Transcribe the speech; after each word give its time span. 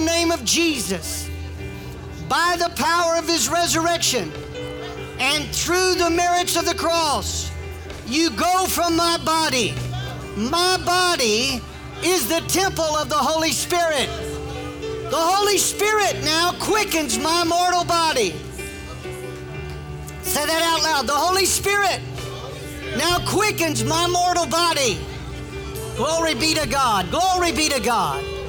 the 0.00 0.06
name 0.06 0.30
of 0.30 0.42
Jesus, 0.44 1.28
by 2.26 2.56
the 2.58 2.70
power 2.74 3.16
of 3.16 3.26
his 3.26 3.50
resurrection, 3.50 4.32
and 5.18 5.44
through 5.54 5.94
the 5.96 6.08
merits 6.08 6.56
of 6.56 6.64
the 6.64 6.74
cross, 6.74 7.50
you 8.06 8.30
go 8.30 8.66
from 8.66 8.96
my 8.96 9.18
body. 9.24 9.74
My 10.36 10.80
body 10.86 11.60
is 12.02 12.28
the 12.28 12.40
temple 12.48 12.96
of 12.96 13.10
the 13.10 13.16
Holy 13.16 13.52
Spirit. 13.52 14.08
The 15.10 15.18
Holy 15.18 15.58
Spirit 15.58 16.16
now 16.24 16.52
quickens 16.58 17.18
my 17.18 17.44
mortal 17.44 17.84
body. 17.84 18.34
Say 20.22 20.46
that 20.46 20.62
out 20.62 20.82
loud. 20.82 21.06
The 21.08 21.12
Holy 21.12 21.44
Spirit 21.44 22.00
now 22.96 23.18
quickens 23.26 23.84
my 23.84 24.06
mortal 24.06 24.46
body. 24.46 24.98
Glory 25.96 26.34
be 26.34 26.54
to 26.54 26.66
God. 26.66 27.10
Glory 27.10 27.52
be 27.52 27.68
to 27.68 27.80
God. 27.80 28.39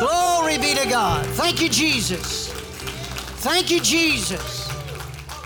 Glory 0.00 0.58
be 0.58 0.74
to 0.74 0.88
God. 0.88 1.24
Thank 1.26 1.60
you, 1.60 1.68
Jesus. 1.68 2.52
Thank 3.42 3.70
you, 3.70 3.80
Jesus. 3.80 4.64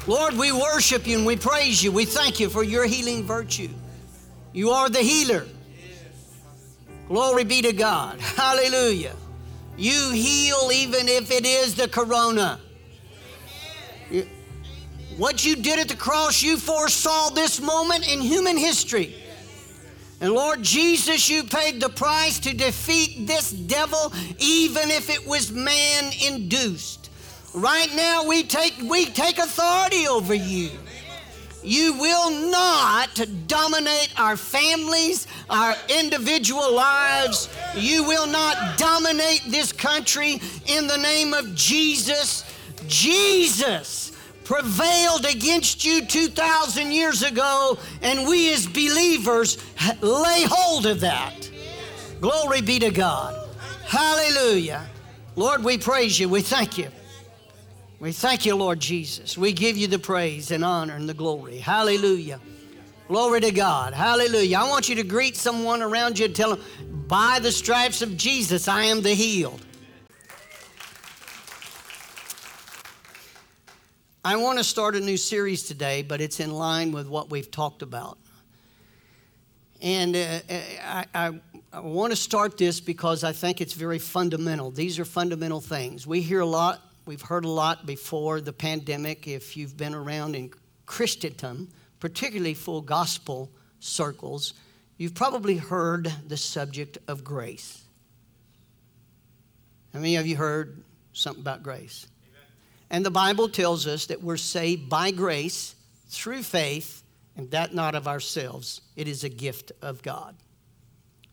Lord, 0.06 0.34
we 0.34 0.52
worship 0.52 1.06
you 1.06 1.18
and 1.18 1.26
we 1.26 1.36
praise 1.36 1.82
you. 1.82 1.92
We 1.92 2.04
thank 2.04 2.40
you 2.40 2.48
for 2.48 2.62
your 2.62 2.86
healing 2.86 3.24
virtue. 3.24 3.68
You 4.52 4.70
are 4.70 4.88
the 4.88 5.00
healer. 5.00 5.44
Glory 7.08 7.44
be 7.44 7.62
to 7.62 7.72
God. 7.72 8.20
Hallelujah. 8.36 9.14
You 9.76 10.10
heal 10.10 10.70
even 10.72 11.08
if 11.08 11.30
it 11.30 11.46
is 11.46 11.74
the 11.74 11.88
corona. 11.88 12.58
What 15.16 15.44
you 15.44 15.56
did 15.56 15.78
at 15.78 15.88
the 15.88 15.96
cross, 15.96 16.42
you 16.42 16.56
foresaw 16.56 17.30
this 17.30 17.60
moment 17.60 18.10
in 18.10 18.20
human 18.20 18.56
history. 18.56 19.14
And 20.20 20.32
Lord 20.32 20.62
Jesus, 20.62 21.28
you 21.28 21.44
paid 21.44 21.80
the 21.80 21.88
price 21.88 22.40
to 22.40 22.54
defeat 22.54 23.26
this 23.26 23.52
devil, 23.52 24.12
even 24.38 24.90
if 24.90 25.10
it 25.10 25.26
was 25.26 25.52
man 25.52 26.12
induced. 26.26 27.10
Right 27.54 27.94
now, 27.94 28.24
we 28.26 28.42
take, 28.42 28.74
we 28.82 29.06
take 29.06 29.38
authority 29.38 30.08
over 30.08 30.34
you. 30.34 30.70
You 31.62 31.94
will 31.94 32.50
not 32.50 33.20
dominate 33.46 34.12
our 34.18 34.36
families, 34.36 35.26
our 35.50 35.74
individual 35.88 36.74
lives. 36.74 37.48
You 37.74 38.04
will 38.04 38.26
not 38.26 38.78
dominate 38.78 39.42
this 39.48 39.72
country 39.72 40.40
in 40.66 40.86
the 40.86 40.96
name 40.96 41.34
of 41.34 41.54
Jesus. 41.54 42.44
Jesus 42.86 44.12
prevailed 44.48 45.26
against 45.26 45.84
you 45.84 46.06
2,000 46.06 46.90
years 46.90 47.22
ago, 47.22 47.76
and 48.00 48.26
we 48.26 48.50
as 48.54 48.66
believers 48.66 49.58
lay 50.00 50.46
hold 50.48 50.86
of 50.86 51.00
that. 51.00 51.50
Glory 52.18 52.62
be 52.62 52.78
to 52.78 52.90
God. 52.90 53.46
Hallelujah. 53.84 54.86
Lord, 55.36 55.62
we 55.62 55.76
praise 55.76 56.18
you. 56.18 56.30
We 56.30 56.40
thank 56.40 56.78
you. 56.78 56.88
We 58.00 58.10
thank 58.10 58.46
you, 58.46 58.56
Lord 58.56 58.80
Jesus. 58.80 59.36
We 59.36 59.52
give 59.52 59.76
you 59.76 59.86
the 59.86 59.98
praise 59.98 60.50
and 60.50 60.64
honor 60.64 60.96
and 60.96 61.06
the 61.06 61.12
glory. 61.12 61.58
Hallelujah. 61.58 62.40
Glory 63.06 63.42
to 63.42 63.50
God. 63.50 63.92
Hallelujah. 63.92 64.60
I 64.60 64.68
want 64.70 64.88
you 64.88 64.94
to 64.94 65.02
greet 65.02 65.36
someone 65.36 65.82
around 65.82 66.18
you 66.18 66.24
and 66.24 66.34
tell 66.34 66.56
them, 66.56 67.04
by 67.06 67.38
the 67.38 67.52
stripes 67.52 68.00
of 68.00 68.16
Jesus, 68.16 68.66
I 68.66 68.84
am 68.84 69.02
the 69.02 69.12
healed. 69.12 69.60
I 74.28 74.36
want 74.36 74.58
to 74.58 74.64
start 74.64 74.94
a 74.94 75.00
new 75.00 75.16
series 75.16 75.62
today, 75.62 76.02
but 76.02 76.20
it's 76.20 76.38
in 76.38 76.52
line 76.52 76.92
with 76.92 77.08
what 77.08 77.30
we've 77.30 77.50
talked 77.50 77.80
about. 77.80 78.18
And 79.80 80.14
uh, 80.14 80.40
I, 80.84 81.06
I, 81.14 81.40
I, 81.72 81.80
want 81.80 82.12
to 82.12 82.16
start 82.16 82.58
this 82.58 82.78
because 82.78 83.24
I 83.24 83.32
think 83.32 83.62
it's 83.62 83.72
very 83.72 83.98
fundamental. 83.98 84.70
These 84.70 84.98
are 84.98 85.06
fundamental 85.06 85.62
things. 85.62 86.06
We 86.06 86.20
hear 86.20 86.40
a 86.40 86.46
lot, 86.46 86.82
we've 87.06 87.22
heard 87.22 87.46
a 87.46 87.48
lot 87.48 87.86
before 87.86 88.42
the 88.42 88.52
pandemic. 88.52 89.26
If 89.26 89.56
you've 89.56 89.78
been 89.78 89.94
around 89.94 90.36
in 90.36 90.50
Christendom, 90.84 91.70
particularly 91.98 92.52
full 92.52 92.82
gospel 92.82 93.48
circles, 93.80 94.52
you've 94.98 95.14
probably 95.14 95.56
heard 95.56 96.12
the 96.26 96.36
subject 96.36 96.98
of 97.08 97.24
grace. 97.24 97.82
How 99.94 100.00
many 100.00 100.16
of 100.16 100.26
you 100.26 100.36
heard 100.36 100.82
something 101.14 101.40
about 101.40 101.62
grace? 101.62 102.06
And 102.90 103.04
the 103.04 103.10
Bible 103.10 103.48
tells 103.48 103.86
us 103.86 104.06
that 104.06 104.22
we're 104.22 104.36
saved 104.36 104.88
by 104.88 105.10
grace 105.10 105.74
through 106.08 106.42
faith, 106.42 107.02
and 107.36 107.50
that 107.50 107.74
not 107.74 107.94
of 107.94 108.08
ourselves. 108.08 108.80
It 108.96 109.06
is 109.06 109.24
a 109.24 109.28
gift 109.28 109.72
of 109.82 110.02
God. 110.02 110.34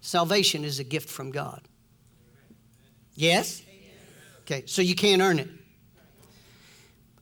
Salvation 0.02 0.64
is 0.64 0.80
a 0.80 0.84
gift 0.84 1.10
from 1.10 1.32
God. 1.32 1.62
Yes? 3.16 3.64
Okay, 4.42 4.64
so 4.68 4.82
you 4.82 4.96
can't 4.96 5.22
earn 5.22 5.40
it. 5.40 5.50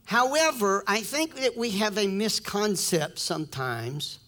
However, 0.04 0.84
I 0.86 1.00
think 1.00 1.36
that 1.36 1.56
we 1.56 1.70
have 1.70 1.96
a 1.96 2.06
misconcept 2.06 3.18
sometimes 3.18 4.18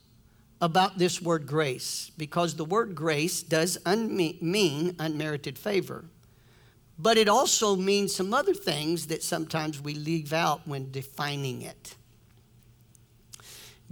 about 0.63 0.97
this 0.97 1.21
word 1.21 1.47
grace 1.47 2.11
because 2.17 2.55
the 2.55 2.65
word 2.65 2.95
grace 2.95 3.43
does 3.43 3.77
mean 3.85 4.97
unmerited 4.99 5.59
favor. 5.59 6.07
But 6.99 7.19
it 7.19 7.29
also 7.29 7.77
means 7.77 8.15
some 8.15 8.33
other 8.33 8.55
things 8.55 9.09
that 9.09 9.23
sometimes 9.23 9.81
we 9.81 9.95
leave 9.95 10.33
out 10.33 10.67
when 10.67 10.91
defining 10.91 11.63
it. 11.63 11.95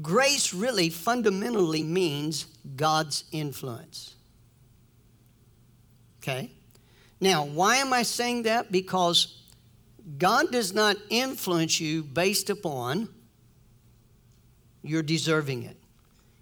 Grace 0.01 0.53
really 0.53 0.91
fundamentally 0.91 1.83
means 1.83 2.47
God's 2.77 3.25
influence. 3.31 4.15
Okay? 6.23 6.51
Now, 7.21 7.45
why 7.45 7.77
am 7.77 7.93
I 7.93 8.03
saying 8.03 8.45
that? 8.45 8.73
Because 8.73 9.43
God 10.19 10.51
does 10.51 10.73
not 10.73 10.97
influence 11.11 11.81
you 11.81 12.03
based 12.03 12.51
upon 12.51 13.09
your 14.83 15.03
deserving 15.03 15.63
it. 15.63 15.77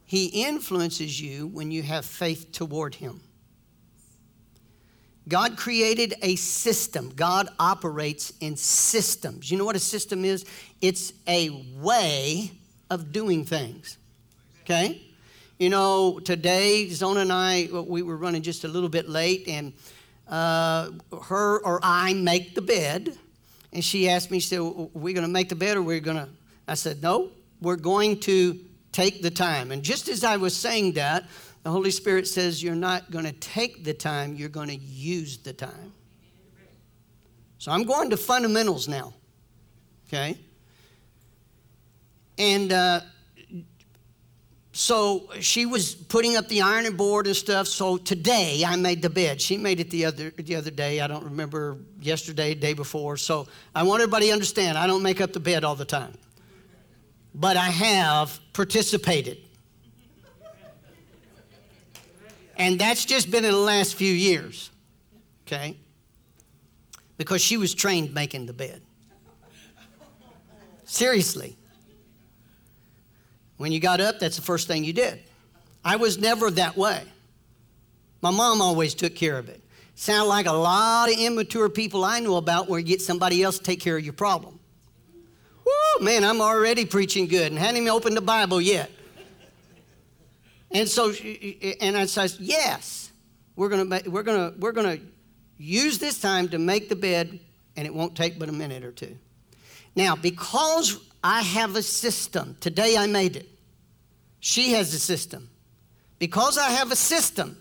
He 0.04 0.26
influences 0.26 1.20
you 1.20 1.46
when 1.46 1.70
you 1.70 1.82
have 1.82 2.04
faith 2.04 2.52
toward 2.52 2.96
Him. 2.96 3.20
God 5.28 5.56
created 5.56 6.14
a 6.22 6.36
system. 6.36 7.12
God 7.14 7.48
operates 7.58 8.32
in 8.40 8.56
systems. 8.56 9.50
You 9.50 9.58
know 9.58 9.64
what 9.64 9.76
a 9.76 9.80
system 9.80 10.24
is? 10.24 10.44
It's 10.80 11.12
a 11.26 11.50
way 11.76 12.52
of 12.90 13.12
doing 13.12 13.44
things. 13.44 13.98
Okay? 14.62 15.02
You 15.58 15.70
know, 15.70 16.18
today, 16.18 16.88
Zona 16.88 17.20
and 17.20 17.32
I, 17.32 17.68
we 17.70 18.02
were 18.02 18.16
running 18.16 18.42
just 18.42 18.64
a 18.64 18.68
little 18.68 18.88
bit 18.88 19.08
late, 19.08 19.46
and 19.46 19.72
uh, 20.28 20.90
her 21.24 21.58
or 21.60 21.78
I 21.82 22.14
make 22.14 22.54
the 22.54 22.62
bed. 22.62 23.16
And 23.72 23.84
she 23.84 24.08
asked 24.08 24.30
me, 24.30 24.40
she 24.40 24.48
said, 24.48 24.60
We're 24.60 24.88
we 24.92 25.12
going 25.12 25.26
to 25.26 25.32
make 25.32 25.48
the 25.48 25.54
bed 25.54 25.76
or 25.76 25.82
we're 25.82 26.00
going 26.00 26.16
to? 26.16 26.28
I 26.66 26.74
said, 26.74 27.02
No, 27.02 27.30
we're 27.60 27.76
going 27.76 28.18
to 28.20 28.58
take 28.92 29.22
the 29.22 29.30
time. 29.30 29.70
And 29.70 29.82
just 29.82 30.08
as 30.08 30.24
I 30.24 30.36
was 30.36 30.54
saying 30.56 30.92
that, 30.92 31.24
the 31.62 31.70
Holy 31.70 31.90
Spirit 31.90 32.26
says 32.26 32.62
you're 32.62 32.74
not 32.74 33.10
going 33.10 33.24
to 33.24 33.32
take 33.32 33.84
the 33.84 33.94
time, 33.94 34.34
you're 34.34 34.48
going 34.48 34.68
to 34.68 34.76
use 34.76 35.38
the 35.38 35.52
time. 35.52 35.92
So 37.58 37.70
I'm 37.70 37.84
going 37.84 38.10
to 38.10 38.16
fundamentals 38.16 38.88
now. 38.88 39.14
Okay? 40.08 40.36
And 42.36 42.72
uh, 42.72 43.00
so 44.72 45.28
she 45.40 45.66
was 45.66 45.94
putting 45.94 46.36
up 46.36 46.48
the 46.48 46.62
ironing 46.62 46.96
board 46.96 47.26
and 47.26 47.36
stuff. 47.36 47.68
So 47.68 47.98
today 47.98 48.64
I 48.66 48.74
made 48.76 49.02
the 49.02 49.10
bed. 49.10 49.40
She 49.40 49.56
made 49.56 49.78
it 49.78 49.90
the 49.90 50.06
other 50.06 50.30
the 50.30 50.56
other 50.56 50.70
day. 50.70 51.00
I 51.00 51.06
don't 51.06 51.24
remember 51.24 51.76
yesterday, 52.00 52.54
day 52.54 52.72
before. 52.72 53.16
So 53.16 53.46
I 53.74 53.84
want 53.84 54.02
everybody 54.02 54.26
to 54.26 54.32
understand 54.32 54.76
I 54.76 54.86
don't 54.86 55.02
make 55.02 55.20
up 55.20 55.32
the 55.32 55.40
bed 55.40 55.62
all 55.62 55.76
the 55.76 55.84
time. 55.84 56.14
But 57.34 57.56
I 57.56 57.68
have 57.68 58.40
participated. 58.52 59.38
And 62.62 62.78
that's 62.78 63.04
just 63.04 63.28
been 63.28 63.44
in 63.44 63.50
the 63.50 63.56
last 63.56 63.96
few 63.96 64.12
years, 64.12 64.70
okay? 65.44 65.76
Because 67.16 67.42
she 67.42 67.56
was 67.56 67.74
trained 67.74 68.14
making 68.14 68.46
the 68.46 68.52
bed. 68.52 68.80
Seriously. 70.84 71.56
When 73.56 73.72
you 73.72 73.80
got 73.80 74.00
up, 74.00 74.20
that's 74.20 74.36
the 74.36 74.42
first 74.42 74.68
thing 74.68 74.84
you 74.84 74.92
did. 74.92 75.18
I 75.84 75.96
was 75.96 76.18
never 76.18 76.52
that 76.52 76.76
way. 76.76 77.02
My 78.20 78.30
mom 78.30 78.62
always 78.62 78.94
took 78.94 79.16
care 79.16 79.38
of 79.38 79.48
it. 79.48 79.60
Sound 79.96 80.28
like 80.28 80.46
a 80.46 80.52
lot 80.52 81.10
of 81.10 81.18
immature 81.18 81.68
people 81.68 82.04
I 82.04 82.20
know 82.20 82.36
about 82.36 82.68
where 82.68 82.78
you 82.78 82.86
get 82.86 83.02
somebody 83.02 83.42
else 83.42 83.58
to 83.58 83.64
take 83.64 83.80
care 83.80 83.96
of 83.96 84.04
your 84.04 84.12
problem. 84.12 84.60
Woo, 85.66 86.04
man, 86.04 86.22
I'm 86.22 86.40
already 86.40 86.84
preaching 86.84 87.26
good 87.26 87.50
and 87.50 87.58
hadn't 87.58 87.78
even 87.78 87.88
opened 87.88 88.16
the 88.16 88.20
Bible 88.20 88.60
yet. 88.60 88.88
And 90.74 90.88
so, 90.88 91.12
and 91.80 91.96
I 91.96 92.06
says, 92.06 92.38
yes, 92.40 93.12
we're 93.56 93.68
gonna, 93.68 94.00
we're 94.06 94.22
gonna, 94.22 94.54
we're 94.58 94.72
gonna 94.72 94.98
use 95.58 95.98
this 95.98 96.20
time 96.20 96.48
to 96.48 96.58
make 96.58 96.88
the 96.88 96.96
bed, 96.96 97.38
and 97.76 97.86
it 97.86 97.94
won't 97.94 98.16
take 98.16 98.38
but 98.38 98.48
a 98.48 98.52
minute 98.52 98.84
or 98.84 98.92
two. 98.92 99.16
Now, 99.94 100.16
because 100.16 100.98
I 101.22 101.42
have 101.42 101.76
a 101.76 101.82
system, 101.82 102.56
today 102.60 102.96
I 102.96 103.06
made 103.06 103.36
it. 103.36 103.48
She 104.40 104.72
has 104.72 104.92
a 104.94 104.98
system. 104.98 105.50
Because 106.18 106.56
I 106.56 106.70
have 106.70 106.90
a 106.90 106.96
system, 106.96 107.58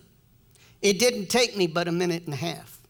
it 0.80 0.98
didn't 0.98 1.26
take 1.26 1.56
me 1.56 1.66
but 1.66 1.88
a 1.88 1.92
minute 1.92 2.24
and 2.24 2.34
a 2.34 2.36
half. 2.36 2.80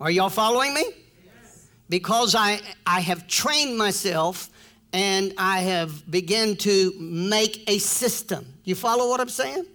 Are 0.00 0.10
y'all 0.10 0.28
following 0.28 0.74
me? 0.74 0.84
Yes. 1.24 1.68
Because 1.88 2.34
I, 2.34 2.60
I 2.86 3.00
have 3.00 3.26
trained 3.26 3.78
myself 3.78 4.50
and 4.96 5.34
I 5.36 5.60
have 5.60 6.10
begun 6.10 6.56
to 6.56 6.90
make 6.98 7.68
a 7.68 7.76
system. 7.76 8.46
You 8.64 8.74
follow 8.74 9.10
what 9.10 9.20
I'm 9.20 9.28
saying? 9.28 9.66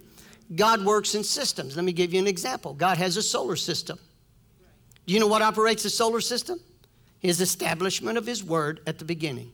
God 0.56 0.84
works 0.84 1.14
in 1.14 1.22
systems. 1.22 1.76
Let 1.76 1.84
me 1.84 1.92
give 1.92 2.12
you 2.12 2.18
an 2.18 2.26
example. 2.26 2.74
God 2.74 2.98
has 2.98 3.16
a 3.16 3.22
solar 3.22 3.54
system. 3.54 4.00
Do 5.06 5.14
you 5.14 5.20
know 5.20 5.28
what 5.28 5.40
operates 5.40 5.84
the 5.84 5.90
solar 5.90 6.20
system? 6.20 6.58
His 7.20 7.40
establishment 7.40 8.18
of 8.18 8.26
His 8.26 8.42
Word 8.42 8.80
at 8.84 8.98
the 8.98 9.04
beginning. 9.04 9.52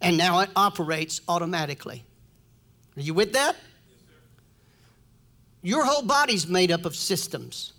And 0.00 0.16
now 0.16 0.40
it 0.40 0.48
operates 0.56 1.20
automatically. 1.28 2.02
Are 2.96 3.02
you 3.02 3.12
with 3.12 3.34
that? 3.34 3.54
Your 5.60 5.84
whole 5.84 6.02
body's 6.02 6.46
made 6.48 6.72
up 6.72 6.86
of 6.86 6.96
systems. 6.96 7.74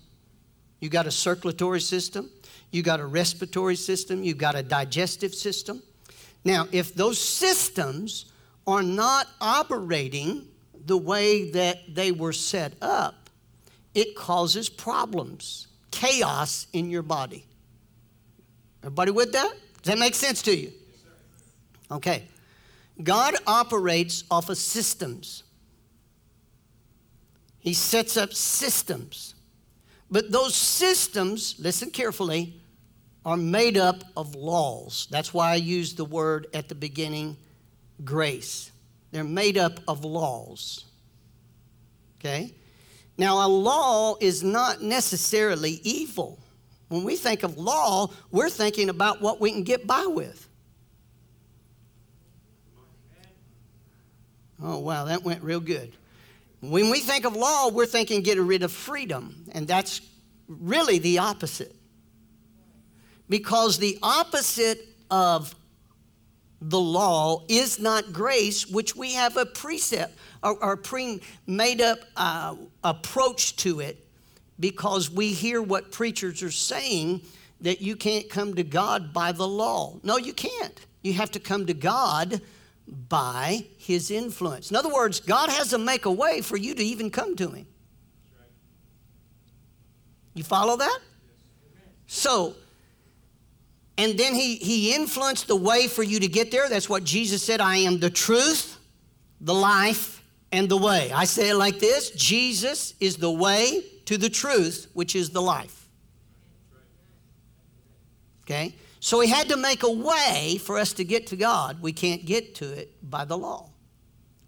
You 0.81 0.89
got 0.89 1.07
a 1.07 1.11
circulatory 1.11 1.81
system, 1.81 2.29
you 2.69 2.83
got 2.83 2.99
a 2.99 3.05
respiratory 3.07 3.75
system, 3.75 4.23
you 4.23 4.35
got 4.35 4.55
a 4.55 4.61
digestive 4.61 5.33
system. 5.33 5.81
Now, 6.47 6.65
if 6.71 6.95
those 6.95 7.19
systems 7.19 8.31
are 8.65 8.81
not 8.81 9.27
operating 9.41 10.47
the 10.85 10.97
way 10.97 11.51
that 11.51 11.93
they 11.93 12.13
were 12.13 12.31
set 12.31 12.71
up, 12.81 13.29
it 13.93 14.15
causes 14.15 14.69
problems, 14.69 15.67
chaos 15.91 16.67
in 16.71 16.89
your 16.89 17.01
body. 17.01 17.45
Everybody 18.81 19.11
with 19.11 19.33
that? 19.33 19.55
Does 19.81 19.91
that 19.91 19.99
make 19.99 20.15
sense 20.15 20.41
to 20.43 20.55
you? 20.55 20.71
Okay. 21.91 22.23
God 23.03 23.35
operates 23.45 24.23
off 24.31 24.49
of 24.49 24.57
systems. 24.57 25.43
He 27.59 27.73
sets 27.73 28.15
up 28.15 28.31
systems. 28.31 29.35
But 30.09 30.31
those 30.31 30.55
systems, 30.55 31.55
listen 31.59 31.91
carefully, 31.91 32.61
are 33.27 33.35
made 33.35 33.77
up 33.77 34.05
of 34.15 34.35
laws. 34.35 35.05
That's 35.11 35.33
why 35.33 35.51
I 35.51 35.55
used 35.55 35.97
the 35.97 36.05
word 36.05 36.47
at 36.53 36.69
the 36.69 36.75
beginning 36.75 37.35
grace. 38.05 38.71
They're 39.11 39.25
made 39.25 39.57
up 39.57 39.81
of 39.85 40.05
laws. 40.05 40.85
Okay? 42.19 42.53
Now, 43.17 43.45
a 43.45 43.49
law 43.49 44.15
is 44.21 44.43
not 44.43 44.81
necessarily 44.81 45.81
evil. 45.83 46.39
When 46.87 47.03
we 47.03 47.17
think 47.17 47.43
of 47.43 47.57
law, 47.57 48.11
we're 48.31 48.49
thinking 48.49 48.87
about 48.87 49.21
what 49.21 49.41
we 49.41 49.51
can 49.51 49.63
get 49.63 49.85
by 49.85 50.05
with. 50.05 50.47
Oh, 54.63 54.79
wow, 54.79 55.03
that 55.03 55.23
went 55.23 55.43
real 55.43 55.59
good. 55.59 55.91
When 56.61 56.89
we 56.89 57.01
think 57.01 57.25
of 57.25 57.35
law, 57.35 57.71
we're 57.71 57.85
thinking 57.87 58.21
getting 58.21 58.47
rid 58.47 58.63
of 58.63 58.71
freedom, 58.71 59.47
and 59.51 59.67
that's 59.67 59.99
really 60.47 60.99
the 60.99 61.19
opposite. 61.19 61.76
Because 63.29 63.77
the 63.77 63.99
opposite 64.01 64.87
of 65.11 65.53
the 66.61 66.79
law 66.79 67.43
is 67.47 67.79
not 67.79 68.13
grace, 68.13 68.67
which 68.67 68.95
we 68.95 69.13
have 69.13 69.37
a 69.37 69.45
precept 69.45 70.17
or, 70.43 70.63
or 70.63 70.77
pre 70.77 71.21
made 71.45 71.81
up 71.81 71.99
uh, 72.15 72.55
approach 72.83 73.55
to 73.57 73.79
it 73.79 74.05
because 74.59 75.09
we 75.09 75.33
hear 75.33 75.61
what 75.61 75.91
preachers 75.91 76.41
are 76.41 76.51
saying 76.51 77.21
that 77.61 77.81
you 77.81 77.95
can't 77.95 78.29
come 78.29 78.55
to 78.55 78.63
God 78.63 79.13
by 79.13 79.31
the 79.31 79.47
law. 79.47 79.97
No, 80.03 80.17
you 80.17 80.33
can't. 80.33 80.79
You 81.03 81.13
have 81.13 81.31
to 81.31 81.39
come 81.39 81.65
to 81.67 81.73
God 81.73 82.41
by 83.09 83.65
his 83.77 84.11
influence. 84.11 84.69
In 84.69 84.77
other 84.77 84.93
words, 84.93 85.19
God 85.19 85.49
has 85.49 85.69
to 85.69 85.77
make 85.77 86.05
a 86.05 86.11
way 86.11 86.41
for 86.41 86.57
you 86.57 86.73
to 86.75 86.83
even 86.83 87.09
come 87.09 87.35
to 87.35 87.49
him. 87.49 87.67
You 90.33 90.43
follow 90.43 90.77
that? 90.77 90.99
So, 92.05 92.55
and 93.97 94.17
then 94.17 94.35
he, 94.35 94.55
he 94.57 94.93
influenced 94.93 95.47
the 95.47 95.55
way 95.55 95.87
for 95.87 96.03
you 96.03 96.19
to 96.19 96.27
get 96.27 96.51
there. 96.51 96.69
That's 96.69 96.87
what 96.87 97.03
Jesus 97.03 97.43
said 97.43 97.59
I 97.61 97.77
am 97.77 97.99
the 97.99 98.09
truth, 98.09 98.77
the 99.41 99.55
life, 99.55 100.23
and 100.51 100.69
the 100.69 100.77
way. 100.77 101.11
I 101.11 101.25
say 101.25 101.49
it 101.49 101.55
like 101.55 101.79
this 101.79 102.11
Jesus 102.11 102.93
is 102.99 103.17
the 103.17 103.31
way 103.31 103.83
to 104.05 104.17
the 104.17 104.29
truth, 104.29 104.87
which 104.93 105.15
is 105.15 105.31
the 105.31 105.41
life. 105.41 105.87
Okay? 108.43 108.75
So 108.99 109.19
he 109.19 109.29
had 109.29 109.49
to 109.49 109.57
make 109.57 109.83
a 109.83 109.91
way 109.91 110.59
for 110.63 110.77
us 110.77 110.93
to 110.93 111.03
get 111.03 111.27
to 111.27 111.35
God. 111.35 111.81
We 111.81 111.91
can't 111.91 112.25
get 112.25 112.55
to 112.55 112.71
it 112.71 113.09
by 113.09 113.25
the 113.25 113.37
law. 113.37 113.69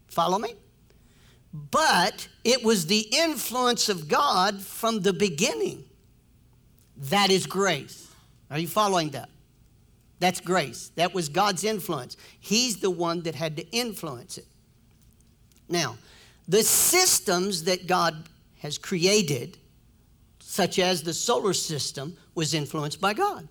Follow 0.08 0.40
me? 0.40 0.54
But 1.54 2.28
it 2.44 2.64
was 2.64 2.86
the 2.86 3.08
influence 3.12 3.90
of 3.90 4.08
God 4.08 4.62
from 4.62 5.02
the 5.02 5.14
beginning. 5.14 5.86
That 6.98 7.32
is 7.32 7.46
grace. 7.46 8.08
Are 8.52 8.60
you 8.60 8.68
following 8.68 9.10
that? 9.12 9.30
That's 10.20 10.42
grace. 10.42 10.92
That 10.96 11.14
was 11.14 11.30
God's 11.30 11.64
influence. 11.64 12.18
He's 12.40 12.78
the 12.78 12.90
one 12.90 13.22
that 13.24 13.36
had 13.36 13.56
to 13.58 13.70
influence 13.72 14.38
it. 14.38 14.46
Now, 15.70 15.98
the 16.48 16.64
systems 16.64 17.64
that 17.66 17.88
God 17.88 18.28
has 18.60 18.78
created, 18.78 19.58
such 20.40 20.80
as 20.80 21.04
the 21.04 21.14
solar 21.14 21.54
system, 21.54 22.18
was 22.36 22.54
influenced 22.54 23.00
by 23.00 23.14
God 23.14 23.48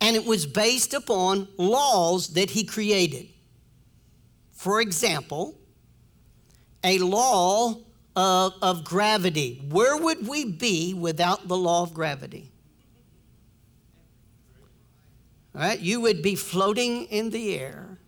and 0.00 0.16
it 0.16 0.24
was 0.24 0.46
based 0.46 0.94
upon 0.94 1.48
laws 1.56 2.28
that 2.34 2.50
he 2.50 2.64
created. 2.64 3.28
For 4.52 4.80
example, 4.80 5.58
a 6.84 6.98
law 6.98 7.74
of, 8.14 8.52
of 8.62 8.84
gravity. 8.84 9.62
Where 9.68 9.96
would 9.96 10.26
we 10.26 10.44
be 10.44 10.94
without 10.94 11.48
the 11.48 11.56
law 11.56 11.82
of 11.82 11.94
gravity? 11.94 12.50
You 15.78 16.00
would 16.02 16.22
be 16.22 16.34
floating 16.34 17.04
in 17.06 17.30
the 17.30 17.56
air, 17.56 17.98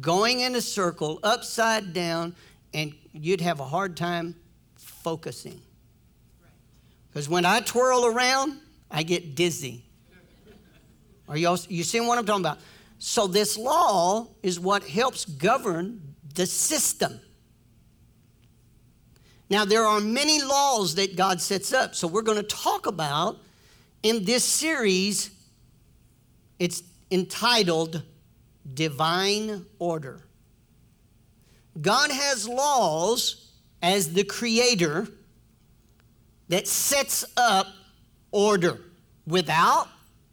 going 0.00 0.40
in 0.40 0.54
a 0.54 0.60
circle, 0.60 1.18
upside 1.22 1.92
down, 1.92 2.34
and 2.72 2.94
you'd 3.12 3.40
have 3.40 3.60
a 3.60 3.64
hard 3.64 3.96
time 3.96 4.36
focusing. 4.76 5.60
Because 7.08 7.28
when 7.28 7.44
I 7.44 7.60
twirl 7.60 8.06
around, 8.06 8.60
I 8.90 9.02
get 9.02 9.34
dizzy. 9.34 9.82
Are 11.28 11.36
you, 11.36 11.56
you 11.68 11.82
seeing 11.82 12.06
what 12.06 12.18
I'm 12.18 12.26
talking 12.26 12.44
about? 12.44 12.58
So, 12.98 13.26
this 13.26 13.58
law 13.58 14.28
is 14.42 14.60
what 14.60 14.84
helps 14.84 15.24
govern 15.24 16.14
the 16.34 16.46
system. 16.46 17.20
Now, 19.50 19.64
there 19.64 19.84
are 19.84 20.00
many 20.00 20.42
laws 20.42 20.94
that 20.94 21.16
God 21.16 21.40
sets 21.40 21.72
up. 21.72 21.94
So, 21.94 22.06
we're 22.06 22.22
going 22.22 22.38
to 22.38 22.42
talk 22.42 22.86
about 22.86 23.38
in 24.02 24.24
this 24.24 24.44
series, 24.44 25.30
it's 26.58 26.82
entitled 27.10 28.02
Divine 28.74 29.66
Order. 29.78 30.22
God 31.80 32.10
has 32.10 32.48
laws 32.48 33.52
as 33.82 34.12
the 34.12 34.24
creator 34.24 35.06
that 36.48 36.66
sets 36.66 37.24
up 37.36 37.66
order. 38.30 38.80
Without 39.26 39.88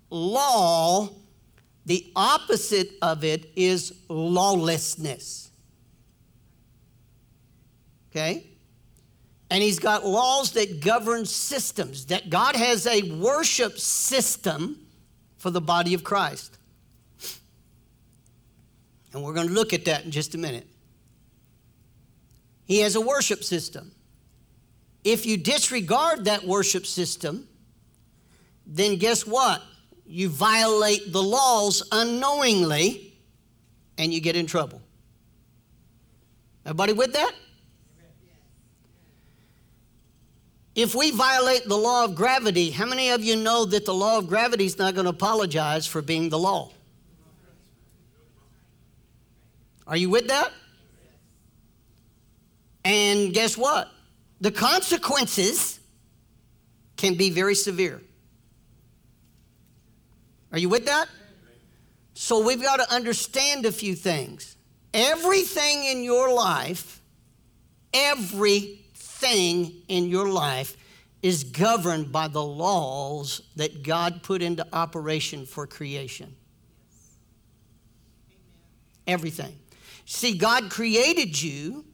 law, 0.10 1.10
the 1.86 2.12
opposite 2.15 2.92
of 3.01 3.24
it 3.24 3.51
is 3.56 3.94
lawlessness. 4.08 5.51
Okay? 8.12 8.48
And 9.50 9.62
he's 9.62 9.80
got 9.80 10.06
laws 10.06 10.51
that 10.53 10.80
govern 10.80 11.25
systems, 11.25 12.06
that 12.08 12.30
God 12.30 12.56
has 12.56 12.88
a 12.88 13.01
worship 13.20 13.77
system 13.77 14.83
for 15.44 15.52
the 15.52 15.62
body 15.62 15.94
of 15.94 16.04
Christ. 16.04 16.58
And 19.14 19.24
we're 19.24 19.34
going 19.34 19.48
to 19.48 19.54
look 19.54 19.74
at 19.74 19.86
that 19.86 20.04
in 20.06 20.10
just 20.10 20.34
a 20.34 20.40
minute. 20.40 20.66
He 22.66 22.80
has 22.80 22.96
a 22.96 23.02
worship 23.02 23.44
system. 23.44 23.92
If 25.04 25.28
you 25.28 25.38
disregard 25.38 26.26
that 26.26 26.44
worship 26.44 26.88
system, 26.88 27.48
then 28.66 28.98
guess 28.98 29.28
what? 29.28 29.62
you 30.06 30.30
violate 30.30 31.12
the 31.12 31.24
laws 31.24 31.88
unknowingly 31.92 33.14
and 33.98 34.14
you 34.14 34.22
get 34.22 34.36
in 34.36 34.46
trouble. 34.46 34.82
Everybody 36.66 36.94
with 36.94 37.14
that? 37.14 37.34
If 40.75 40.96
we 40.96 41.12
violate 41.12 41.68
the 41.68 41.77
law 41.77 42.06
of 42.06 42.15
gravity, 42.15 42.72
how 42.72 42.86
many 42.86 43.10
of 43.10 43.24
you 43.24 43.36
know 43.36 43.65
that 43.65 43.86
the 43.86 43.94
law 43.94 44.18
of 44.18 44.27
gravity 44.27 44.65
is 44.65 44.77
not 44.77 44.96
going 44.96 45.06
to 45.06 45.12
apologize 45.12 45.86
for 45.86 46.01
being 46.01 46.30
the 46.30 46.39
law? 46.39 46.72
Are 49.86 49.98
you 49.98 50.10
with 50.10 50.27
that? 50.27 50.51
And 52.84 53.34
guess 53.34 53.58
what? 53.58 53.92
The 54.42 54.51
consequences 54.51 55.80
can 56.98 57.15
be 57.15 57.30
very 57.30 57.56
severe. 57.56 58.01
Are 60.51 60.58
you 60.58 60.70
with 60.70 60.86
that? 60.86 61.08
So 62.13 62.44
we've 62.44 62.62
got 62.62 62.77
to 62.77 62.94
understand 62.94 63.65
a 63.65 63.72
few 63.72 63.96
things. 63.96 64.56
Everything 64.94 65.84
in 65.86 66.03
your 66.03 66.32
life, 66.32 67.01
everything 69.24 69.82
in 69.88 70.10
your 70.10 70.30
life 70.30 70.77
is 71.22 71.44
governed 71.44 72.12
by 72.12 72.27
the 72.27 72.44
laws 72.44 73.42
that 73.56 73.84
God 73.84 74.24
put 74.24 74.42
into 74.42 74.65
operation 74.74 75.46
for 75.46 75.65
creation. 75.65 76.36
Everything. 79.08 79.58
See, 80.06 80.38
God 80.38 80.70
created 80.70 81.42
you 81.42 81.86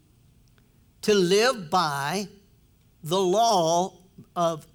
to 1.03 1.13
live 1.13 1.69
by 1.69 2.27
the 3.03 3.19
law 3.19 3.93
of 4.35 4.65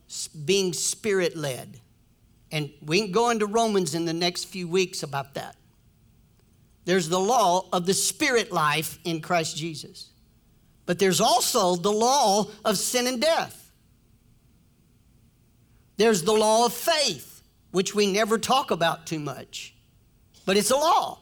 being 0.45 0.73
spirit 0.73 1.37
led. 1.37 1.81
And 2.53 2.71
we 2.85 3.01
can 3.01 3.13
go 3.13 3.31
into 3.31 3.47
Romans 3.47 3.95
in 3.95 4.05
the 4.05 4.13
next 4.13 4.45
few 4.45 4.69
weeks 4.69 5.03
about 5.03 5.35
that. 5.35 5.57
There's 6.85 7.09
the 7.09 7.19
law 7.19 7.67
of 7.73 7.87
the 7.87 7.95
spirit 7.95 8.53
life 8.53 8.99
in 9.05 9.21
Christ 9.21 9.57
Jesus. 9.57 10.11
But 10.87 10.99
there's 10.99 11.21
also 11.21 11.77
the 11.77 11.93
law 11.93 12.47
of 12.65 12.77
sin 12.77 13.07
and 13.07 13.21
death. 13.21 13.61
There's 15.97 16.23
the 16.23 16.33
law 16.33 16.67
of 16.67 16.73
faith, 16.73 17.43
which 17.71 17.95
we 17.95 18.11
never 18.11 18.39
talk 18.39 18.71
about 18.71 19.07
too 19.07 19.21
much, 19.21 19.75
but 20.45 20.57
it's 20.57 20.71
a 20.71 20.77
law. 20.77 21.19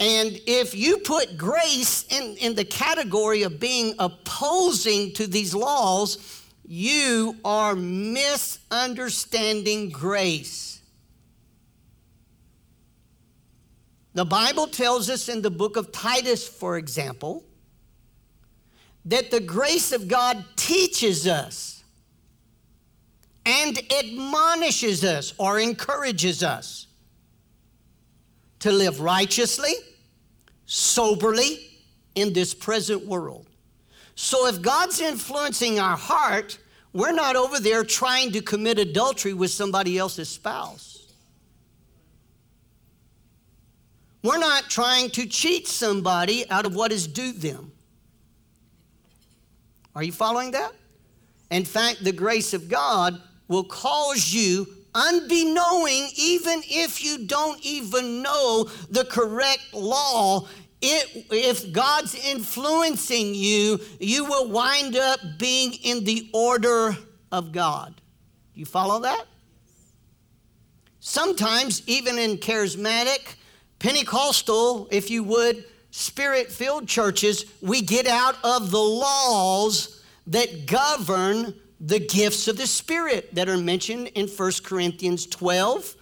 And 0.00 0.40
if 0.48 0.74
you 0.74 0.98
put 0.98 1.38
grace 1.38 2.04
in, 2.10 2.36
in 2.38 2.56
the 2.56 2.64
category 2.64 3.44
of 3.44 3.60
being 3.60 3.94
opposing 4.00 5.12
to 5.12 5.28
these 5.28 5.54
laws, 5.54 6.18
you 6.66 7.36
are 7.44 7.76
misunderstanding 7.76 9.90
grace. 9.90 10.81
The 14.14 14.24
Bible 14.24 14.66
tells 14.66 15.08
us 15.08 15.28
in 15.28 15.42
the 15.42 15.50
book 15.50 15.76
of 15.76 15.90
Titus, 15.90 16.46
for 16.46 16.76
example, 16.76 17.44
that 19.04 19.30
the 19.30 19.40
grace 19.40 19.92
of 19.92 20.06
God 20.06 20.44
teaches 20.56 21.26
us 21.26 21.82
and 23.44 23.78
admonishes 23.92 25.02
us 25.02 25.34
or 25.38 25.58
encourages 25.58 26.42
us 26.42 26.86
to 28.60 28.70
live 28.70 29.00
righteously, 29.00 29.72
soberly 30.66 31.70
in 32.14 32.32
this 32.32 32.54
present 32.54 33.04
world. 33.06 33.46
So 34.14 34.46
if 34.46 34.62
God's 34.62 35.00
influencing 35.00 35.80
our 35.80 35.96
heart, 35.96 36.58
we're 36.92 37.12
not 37.12 37.34
over 37.34 37.58
there 37.58 37.82
trying 37.82 38.30
to 38.32 38.42
commit 38.42 38.78
adultery 38.78 39.32
with 39.32 39.50
somebody 39.50 39.98
else's 39.98 40.28
spouse. 40.28 41.01
We're 44.22 44.38
not 44.38 44.70
trying 44.70 45.10
to 45.10 45.26
cheat 45.26 45.66
somebody 45.66 46.48
out 46.48 46.64
of 46.64 46.74
what 46.74 46.92
is 46.92 47.06
due 47.06 47.32
them. 47.32 47.72
Are 49.94 50.02
you 50.02 50.12
following 50.12 50.52
that? 50.52 50.72
In 51.50 51.64
fact, 51.64 52.02
the 52.04 52.12
grace 52.12 52.54
of 52.54 52.68
God 52.68 53.20
will 53.48 53.64
cause 53.64 54.32
you, 54.32 54.66
unbeknowing, 54.94 56.08
even 56.16 56.62
if 56.64 57.04
you 57.04 57.26
don't 57.26 57.60
even 57.64 58.22
know 58.22 58.70
the 58.90 59.04
correct 59.04 59.74
law, 59.74 60.46
it, 60.80 61.26
if 61.30 61.72
God's 61.72 62.14
influencing 62.14 63.34
you, 63.34 63.78
you 64.00 64.24
will 64.24 64.48
wind 64.48 64.96
up 64.96 65.20
being 65.38 65.74
in 65.74 66.04
the 66.04 66.30
order 66.32 66.96
of 67.30 67.52
God. 67.52 68.00
Do 68.54 68.60
You 68.60 68.66
follow 68.66 69.00
that? 69.00 69.26
Sometimes, 71.00 71.82
even 71.86 72.18
in 72.18 72.38
charismatic, 72.38 73.34
Pentecostal, 73.82 74.86
if 74.92 75.10
you 75.10 75.24
would, 75.24 75.64
spirit 75.90 76.52
filled 76.52 76.86
churches, 76.86 77.46
we 77.60 77.82
get 77.82 78.06
out 78.06 78.36
of 78.44 78.70
the 78.70 78.78
laws 78.78 80.04
that 80.28 80.66
govern 80.66 81.52
the 81.80 81.98
gifts 81.98 82.46
of 82.46 82.56
the 82.56 82.66
Spirit 82.68 83.34
that 83.34 83.48
are 83.48 83.58
mentioned 83.58 84.06
in 84.14 84.28
1 84.28 84.52
Corinthians 84.62 85.26
12 85.26 85.96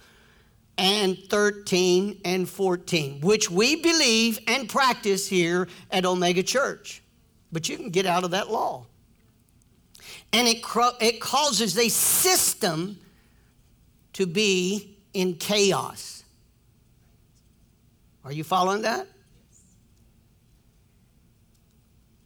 and 0.77 1.17
13 1.27 2.21
and 2.23 2.47
14, 2.47 3.19
which 3.21 3.49
we 3.49 3.81
believe 3.81 4.37
and 4.45 4.69
practice 4.69 5.27
here 5.27 5.67
at 5.89 6.05
Omega 6.05 6.43
Church. 6.43 7.01
But 7.51 7.67
you 7.67 7.77
can 7.77 7.89
get 7.89 8.05
out 8.05 8.23
of 8.23 8.29
that 8.29 8.51
law. 8.51 8.85
And 10.31 10.47
it, 10.47 10.63
it 11.01 11.19
causes 11.19 11.75
a 11.79 11.89
system 11.89 12.99
to 14.13 14.27
be 14.27 14.99
in 15.15 15.33
chaos. 15.33 16.20
Are 18.23 18.31
you 18.31 18.43
following 18.43 18.83
that? 18.83 19.07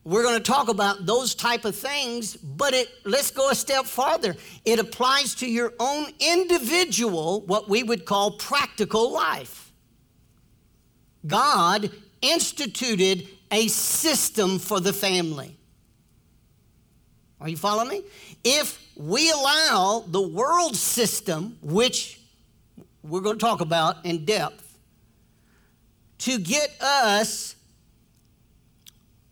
We're 0.04 0.22
going 0.22 0.38
to 0.38 0.52
talk 0.52 0.70
about 0.70 1.08
those 1.08 1.34
type 1.34 1.66
of 1.66 1.75
things, 1.75 2.36
but 2.36 2.75
it 2.75 2.90
let's 3.06 3.32
go 3.32 3.50
a 3.50 3.56
step 3.56 3.86
farther. 3.86 4.36
It 4.64 4.78
applies 4.78 5.34
to 5.36 5.50
your 5.50 5.74
own 5.80 6.12
individual 6.20 7.42
what 7.42 7.68
we 7.68 7.82
would 7.82 8.06
call 8.06 8.32
practical 8.32 9.12
life. 9.12 9.72
God 11.25 11.90
instituted 12.22 13.28
a 13.52 13.68
system 13.68 14.60
for 14.60 14.80
the 14.80 14.94
family. 14.94 15.58
Are 17.42 17.50
you 17.50 17.58
following 17.58 17.90
me? 17.90 18.04
If 18.44 18.80
we 18.96 19.32
allow 19.32 20.04
the 20.08 20.22
world 20.22 20.75
system, 20.75 21.58
which 21.62 22.20
we're 23.04 23.22
going 23.22 23.40
to 23.40 23.46
talk 23.46 23.62
about 23.62 24.06
in 24.06 24.24
depth, 24.25 24.64
to 26.19 26.39
get 26.39 26.72
us 26.81 27.55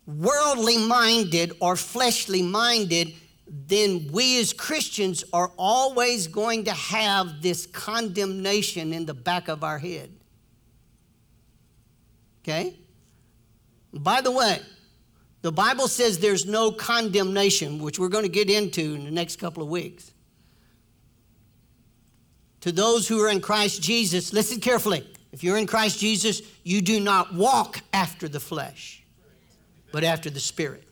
worldly 0.06 0.78
minded 0.78 1.52
or 1.60 1.76
fleshly 1.76 2.42
minded, 2.42 3.14
then 3.46 4.08
we 4.12 4.40
as 4.40 4.52
Christians 4.52 5.24
are 5.32 5.50
always 5.56 6.26
going 6.26 6.64
to 6.64 6.72
have 6.72 7.42
this 7.42 7.66
condemnation 7.66 8.92
in 8.92 9.06
the 9.06 9.14
back 9.14 9.48
of 9.48 9.64
our 9.64 9.78
head. 9.78 10.10
Okay? 12.42 12.76
By 13.92 14.20
the 14.20 14.30
way, 14.30 14.60
the 15.42 15.52
Bible 15.52 15.88
says 15.88 16.18
there's 16.18 16.46
no 16.46 16.70
condemnation, 16.70 17.78
which 17.78 17.98
we're 17.98 18.08
going 18.08 18.24
to 18.24 18.30
get 18.30 18.50
into 18.50 18.94
in 18.94 19.04
the 19.04 19.10
next 19.10 19.36
couple 19.36 19.62
of 19.62 19.68
weeks. 19.68 20.10
To 22.62 22.72
those 22.72 23.06
who 23.06 23.20
are 23.20 23.28
in 23.28 23.40
Christ 23.40 23.82
Jesus, 23.82 24.32
listen 24.32 24.60
carefully. 24.60 25.06
If 25.34 25.42
you're 25.42 25.56
in 25.56 25.66
Christ 25.66 25.98
Jesus, 25.98 26.42
you 26.62 26.80
do 26.80 27.00
not 27.00 27.34
walk 27.34 27.80
after 27.92 28.28
the 28.28 28.38
flesh, 28.38 29.02
but 29.90 30.04
after 30.04 30.30
the 30.30 30.38
Spirit. 30.38 30.84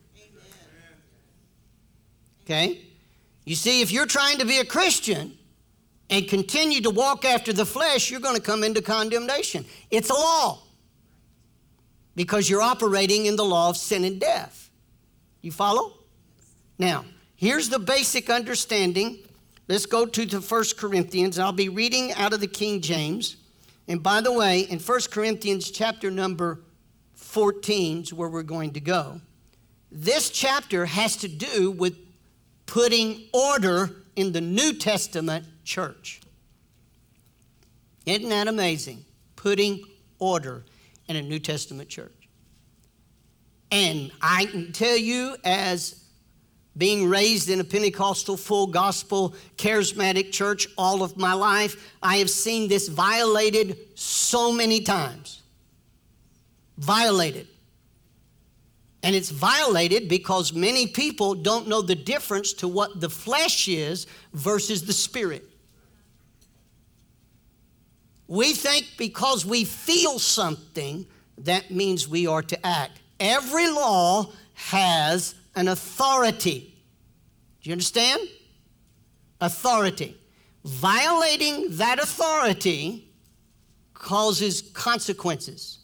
Okay? 2.43 2.81
You 3.45 3.55
see, 3.55 3.83
if 3.83 3.93
you're 3.93 4.05
trying 4.05 4.39
to 4.39 4.45
be 4.45 4.59
a 4.59 4.65
Christian 4.65 5.39
and 6.11 6.27
continue 6.27 6.81
to 6.81 6.91
walk 6.91 7.25
after 7.25 7.53
the 7.53 7.65
flesh, 7.65 8.11
you're 8.11 8.19
going 8.19 8.35
to 8.35 8.43
come 8.43 8.65
into 8.65 8.83
condemnation. 8.83 9.65
It's 9.93 10.11
a 10.11 10.15
law 10.15 10.59
because 12.17 12.51
you're 12.51 12.63
operating 12.63 13.27
in 13.27 13.37
the 13.37 13.45
law 13.45 13.71
of 13.71 13.77
sin 13.77 14.03
and 14.03 14.21
death. 14.21 14.71
You 15.41 15.53
follow? 15.53 15.99
Now, 16.79 17.05
here's 17.37 17.69
the 17.69 17.79
basic 17.79 18.29
understanding. 18.29 19.21
Let's 19.69 19.87
go 19.87 20.05
to 20.05 20.27
the 20.27 20.41
First 20.41 20.79
Corinthians. 20.79 21.39
I'll 21.39 21.53
be 21.53 21.69
reading 21.69 22.13
out 22.15 22.33
of 22.33 22.41
the 22.41 22.49
King 22.49 22.81
James. 22.81 23.37
And 23.89 24.03
by 24.03 24.21
the 24.21 24.33
way, 24.33 24.61
in 24.61 24.79
1 24.79 25.01
Corinthians 25.11 25.71
chapter 25.71 26.11
number 26.11 26.61
14 27.15 28.03
is 28.03 28.13
where 28.13 28.29
we're 28.29 28.43
going 28.43 28.73
to 28.73 28.81
go. 28.81 29.21
This 29.91 30.31
chapter 30.31 30.87
has 30.87 31.17
to 31.19 31.29
do 31.29 31.71
with 31.71 31.97
putting 32.67 33.23
order 33.33 33.91
in 34.17 34.33
the 34.33 34.41
New 34.41 34.75
Testament 34.75 35.47
church. 35.65 36.21
Isn't 38.07 38.29
that 38.31 38.49
amazing? 38.49 39.05
Putting 39.37 39.85
order 40.19 40.65
in 41.09 41.17
a 41.17 41.23
New 41.23 41.39
Testament 41.39 41.89
church. 41.89 42.13
And 43.71 44.13
I 44.21 44.47
can 44.47 44.73
tell 44.73 44.97
you, 44.97 45.37
as 45.45 46.02
being 46.77 47.09
raised 47.09 47.51
in 47.51 47.61
a 47.61 47.65
Pentecostal, 47.65 48.37
full 48.37 48.67
gospel, 48.67 49.35
charismatic 49.57 50.33
church 50.33 50.67
all 50.79 51.03
of 51.03 51.17
my 51.17 51.35
life, 51.35 51.93
I 52.03 52.17
have 52.17 52.31
seen 52.31 52.69
this 52.69 52.89
violated 52.89 53.77
so 53.95 54.53
many 54.53 54.81
times. 54.81 55.43
Violated. 56.79 57.49
And 59.03 59.15
it's 59.15 59.31
violated 59.31 60.09
because 60.09 60.53
many 60.53 60.87
people 60.87 61.35
don't 61.35 61.69
know 61.69 61.83
the 61.83 61.95
difference 61.95 62.53
to 62.55 62.69
what 62.69 63.01
the 63.01 63.11
flesh 63.11 63.69
is 63.69 64.07
versus 64.33 64.87
the 64.87 64.93
spirit. 64.93 65.45
We 68.29 68.55
think 68.55 68.87
because 68.97 69.45
we 69.45 69.65
feel 69.65 70.19
something, 70.19 71.05
that 71.39 71.71
means 71.71 72.09
we 72.09 72.27
are 72.27 72.43
to 72.43 72.67
act. 72.67 73.01
Every 73.21 73.69
law 73.69 74.31
has 74.55 75.35
an 75.55 75.69
authority. 75.69 76.75
Do 77.63 77.71
you 77.71 77.73
understand? 77.73 78.21
Authority. 79.41 80.17
Violating 80.65 81.77
that 81.77 81.99
authority 81.99 83.09
causes 83.95 84.63
consequences. 84.73 85.79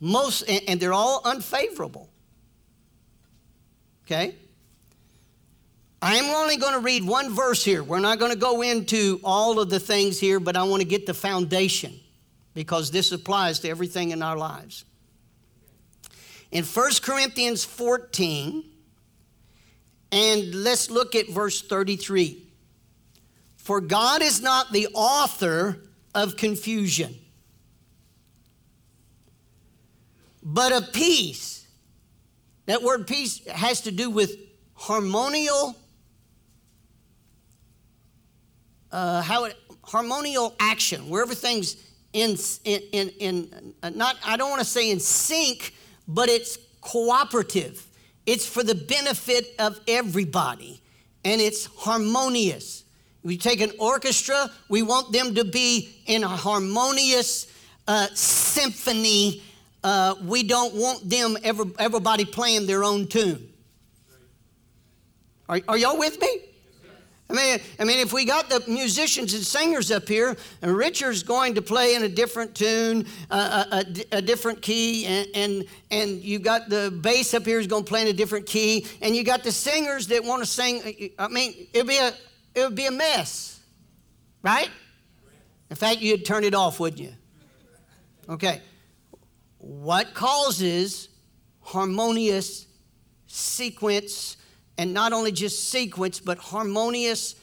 Most, 0.00 0.42
and 0.42 0.80
they're 0.80 0.92
all 0.92 1.20
unfavorable. 1.24 2.08
Okay? 4.06 4.34
I'm 6.02 6.24
only 6.34 6.56
going 6.56 6.72
to 6.72 6.80
read 6.80 7.04
one 7.06 7.34
verse 7.34 7.62
here. 7.62 7.82
We're 7.82 8.00
not 8.00 8.18
going 8.18 8.32
to 8.32 8.38
go 8.38 8.62
into 8.62 9.20
all 9.22 9.60
of 9.60 9.68
the 9.68 9.78
things 9.78 10.18
here, 10.18 10.40
but 10.40 10.56
I 10.56 10.62
want 10.62 10.80
to 10.80 10.88
get 10.88 11.04
the 11.06 11.12
foundation 11.12 12.00
because 12.54 12.90
this 12.90 13.12
applies 13.12 13.60
to 13.60 13.68
everything 13.68 14.10
in 14.10 14.22
our 14.22 14.36
lives. 14.36 14.84
In 16.50 16.64
1 16.64 16.90
Corinthians 17.02 17.64
14, 17.64 18.64
and 20.12 20.54
let's 20.54 20.90
look 20.90 21.14
at 21.14 21.28
verse 21.28 21.62
33. 21.62 22.44
For 23.56 23.80
God 23.80 24.22
is 24.22 24.40
not 24.42 24.72
the 24.72 24.88
author 24.94 25.78
of 26.14 26.36
confusion, 26.36 27.14
but 30.42 30.72
of 30.72 30.92
peace. 30.92 31.66
That 32.66 32.82
word 32.82 33.06
peace 33.06 33.46
has 33.46 33.82
to 33.82 33.92
do 33.92 34.10
with 34.10 34.36
harmonial 34.74 35.76
uh, 38.92 39.22
how 39.22 39.44
it, 39.44 39.56
harmonial 39.84 40.54
action, 40.58 41.08
where 41.08 41.22
everything's 41.22 41.76
in, 42.12 42.36
in, 42.64 42.80
in, 42.92 43.74
in 43.82 43.96
not, 43.96 44.16
I 44.24 44.36
don't 44.36 44.50
want 44.50 44.60
to 44.60 44.66
say 44.68 44.90
in 44.90 44.98
sync, 44.98 45.74
but 46.14 46.28
it's 46.28 46.58
cooperative. 46.80 47.86
It's 48.26 48.46
for 48.46 48.62
the 48.62 48.74
benefit 48.74 49.54
of 49.58 49.80
everybody, 49.88 50.80
and 51.24 51.40
it's 51.40 51.66
harmonious. 51.66 52.84
We 53.22 53.36
take 53.36 53.60
an 53.60 53.72
orchestra, 53.78 54.50
we 54.68 54.82
want 54.82 55.12
them 55.12 55.34
to 55.34 55.44
be 55.44 55.94
in 56.06 56.24
a 56.24 56.28
harmonious 56.28 57.46
uh, 57.86 58.08
symphony. 58.14 59.42
Uh, 59.82 60.14
we 60.22 60.42
don't 60.42 60.74
want 60.74 61.08
them, 61.08 61.36
ever, 61.44 61.64
everybody 61.78 62.24
playing 62.24 62.66
their 62.66 62.84
own 62.84 63.06
tune. 63.06 63.48
Are, 65.48 65.60
are 65.68 65.76
y'all 65.76 65.98
with 65.98 66.20
me? 66.20 66.49
I 67.30 67.32
mean, 67.32 67.60
I 67.78 67.84
mean, 67.84 68.00
if 68.00 68.12
we 68.12 68.24
got 68.24 68.48
the 68.48 68.62
musicians 68.66 69.34
and 69.34 69.46
singers 69.46 69.92
up 69.92 70.08
here, 70.08 70.36
and 70.62 70.76
Richard's 70.76 71.22
going 71.22 71.54
to 71.54 71.62
play 71.62 71.94
in 71.94 72.02
a 72.02 72.08
different 72.08 72.56
tune, 72.56 73.06
uh, 73.30 73.64
a, 73.70 73.76
a, 73.76 74.18
a, 74.18 74.22
different 74.22 74.60
key, 74.62 75.06
and, 75.06 75.28
and 75.34 75.64
and 75.92 76.10
you 76.22 76.40
got 76.40 76.68
the 76.68 76.90
bass 77.02 77.32
up 77.32 77.46
here 77.46 77.60
is 77.60 77.68
going 77.68 77.84
to 77.84 77.88
play 77.88 78.02
in 78.02 78.08
a 78.08 78.12
different 78.12 78.46
key, 78.46 78.86
and 79.00 79.14
you 79.14 79.22
got 79.22 79.44
the 79.44 79.52
singers 79.52 80.08
that 80.08 80.24
want 80.24 80.42
to 80.42 80.46
sing. 80.46 81.12
I 81.18 81.28
mean, 81.28 81.68
it'd 81.72 81.86
be 81.86 81.98
a 81.98 82.12
it 82.54 82.64
would 82.64 82.74
be 82.74 82.86
a 82.86 82.90
mess, 82.90 83.60
right? 84.42 84.70
In 85.70 85.76
fact, 85.76 86.00
you'd 86.00 86.26
turn 86.26 86.42
it 86.42 86.54
off, 86.54 86.80
wouldn't 86.80 87.00
you? 87.00 87.12
Okay. 88.28 88.60
What 89.58 90.14
causes 90.14 91.08
harmonious 91.60 92.66
sequence? 93.28 94.36
And 94.80 94.94
not 94.94 95.12
only 95.12 95.30
just 95.30 95.68
sequence, 95.68 96.20
but 96.20 96.38
harmonious, 96.38 97.34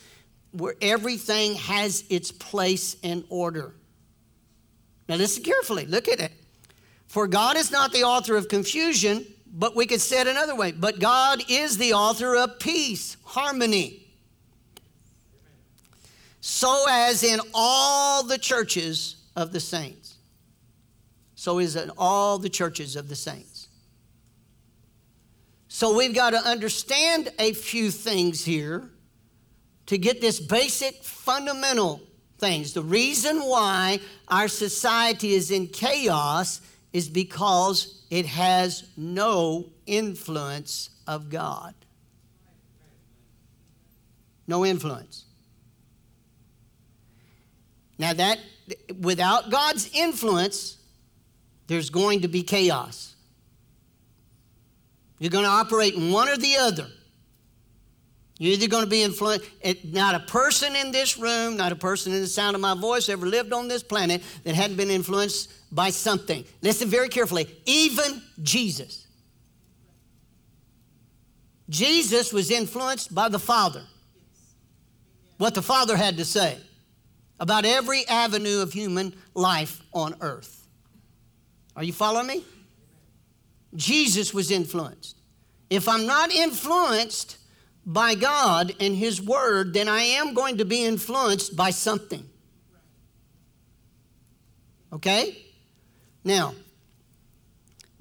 where 0.53 0.73
everything 0.81 1.53
has 1.53 2.03
its 2.09 2.31
place 2.31 2.97
and 3.03 3.23
order. 3.29 3.75
Now, 5.07 5.17
listen 5.17 5.43
carefully. 5.43 5.85
Look 5.85 6.07
at 6.07 6.19
it. 6.19 6.31
For 7.05 7.27
God 7.27 7.55
is 7.55 7.69
not 7.69 7.93
the 7.93 8.01
author 8.01 8.37
of 8.37 8.49
confusion, 8.49 9.23
but 9.53 9.75
we 9.75 9.85
could 9.85 10.01
say 10.01 10.21
it 10.21 10.25
another 10.25 10.55
way. 10.55 10.71
But 10.71 10.99
God 10.99 11.43
is 11.47 11.77
the 11.77 11.93
author 11.93 12.35
of 12.35 12.57
peace, 12.57 13.17
harmony. 13.23 14.07
So 16.41 16.85
as 16.89 17.23
in 17.23 17.39
all 17.53 18.23
the 18.23 18.39
churches 18.39 19.17
of 19.35 19.53
the 19.53 19.59
saints. 19.59 20.15
So 21.35 21.59
is 21.59 21.75
in 21.75 21.91
all 21.99 22.39
the 22.39 22.49
churches 22.49 22.95
of 22.95 23.09
the 23.09 23.15
saints. 23.15 23.46
So 25.77 25.95
we've 25.95 26.15
got 26.15 26.31
to 26.31 26.39
understand 26.39 27.31
a 27.37 27.53
few 27.53 27.91
things 27.91 28.43
here 28.43 28.89
to 29.85 29.99
get 29.99 30.21
this 30.21 30.39
basic 30.39 31.03
fundamental 31.03 32.01
things. 32.39 32.73
The 32.73 32.81
reason 32.81 33.41
why 33.41 33.99
our 34.27 34.47
society 34.47 35.35
is 35.35 35.51
in 35.51 35.67
chaos 35.67 36.61
is 36.93 37.07
because 37.07 38.03
it 38.09 38.25
has 38.25 38.89
no 38.97 39.69
influence 39.85 40.89
of 41.05 41.29
God. 41.29 41.75
No 44.47 44.65
influence. 44.65 45.25
Now 47.99 48.13
that 48.13 48.39
without 48.99 49.51
God's 49.51 49.91
influence 49.93 50.79
there's 51.67 51.91
going 51.91 52.21
to 52.21 52.27
be 52.27 52.41
chaos. 52.41 53.13
You're 55.19 55.31
going 55.31 55.45
to 55.45 55.49
operate 55.49 55.95
in 55.95 56.11
one 56.11 56.29
or 56.29 56.37
the 56.37 56.57
other. 56.57 56.87
You're 58.39 58.53
either 58.53 58.67
going 58.67 58.83
to 58.83 58.89
be 58.89 59.01
influenced, 59.01 59.45
not 59.83 60.13
a 60.13 60.19
person 60.19 60.75
in 60.75 60.91
this 60.91 61.17
room, 61.17 61.57
not 61.57 61.71
a 61.71 61.75
person 61.75 62.13
in 62.13 62.21
the 62.21 62.27
sound 62.27 62.55
of 62.55 62.61
my 62.61 62.75
voice 62.75 63.09
ever 63.09 63.25
lived 63.25 63.51
on 63.51 63.67
this 63.67 63.81
planet 63.81 64.21
that 64.43 64.53
hadn't 64.53 64.77
been 64.77 64.91
influenced 64.91 65.51
by 65.71 65.89
something. 65.89 66.45
Listen 66.61 66.87
very 66.87 67.09
carefully. 67.09 67.47
Even 67.65 68.21
Jesus. 68.43 69.07
Jesus 71.69 72.31
was 72.31 72.51
influenced 72.51 73.13
by 73.13 73.27
the 73.27 73.39
Father. 73.39 73.83
What 75.37 75.55
the 75.55 75.63
Father 75.63 75.97
had 75.97 76.17
to 76.17 76.25
say 76.25 76.57
about 77.39 77.65
every 77.65 78.07
avenue 78.07 78.61
of 78.61 78.71
human 78.71 79.15
life 79.33 79.81
on 79.93 80.15
earth. 80.21 80.67
Are 81.75 81.83
you 81.83 81.93
following 81.93 82.27
me? 82.27 82.43
Jesus 83.75 84.33
was 84.33 84.51
influenced. 84.51 85.17
If 85.69 85.87
I'm 85.87 86.05
not 86.05 86.31
influenced 86.31 87.37
by 87.85 88.15
God 88.15 88.73
and 88.79 88.95
His 88.95 89.21
Word, 89.21 89.73
then 89.73 89.87
I 89.87 90.01
am 90.01 90.33
going 90.33 90.57
to 90.57 90.65
be 90.65 90.83
influenced 90.83 91.55
by 91.55 91.69
something. 91.69 92.23
Okay? 94.91 95.37
Now, 96.23 96.53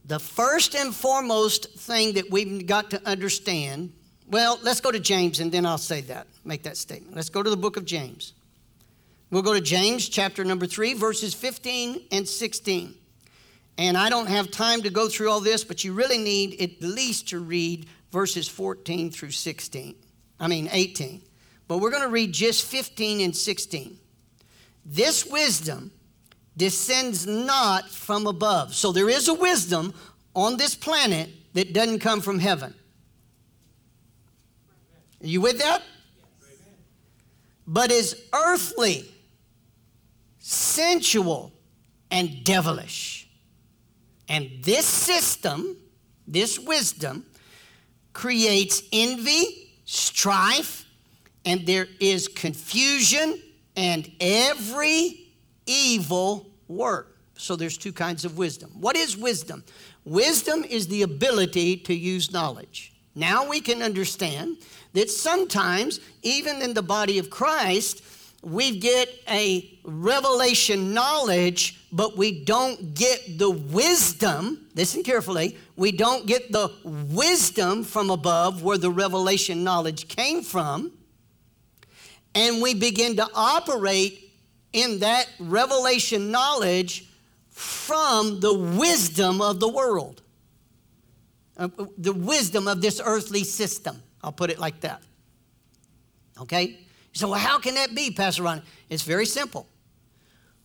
the 0.05 0.19
first 0.21 0.75
and 0.75 0.95
foremost 0.95 1.79
thing 1.79 2.15
that 2.15 2.31
we've 2.31 2.67
got 2.67 2.91
to 2.91 3.09
understand, 3.09 3.93
well, 4.29 4.59
let's 4.63 4.81
go 4.81 4.93
to 4.93 5.01
James 5.01 5.41
and 5.41 5.51
then 5.51 5.67
I'll 5.67 5.79
say 5.79 6.01
that, 6.03 6.27
make 6.45 6.63
that 6.63 6.77
statement. 6.77 7.17
Let's 7.17 7.29
go 7.29 7.43
to 7.43 7.51
the 7.51 7.57
book 7.57 7.77
of 7.77 7.85
James. 7.85 8.33
We'll 9.31 9.43
go 9.43 9.55
to 9.55 9.61
James 9.61 10.09
chapter 10.09 10.45
number 10.45 10.67
3, 10.67 10.95
verses 10.95 11.35
15 11.35 12.03
and 12.13 12.29
16. 12.29 12.95
And 13.79 13.97
I 13.97 14.09
don't 14.09 14.29
have 14.29 14.51
time 14.51 14.83
to 14.83 14.91
go 14.91 15.09
through 15.09 15.31
all 15.31 15.41
this, 15.41 15.63
but 15.65 15.85
you 15.85 15.93
really 15.93 16.19
need 16.19 16.61
at 16.61 16.81
least 16.81 17.29
to 17.29 17.41
read 17.41 17.87
verses 18.11 18.49
14 18.49 19.11
through 19.11 19.33
16. 19.33 19.95
I 20.41 20.49
mean, 20.49 20.69
18. 20.73 21.23
But 21.69 21.79
we're 21.79 21.91
going 21.91 22.03
to 22.03 22.09
read 22.09 22.33
just 22.33 22.65
15 22.65 23.21
and 23.21 23.37
16. 23.37 23.99
This 24.85 25.27
wisdom 25.27 25.91
descends 26.57 27.27
not 27.27 27.91
from 27.91 28.27
above. 28.27 28.75
So 28.75 28.93
there 28.93 29.11
is 29.11 29.29
a 29.29 29.35
wisdom 29.35 29.93
on 30.35 30.57
this 30.57 30.75
planet 30.75 31.29
that 31.55 31.73
doesn't 31.73 31.99
come 31.99 32.21
from 32.21 32.39
heaven. 32.39 32.75
Are 35.23 35.27
you 35.27 35.41
with 35.41 35.59
that? 35.59 35.83
But 37.67 37.91
is 37.91 38.23
earthly, 38.33 39.11
sensual, 40.39 41.53
and 42.11 42.45
devilish. 42.45 43.16
And 44.29 44.51
this 44.63 44.87
system, 44.87 45.77
this 46.27 46.59
wisdom, 46.59 47.25
creates 48.13 48.83
envy, 48.93 49.73
strife, 49.85 50.85
and 51.45 51.67
there 51.67 51.87
is 52.01 52.29
confusion 52.29 53.41
and 53.77 54.11
every 54.21 55.33
evil 55.67 56.47
work. 56.67 57.19
So 57.35 57.55
there's 57.55 57.77
two 57.77 57.93
kinds 57.93 58.25
of 58.25 58.39
wisdom. 58.39 58.71
What 58.81 58.97
is 58.97 59.17
wisdom? 59.17 59.65
Wisdom 60.05 60.65
is 60.65 60.89
the 60.89 61.03
ability 61.03 61.77
to 61.79 61.95
use 61.95 62.33
knowledge. 62.33 62.93
Now 63.15 63.49
we 63.49 63.61
can 63.61 63.83
understand 63.83 64.59
that 64.95 65.11
sometimes, 65.11 66.01
even 66.23 66.63
in 66.63 66.75
the 66.75 66.83
body 66.83 67.19
of 67.19 67.29
Christ, 67.29 68.03
we 68.47 68.79
get 68.79 69.09
a 69.29 69.77
revelation 69.83 70.95
knowledge, 70.95 71.85
but 71.91 72.17
we 72.17 72.45
don't 72.45 72.95
get 72.95 73.39
the 73.39 73.51
wisdom. 73.51 74.69
Listen 74.77 75.03
carefully. 75.03 75.59
We 75.75 75.91
don't 75.91 76.29
get 76.29 76.53
the 76.53 76.71
wisdom 76.85 77.83
from 77.83 78.09
above 78.09 78.63
where 78.63 78.79
the 78.79 78.91
revelation 78.91 79.65
knowledge 79.65 80.07
came 80.07 80.45
from. 80.45 80.93
And 82.37 82.63
we 82.63 82.75
begin 82.75 83.17
to 83.17 83.29
operate 83.35 84.33
in 84.73 85.01
that 85.01 85.27
revelation 85.41 86.31
knowledge 86.31 87.09
from 87.51 88.39
the 88.39 88.55
wisdom 88.55 89.41
of 89.41 89.59
the 89.59 89.69
world, 89.69 90.23
uh, 91.57 91.67
the 91.99 92.13
wisdom 92.13 92.69
of 92.69 92.81
this 92.81 93.01
earthly 93.05 93.43
system. 93.43 94.01
I'll 94.23 94.31
put 94.31 94.51
it 94.51 94.61
like 94.61 94.83
that. 94.83 95.03
Okay? 96.39 96.86
So, 97.17 97.29
well, 97.29 97.41
how 97.41 97.59
can 97.59 97.77
that 97.77 97.95
be, 97.95 98.11
Pastor 98.11 98.43
Ron? 98.43 98.61
It's 98.91 99.03
very 99.03 99.25
simple. 99.25 99.67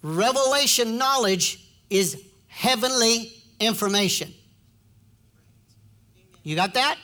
Revelation 0.03 0.97
knowledge 0.97 1.65
is 1.89 2.21
heavenly 2.47 3.31
information. 3.61 4.33
You 6.43 6.57
got 6.57 6.73
that? 6.73 6.97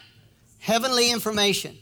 Heavenly 0.60 1.14
information. 1.14 1.78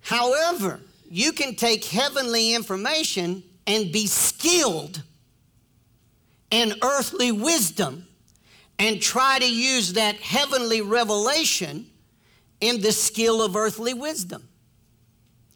However, 0.00 0.80
you 1.08 1.30
can 1.30 1.54
take 1.54 1.84
heavenly 1.84 2.52
information 2.52 3.44
and 3.64 3.92
be 3.92 4.08
skilled 4.08 5.04
in 6.50 6.74
earthly 6.82 7.30
wisdom 7.30 8.08
and 8.80 9.00
try 9.00 9.38
to 9.38 9.48
use 9.48 9.92
that 9.92 10.16
heavenly 10.16 10.80
revelation 10.80 11.86
in 12.60 12.80
the 12.80 12.90
skill 12.90 13.40
of 13.40 13.54
earthly 13.54 13.94
wisdom. 13.94 14.48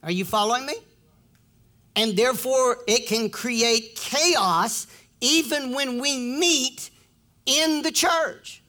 Are 0.04 0.12
you 0.12 0.24
following 0.24 0.66
me? 0.66 0.74
And 1.96 2.16
therefore, 2.16 2.78
it 2.86 3.06
can 3.06 3.30
create 3.30 3.96
chaos 3.96 4.86
even 5.20 5.72
when 5.72 6.00
we 6.00 6.18
meet 6.18 6.90
in 7.46 7.82
the 7.82 7.90
church. 7.90 8.62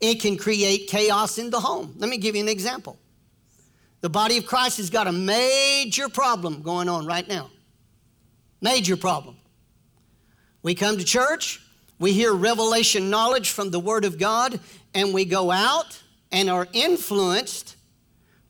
It 0.00 0.20
can 0.20 0.36
create 0.36 0.88
chaos 0.88 1.38
in 1.38 1.50
the 1.50 1.60
home. 1.60 1.94
Let 1.98 2.08
me 2.08 2.16
give 2.16 2.34
you 2.34 2.42
an 2.42 2.48
example. 2.48 2.98
The 4.00 4.08
body 4.08 4.38
of 4.38 4.46
Christ 4.46 4.78
has 4.78 4.90
got 4.90 5.06
a 5.06 5.12
major 5.12 6.08
problem 6.08 6.62
going 6.62 6.88
on 6.88 7.06
right 7.06 7.28
now. 7.28 7.50
Major 8.60 8.96
problem. 8.96 9.36
We 10.62 10.74
come 10.74 10.96
to 10.96 11.04
church, 11.04 11.60
we 11.98 12.12
hear 12.12 12.32
revelation 12.32 13.10
knowledge 13.10 13.50
from 13.50 13.70
the 13.70 13.80
Word 13.80 14.04
of 14.04 14.18
God, 14.18 14.58
and 14.94 15.12
we 15.12 15.24
go 15.24 15.50
out 15.50 16.00
and 16.32 16.48
are 16.48 16.66
influenced 16.72 17.76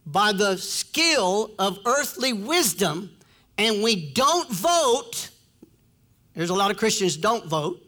by 0.06 0.32
the 0.32 0.56
skill 0.56 1.52
of 1.58 1.78
earthly 1.86 2.32
wisdom, 2.32 3.10
and 3.58 3.82
we 3.82 4.12
don't 4.12 4.50
vote. 4.50 5.30
There's 6.34 6.50
a 6.50 6.54
lot 6.54 6.70
of 6.70 6.76
Christians 6.76 7.16
don't 7.16 7.46
vote. 7.46 7.80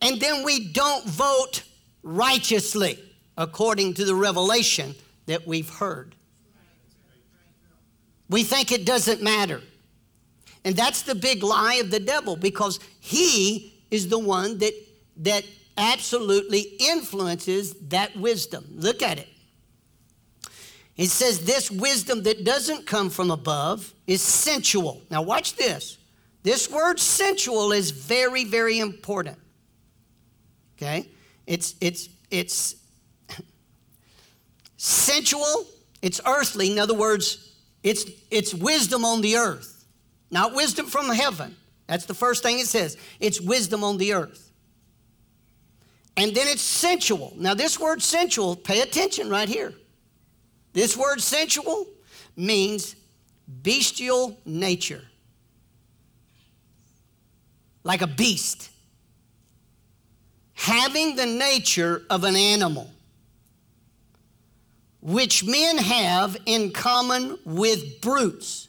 And 0.00 0.20
then 0.20 0.44
we 0.44 0.72
don't 0.72 1.04
vote 1.06 1.62
righteously 2.02 2.98
according 3.36 3.94
to 3.94 4.04
the 4.04 4.14
revelation 4.14 4.94
that 5.26 5.46
we've 5.46 5.68
heard. 5.68 6.14
We 8.28 8.42
think 8.42 8.72
it 8.72 8.84
doesn't 8.84 9.22
matter. 9.22 9.60
And 10.64 10.74
that's 10.74 11.02
the 11.02 11.14
big 11.14 11.42
lie 11.42 11.74
of 11.74 11.90
the 11.90 12.00
devil 12.00 12.36
because 12.36 12.80
he 13.00 13.74
is 13.90 14.08
the 14.08 14.18
one 14.18 14.58
that, 14.58 14.72
that 15.18 15.44
absolutely 15.76 16.60
influences 16.80 17.74
that 17.88 18.16
wisdom. 18.16 18.64
Look 18.74 19.02
at 19.02 19.18
it. 19.18 19.28
It 20.96 21.10
says 21.10 21.44
this 21.44 21.70
wisdom 21.70 22.22
that 22.22 22.44
doesn't 22.44 22.86
come 22.86 23.10
from 23.10 23.30
above 23.30 23.92
is 24.06 24.22
sensual. 24.22 25.02
Now, 25.10 25.22
watch 25.22 25.56
this. 25.56 25.98
This 26.42 26.70
word 26.70 27.00
sensual 27.00 27.72
is 27.72 27.90
very, 27.90 28.44
very 28.44 28.78
important. 28.78 29.38
Okay? 30.76 31.08
It's, 31.46 31.74
it's, 31.80 32.08
it's 32.30 32.76
sensual, 34.76 35.66
it's 36.00 36.20
earthly. 36.26 36.70
In 36.70 36.78
other 36.78 36.94
words, 36.94 37.56
it's, 37.82 38.04
it's 38.30 38.54
wisdom 38.54 39.04
on 39.04 39.20
the 39.20 39.36
earth, 39.36 39.86
not 40.30 40.54
wisdom 40.54 40.86
from 40.86 41.08
heaven. 41.08 41.56
That's 41.86 42.06
the 42.06 42.14
first 42.14 42.42
thing 42.42 42.58
it 42.58 42.66
says. 42.66 42.96
It's 43.20 43.40
wisdom 43.40 43.82
on 43.82 43.98
the 43.98 44.14
earth. 44.14 44.52
And 46.16 46.34
then 46.34 46.46
it's 46.46 46.62
sensual. 46.62 47.32
Now, 47.36 47.54
this 47.54 47.80
word 47.80 48.00
sensual, 48.00 48.54
pay 48.54 48.80
attention 48.82 49.28
right 49.28 49.48
here. 49.48 49.74
This 50.74 50.96
word 50.96 51.22
sensual 51.22 51.86
means 52.36 52.96
bestial 53.46 54.36
nature, 54.44 55.02
like 57.84 58.02
a 58.02 58.08
beast, 58.08 58.70
having 60.54 61.14
the 61.14 61.26
nature 61.26 62.02
of 62.10 62.24
an 62.24 62.34
animal, 62.34 62.90
which 65.00 65.44
men 65.44 65.78
have 65.78 66.36
in 66.44 66.72
common 66.72 67.38
with 67.44 68.00
brutes. 68.00 68.68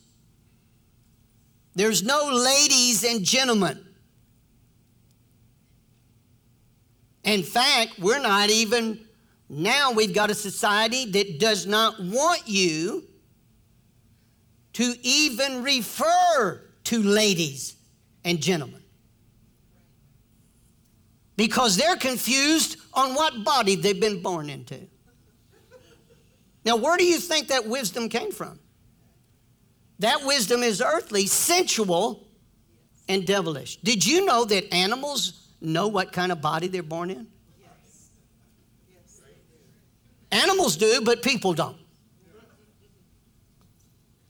There's 1.74 2.04
no 2.04 2.30
ladies 2.32 3.04
and 3.04 3.26
gentlemen. 3.26 3.84
In 7.24 7.42
fact, 7.42 7.98
we're 7.98 8.20
not 8.20 8.52
even 8.52 9.05
now 9.50 9.92
we've 9.92 10.14
got 10.14 10.32
a 10.32 10.36
society 10.36 11.06
that 11.12 11.40
does 11.40 11.66
not 11.66 12.00
want 12.00 12.44
you 12.48 13.04
to 14.74 14.94
even 15.04 15.64
refer 15.64 16.62
to 16.86 17.04
ladies 17.04 17.76
and 18.24 18.42
gentlemen 18.42 18.82
because 21.38 21.78
they're 21.78 21.98
confused 21.98 22.78
on 22.94 23.14
what 23.14 23.44
body 23.44 23.76
they've 23.76 24.00
been 24.00 24.22
born 24.22 24.50
into. 24.50 24.80
Now, 26.66 26.78
where 26.78 26.98
do 26.98 27.06
you 27.06 27.20
think 27.20 27.50
that 27.50 27.68
wisdom 27.68 28.10
came 28.10 28.32
from? 28.32 28.60
That 30.00 30.26
wisdom 30.26 30.64
is 30.64 30.82
earthly, 30.82 31.28
sensual, 31.28 32.28
and 33.08 33.26
devilish. 33.26 33.78
Did 33.78 34.06
you 34.06 34.26
know 34.26 34.46
that 34.46 34.74
animals 34.74 35.48
know 35.62 35.88
what 35.88 36.12
kind 36.12 36.32
of 36.32 36.42
body 36.42 36.68
they're 36.68 36.84
born 36.84 37.12
in? 37.12 37.28
Animals 40.32 40.78
do, 40.78 41.02
but 41.04 41.22
people 41.22 41.54
don't. 41.54 41.78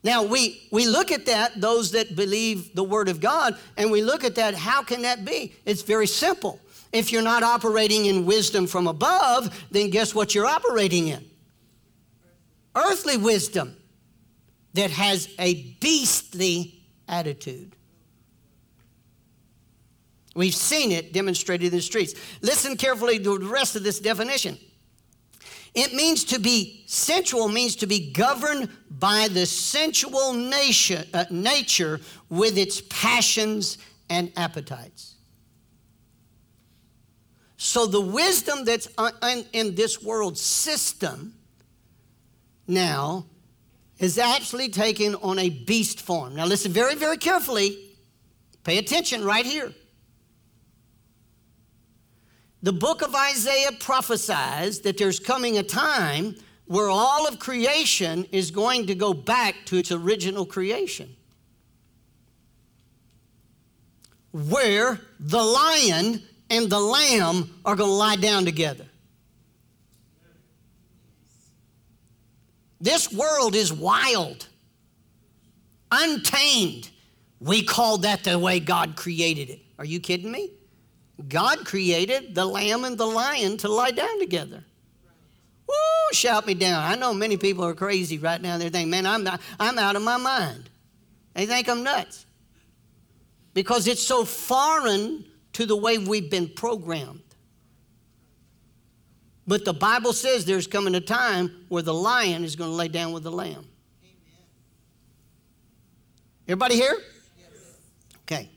Now, 0.03 0.21
we, 0.21 0.61
we 0.71 0.85
look 0.85 1.11
at 1.11 1.25
that, 1.25 1.59
those 1.59 1.91
that 1.91 2.15
believe 2.15 2.75
the 2.75 2.83
Word 2.83 3.09
of 3.09 3.19
God, 3.19 3.57
and 3.75 3.89
we 3.89 4.03
look 4.03 4.23
at 4.23 4.35
that, 4.35 4.53
how 4.53 4.83
can 4.83 5.01
that 5.01 5.25
be? 5.25 5.55
It's 5.65 5.81
very 5.81 6.05
simple. 6.05 6.59
If 6.93 7.11
you're 7.11 7.23
not 7.23 7.41
operating 7.41 8.05
in 8.05 8.25
wisdom 8.25 8.67
from 8.67 8.85
above, 8.85 9.65
then 9.71 9.89
guess 9.89 10.13
what 10.13 10.35
you're 10.35 10.45
operating 10.45 11.07
in? 11.07 11.25
Earthly 12.75 13.17
wisdom 13.17 13.75
that 14.75 14.91
has 14.91 15.27
a 15.39 15.73
beastly 15.79 16.83
attitude. 17.07 17.75
We've 20.35 20.53
seen 20.53 20.91
it 20.91 21.13
demonstrated 21.13 21.67
in 21.67 21.77
the 21.79 21.81
streets. 21.81 22.13
Listen 22.41 22.77
carefully 22.77 23.17
to 23.19 23.39
the 23.39 23.47
rest 23.47 23.75
of 23.75 23.83
this 23.83 23.99
definition. 23.99 24.57
It 25.75 25.93
means 25.93 26.23
to 26.25 26.39
be 26.39 26.83
sensual, 26.87 27.49
means 27.49 27.75
to 27.77 27.87
be 27.87 28.11
governed 28.11 28.69
by 28.89 29.27
the 29.27 29.45
sensual 29.45 30.31
nature, 30.31 31.03
uh, 31.13 31.25
nature 31.29 31.99
with 32.29 32.57
its 32.57 32.81
passions 32.89 33.77
and 34.09 34.31
appetites. 34.37 35.15
So 37.57 37.85
the 37.85 37.99
wisdom 37.99 38.63
that's 38.63 38.87
in 39.51 39.75
this 39.75 40.01
world 40.01 40.37
system 40.37 41.33
now 42.67 43.25
is 43.99 44.17
actually 44.17 44.69
taken 44.69 45.15
on 45.15 45.39
a 45.39 45.49
beast 45.49 45.99
form. 46.01 46.35
Now 46.35 46.45
listen 46.45 46.71
very, 46.71 46.95
very 46.95 47.17
carefully. 47.17 47.77
Pay 48.63 48.77
attention 48.77 49.23
right 49.23 49.45
here. 49.45 49.73
The 52.65 52.73
book 52.73 53.03
of 53.03 53.13
Isaiah 53.13 53.73
prophesies 53.79 54.79
that 54.79 54.97
there's 54.97 55.19
coming 55.19 55.59
a 55.59 55.61
time 55.61 56.35
where 56.65 56.89
all 56.89 57.27
of 57.27 57.37
creation 57.37 58.25
is 58.31 58.49
going 58.49 58.87
to 58.87 58.95
go 58.95 59.13
back 59.13 59.53
to 59.65 59.77
its 59.77 59.91
original 59.91 60.47
creation. 60.47 61.15
Where 64.31 64.99
the 65.19 65.43
lion 65.43 66.23
and 66.49 66.67
the 66.67 66.79
lamb 66.79 67.51
are 67.65 67.75
going 67.75 67.91
to 67.91 67.93
lie 67.93 68.15
down 68.15 68.45
together. 68.45 68.87
This 72.81 73.13
world 73.13 73.53
is 73.53 73.71
wild, 73.71 74.47
untamed. 75.91 76.89
We 77.39 77.61
call 77.61 77.99
that 77.99 78.23
the 78.23 78.39
way 78.39 78.59
God 78.59 78.95
created 78.95 79.51
it. 79.51 79.59
Are 79.77 79.85
you 79.85 79.99
kidding 79.99 80.31
me? 80.31 80.49
God 81.27 81.65
created 81.65 82.35
the 82.35 82.45
lamb 82.45 82.83
and 82.83 82.97
the 82.97 83.05
lion 83.05 83.57
to 83.57 83.69
lie 83.69 83.91
down 83.91 84.19
together. 84.19 84.63
Woo, 85.67 86.13
shout 86.13 86.45
me 86.45 86.53
down. 86.53 86.83
I 86.83 86.95
know 86.95 87.13
many 87.13 87.37
people 87.37 87.63
are 87.65 87.73
crazy 87.73 88.17
right 88.17 88.41
now. 88.41 88.57
They're 88.57 88.69
thinking, 88.69 88.91
man, 88.91 89.05
I'm, 89.05 89.27
I'm 89.59 89.79
out 89.79 89.95
of 89.95 90.01
my 90.01 90.17
mind. 90.17 90.69
They 91.33 91.45
think 91.45 91.69
I'm 91.69 91.83
nuts. 91.83 92.25
Because 93.53 93.87
it's 93.87 94.03
so 94.03 94.25
foreign 94.25 95.25
to 95.53 95.65
the 95.65 95.75
way 95.75 95.97
we've 95.97 96.29
been 96.29 96.49
programmed. 96.49 97.21
But 99.47 99.63
the 99.63 99.73
Bible 99.73 100.11
says 100.11 100.45
there's 100.45 100.67
coming 100.67 100.95
a 100.95 101.01
time 101.01 101.65
where 101.69 101.83
the 101.83 101.93
lion 101.93 102.43
is 102.43 102.55
going 102.55 102.71
to 102.71 102.75
lay 102.75 102.87
down 102.87 103.11
with 103.11 103.23
the 103.23 103.31
lamb. 103.31 103.65
Everybody 106.47 106.75
here? 106.75 106.97
Okay. 108.23 108.49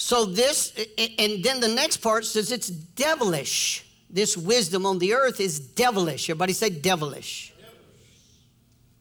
So 0.00 0.24
this, 0.24 0.72
and 0.96 1.44
then 1.44 1.60
the 1.60 1.68
next 1.68 1.98
part 1.98 2.24
says 2.24 2.50
it's 2.50 2.68
devilish. 2.68 3.84
This 4.08 4.34
wisdom 4.34 4.86
on 4.86 4.98
the 4.98 5.12
earth 5.12 5.40
is 5.40 5.60
devilish. 5.60 6.30
Everybody 6.30 6.54
say 6.54 6.70
devilish. 6.70 7.52
devilish. 7.54 8.32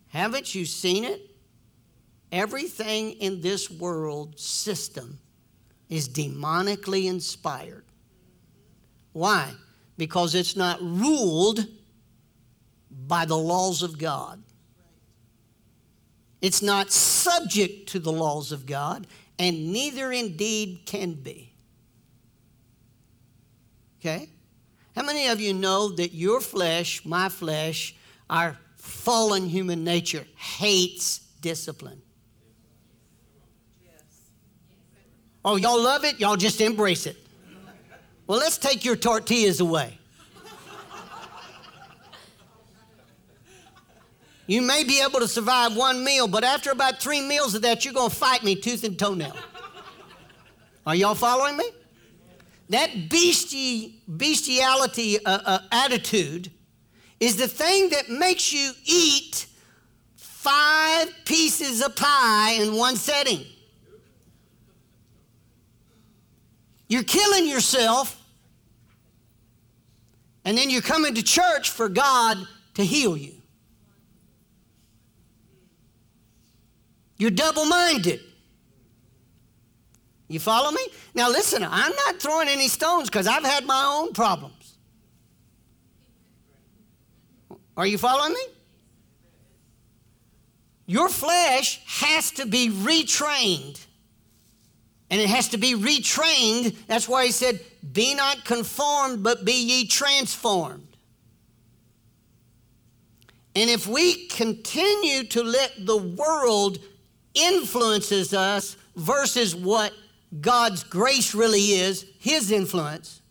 Haven't 0.09 0.53
you 0.53 0.65
seen 0.65 1.05
it? 1.05 1.21
Everything 2.33 3.13
in 3.13 3.39
this 3.39 3.71
world 3.71 4.37
system 4.37 5.19
is 5.87 6.09
demonically 6.09 7.05
inspired. 7.05 7.85
Why? 9.13 9.53
Because 9.97 10.35
it's 10.35 10.57
not 10.57 10.81
ruled 10.81 11.65
by 13.07 13.23
the 13.23 13.37
laws 13.37 13.83
of 13.83 13.97
God. 13.97 14.43
It's 16.41 16.61
not 16.61 16.91
subject 16.91 17.87
to 17.89 17.99
the 17.99 18.11
laws 18.11 18.51
of 18.51 18.65
God, 18.65 19.07
and 19.39 19.71
neither 19.71 20.11
indeed 20.11 20.81
can 20.85 21.13
be. 21.13 21.53
Okay? 23.99 24.29
How 24.95 25.03
many 25.03 25.27
of 25.27 25.39
you 25.39 25.53
know 25.53 25.89
that 25.89 26.13
your 26.13 26.41
flesh, 26.41 27.05
my 27.05 27.29
flesh, 27.29 27.95
our 28.29 28.57
fallen 28.75 29.47
human 29.47 29.83
nature 29.83 30.25
hates 30.35 31.19
discipline? 31.41 32.01
Oh, 35.43 35.55
y'all 35.55 35.81
love 35.81 36.03
it? 36.03 36.19
Y'all 36.19 36.35
just 36.35 36.59
embrace 36.59 37.05
it. 37.05 37.15
Well, 38.27 38.39
let's 38.39 38.57
take 38.57 38.83
your 38.83 38.97
tortillas 38.97 39.61
away. 39.61 39.98
You 44.49 44.63
may 44.63 44.83
be 44.83 44.99
able 44.99 45.19
to 45.19 45.27
survive 45.27 45.75
one 45.75 46.03
meal, 46.03 46.27
but 46.27 46.43
after 46.43 46.71
about 46.71 46.99
three 46.99 47.21
meals 47.21 47.53
of 47.53 47.61
that, 47.61 47.85
you're 47.85 47.93
going 47.93 48.09
to 48.09 48.15
fight 48.15 48.43
me 48.43 48.55
tooth 48.55 48.83
and 48.83 48.97
toenail. 48.97 49.35
Are 50.87 50.95
y'all 50.95 51.13
following 51.13 51.55
me? 51.55 51.69
That 52.69 53.11
beastie, 53.11 54.01
bestiality 54.07 55.23
uh, 55.23 55.39
uh, 55.45 55.59
attitude 55.71 56.49
is 57.19 57.35
the 57.37 57.47
thing 57.47 57.89
that 57.89 58.09
makes 58.09 58.51
you 58.51 58.71
eat 58.85 59.45
five 60.15 61.13
pieces 61.25 61.83
of 61.83 61.95
pie 61.95 62.53
in 62.53 62.73
one 62.73 62.95
setting. 62.95 63.45
You're 66.87 67.03
killing 67.03 67.47
yourself, 67.47 68.19
and 70.43 70.57
then 70.57 70.71
you're 70.71 70.81
coming 70.81 71.13
to 71.13 71.21
church 71.21 71.69
for 71.69 71.87
God 71.87 72.39
to 72.73 72.83
heal 72.83 73.15
you. 73.15 73.38
You're 77.19 77.31
double 77.31 77.65
minded. 77.65 78.21
You 80.29 80.39
follow 80.39 80.71
me? 80.71 80.81
Now, 81.13 81.29
listen, 81.29 81.63
I'm 81.63 81.93
not 82.05 82.21
throwing 82.21 82.47
any 82.47 82.67
stones 82.67 83.09
because 83.09 83.27
I've 83.27 83.43
had 83.43 83.65
my 83.65 83.83
own 83.83 84.13
problems. 84.13 84.77
Are 87.75 87.85
you 87.85 87.97
following 87.97 88.33
me? 88.33 88.41
Your 90.85 91.09
flesh 91.09 91.81
has 91.85 92.31
to 92.31 92.45
be 92.45 92.69
retrained. 92.69 93.85
And 95.11 95.19
it 95.19 95.29
has 95.29 95.49
to 95.49 95.57
be 95.57 95.73
retrained. 95.73 96.75
That's 96.87 97.09
why 97.09 97.25
he 97.25 97.31
said, 97.31 97.59
Be 97.93 98.15
not 98.15 98.45
conformed, 98.45 99.23
but 99.23 99.43
be 99.43 99.53
ye 99.53 99.87
transformed. 99.87 100.87
And 103.55 103.69
if 103.69 103.87
we 103.87 104.27
continue 104.27 105.23
to 105.25 105.43
let 105.43 105.73
the 105.85 105.97
world 105.97 106.79
influences 107.33 108.33
us 108.33 108.77
versus 108.95 109.55
what 109.55 109.93
God's 110.41 110.83
grace 110.83 111.33
really 111.33 111.73
is, 111.73 112.05
His 112.19 112.51
influence, 112.51 113.21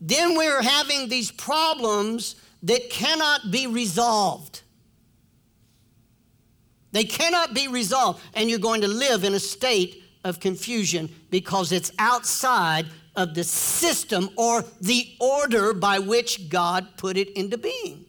then 0.00 0.36
we're 0.36 0.62
having 0.62 1.08
these 1.08 1.30
problems 1.30 2.36
that 2.62 2.90
cannot 2.90 3.50
be 3.50 3.66
resolved. 3.66 4.62
They 6.92 7.04
cannot 7.04 7.54
be 7.54 7.68
resolved, 7.68 8.22
and 8.34 8.48
you're 8.48 8.58
going 8.58 8.82
to 8.82 8.88
live 8.88 9.24
in 9.24 9.34
a 9.34 9.40
state 9.40 10.02
of 10.24 10.40
confusion 10.40 11.08
because 11.30 11.72
it's 11.72 11.92
outside 11.98 12.86
of 13.16 13.34
the 13.34 13.44
system 13.44 14.30
or 14.36 14.64
the 14.80 15.14
order 15.20 15.72
by 15.72 15.98
which 15.98 16.48
God 16.48 16.86
put 16.96 17.16
it 17.16 17.30
into 17.30 17.58
being. 17.58 18.06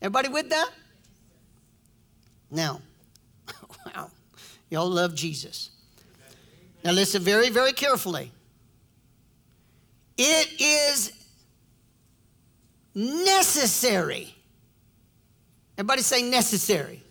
Everybody 0.00 0.28
with 0.28 0.50
that? 0.50 0.70
Now, 2.50 2.80
wow, 3.94 4.10
y'all 4.70 4.88
love 4.88 5.14
Jesus. 5.14 5.70
Now, 6.84 6.92
listen 6.92 7.22
very, 7.22 7.50
very 7.50 7.72
carefully. 7.72 8.30
It 10.16 10.60
is 10.60 11.12
necessary. 12.94 14.34
Everybody 15.76 16.02
say 16.02 16.22
necessary. 16.22 17.02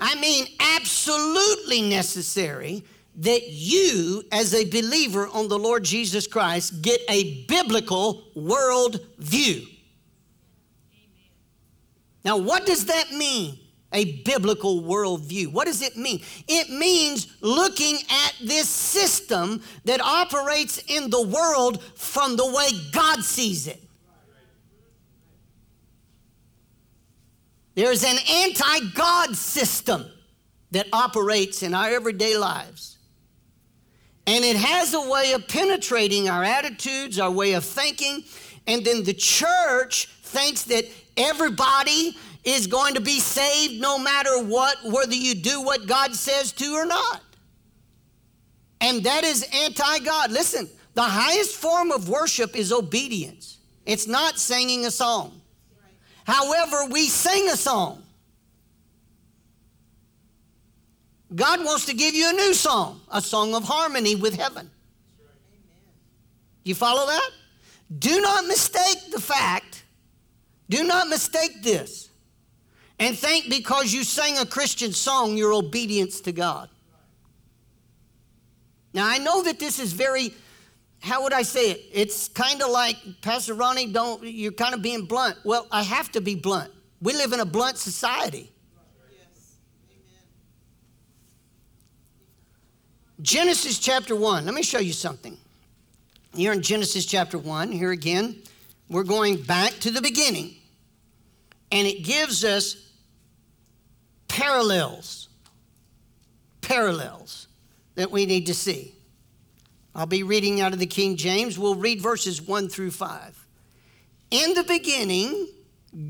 I 0.00 0.14
mean, 0.16 0.46
absolutely 0.76 1.82
necessary 1.82 2.84
that 3.16 3.48
you, 3.48 4.24
as 4.32 4.54
a 4.54 4.64
believer 4.64 5.28
on 5.28 5.48
the 5.48 5.58
Lord 5.58 5.84
Jesus 5.84 6.26
Christ, 6.26 6.82
get 6.82 7.00
a 7.08 7.44
biblical 7.44 8.24
world 8.34 9.00
view. 9.18 9.66
Now, 12.24 12.38
what 12.38 12.66
does 12.66 12.86
that 12.86 13.12
mean? 13.12 13.58
A 13.94 14.20
biblical 14.22 14.82
worldview. 14.82 15.46
What 15.46 15.66
does 15.66 15.80
it 15.80 15.96
mean? 15.96 16.20
It 16.48 16.68
means 16.68 17.36
looking 17.40 17.96
at 18.10 18.34
this 18.42 18.68
system 18.68 19.62
that 19.84 20.00
operates 20.02 20.82
in 20.88 21.08
the 21.08 21.22
world 21.22 21.82
from 21.94 22.36
the 22.36 22.46
way 22.46 22.68
God 22.92 23.22
sees 23.22 23.66
it. 23.66 23.80
There's 27.74 28.04
an 28.04 28.16
anti 28.30 28.80
God 28.94 29.36
system 29.36 30.04
that 30.72 30.86
operates 30.92 31.62
in 31.62 31.72
our 31.72 31.88
everyday 31.88 32.36
lives. 32.36 32.98
And 34.26 34.44
it 34.44 34.56
has 34.56 34.94
a 34.94 35.10
way 35.10 35.32
of 35.32 35.46
penetrating 35.48 36.28
our 36.28 36.42
attitudes, 36.42 37.18
our 37.18 37.30
way 37.30 37.52
of 37.52 37.64
thinking. 37.64 38.24
And 38.66 38.84
then 38.84 39.04
the 39.04 39.12
church 39.12 40.06
thinks 40.22 40.64
that 40.64 40.84
everybody 41.16 42.16
is 42.44 42.66
going 42.66 42.94
to 42.94 43.00
be 43.00 43.20
saved 43.20 43.80
no 43.80 43.98
matter 43.98 44.42
what, 44.42 44.76
whether 44.84 45.14
you 45.14 45.34
do 45.34 45.62
what 45.62 45.86
God 45.86 46.14
says 46.14 46.52
to 46.52 46.74
or 46.74 46.84
not. 46.84 47.22
And 48.80 49.02
that 49.04 49.24
is 49.24 49.48
anti 49.54 49.98
God. 50.00 50.30
Listen, 50.30 50.68
the 50.92 51.02
highest 51.02 51.56
form 51.56 51.90
of 51.90 52.08
worship 52.08 52.54
is 52.54 52.72
obedience, 52.72 53.58
it's 53.86 54.06
not 54.06 54.38
singing 54.38 54.86
a 54.86 54.90
song. 54.90 55.40
However, 56.26 56.86
we 56.86 57.06
sing 57.08 57.48
a 57.48 57.56
song. 57.56 58.02
God 61.34 61.64
wants 61.64 61.86
to 61.86 61.94
give 61.94 62.14
you 62.14 62.30
a 62.30 62.32
new 62.32 62.54
song, 62.54 63.00
a 63.10 63.20
song 63.20 63.54
of 63.54 63.64
harmony 63.64 64.14
with 64.14 64.36
heaven. 64.36 64.70
You 66.62 66.74
follow 66.74 67.06
that? 67.06 67.30
Do 67.98 68.20
not 68.20 68.46
mistake 68.46 69.10
the 69.12 69.20
fact, 69.20 69.82
do 70.70 70.84
not 70.84 71.08
mistake 71.08 71.62
this 71.62 72.10
and 72.98 73.18
think 73.18 73.50
because 73.50 73.92
you 73.92 74.04
sang 74.04 74.38
a 74.38 74.46
Christian 74.46 74.92
song, 74.92 75.36
your 75.36 75.52
obedience 75.52 76.20
to 76.22 76.32
God. 76.32 76.68
Now, 78.92 79.08
I 79.08 79.18
know 79.18 79.42
that 79.42 79.58
this 79.58 79.80
is 79.80 79.92
very, 79.92 80.32
how 81.00 81.24
would 81.24 81.32
I 81.32 81.42
say 81.42 81.72
it? 81.72 81.84
It's 81.92 82.28
kind 82.28 82.62
of 82.62 82.70
like, 82.70 82.96
Pastor 83.22 83.54
Ronnie, 83.54 83.92
don't, 83.92 84.22
you're 84.22 84.52
kind 84.52 84.74
of 84.74 84.82
being 84.82 85.04
blunt. 85.04 85.36
Well, 85.44 85.66
I 85.72 85.82
have 85.82 86.12
to 86.12 86.20
be 86.20 86.36
blunt. 86.36 86.70
We 87.02 87.12
live 87.12 87.32
in 87.32 87.40
a 87.40 87.44
blunt 87.44 87.76
society. 87.76 88.50
Genesis 93.20 93.78
chapter 93.78 94.14
1. 94.14 94.44
Let 94.44 94.54
me 94.54 94.62
show 94.62 94.78
you 94.78 94.92
something. 94.92 95.36
Here 96.34 96.52
in 96.52 96.62
Genesis 96.62 97.06
chapter 97.06 97.38
1, 97.38 97.72
here 97.72 97.90
again, 97.90 98.36
we're 98.88 99.04
going 99.04 99.40
back 99.40 99.72
to 99.80 99.90
the 99.90 100.02
beginning. 100.02 100.54
And 101.72 101.86
it 101.86 102.04
gives 102.04 102.44
us 102.44 102.83
parallels, 104.34 105.28
parallels 106.60 107.46
that 107.94 108.10
we 108.10 108.26
need 108.26 108.46
to 108.46 108.54
see. 108.54 108.92
I'll 109.94 110.06
be 110.06 110.24
reading 110.24 110.60
out 110.60 110.72
of 110.72 110.80
the 110.80 110.86
King 110.86 111.16
James. 111.16 111.56
We'll 111.56 111.76
read 111.76 112.00
verses 112.00 112.42
1 112.42 112.68
through 112.68 112.90
5. 112.90 113.46
In 114.32 114.54
the 114.54 114.64
beginning, 114.64 115.46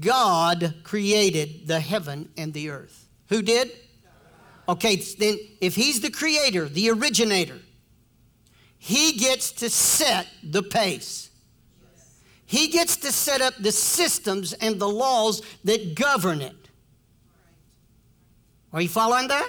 God 0.01 0.75
created 0.85 1.67
the 1.67 1.81
heaven 1.81 2.31
and 2.39 2.55
the 2.55 2.71
earth. 2.71 3.07
Who 3.29 3.43
did? 3.43 3.71
Okay, 4.71 4.97
then 4.97 5.37
if 5.61 5.75
He's 5.75 6.01
the 6.01 6.11
creator, 6.11 6.67
the 6.67 6.89
originator, 6.89 7.59
He 8.79 9.19
gets 9.19 9.53
to 9.53 9.69
set 9.69 10.27
the 10.43 10.63
pace. 10.63 11.29
He 12.47 12.69
gets 12.69 12.97
to 12.99 13.13
set 13.13 13.43
up 13.43 13.53
the 13.59 13.73
systems 13.73 14.55
and 14.55 14.81
the 14.81 14.89
laws 14.89 15.43
that 15.65 15.95
govern 15.95 16.41
it. 16.41 16.64
Are 18.75 18.83
you 18.83 18.89
following 18.89 19.29
that? 19.29 19.49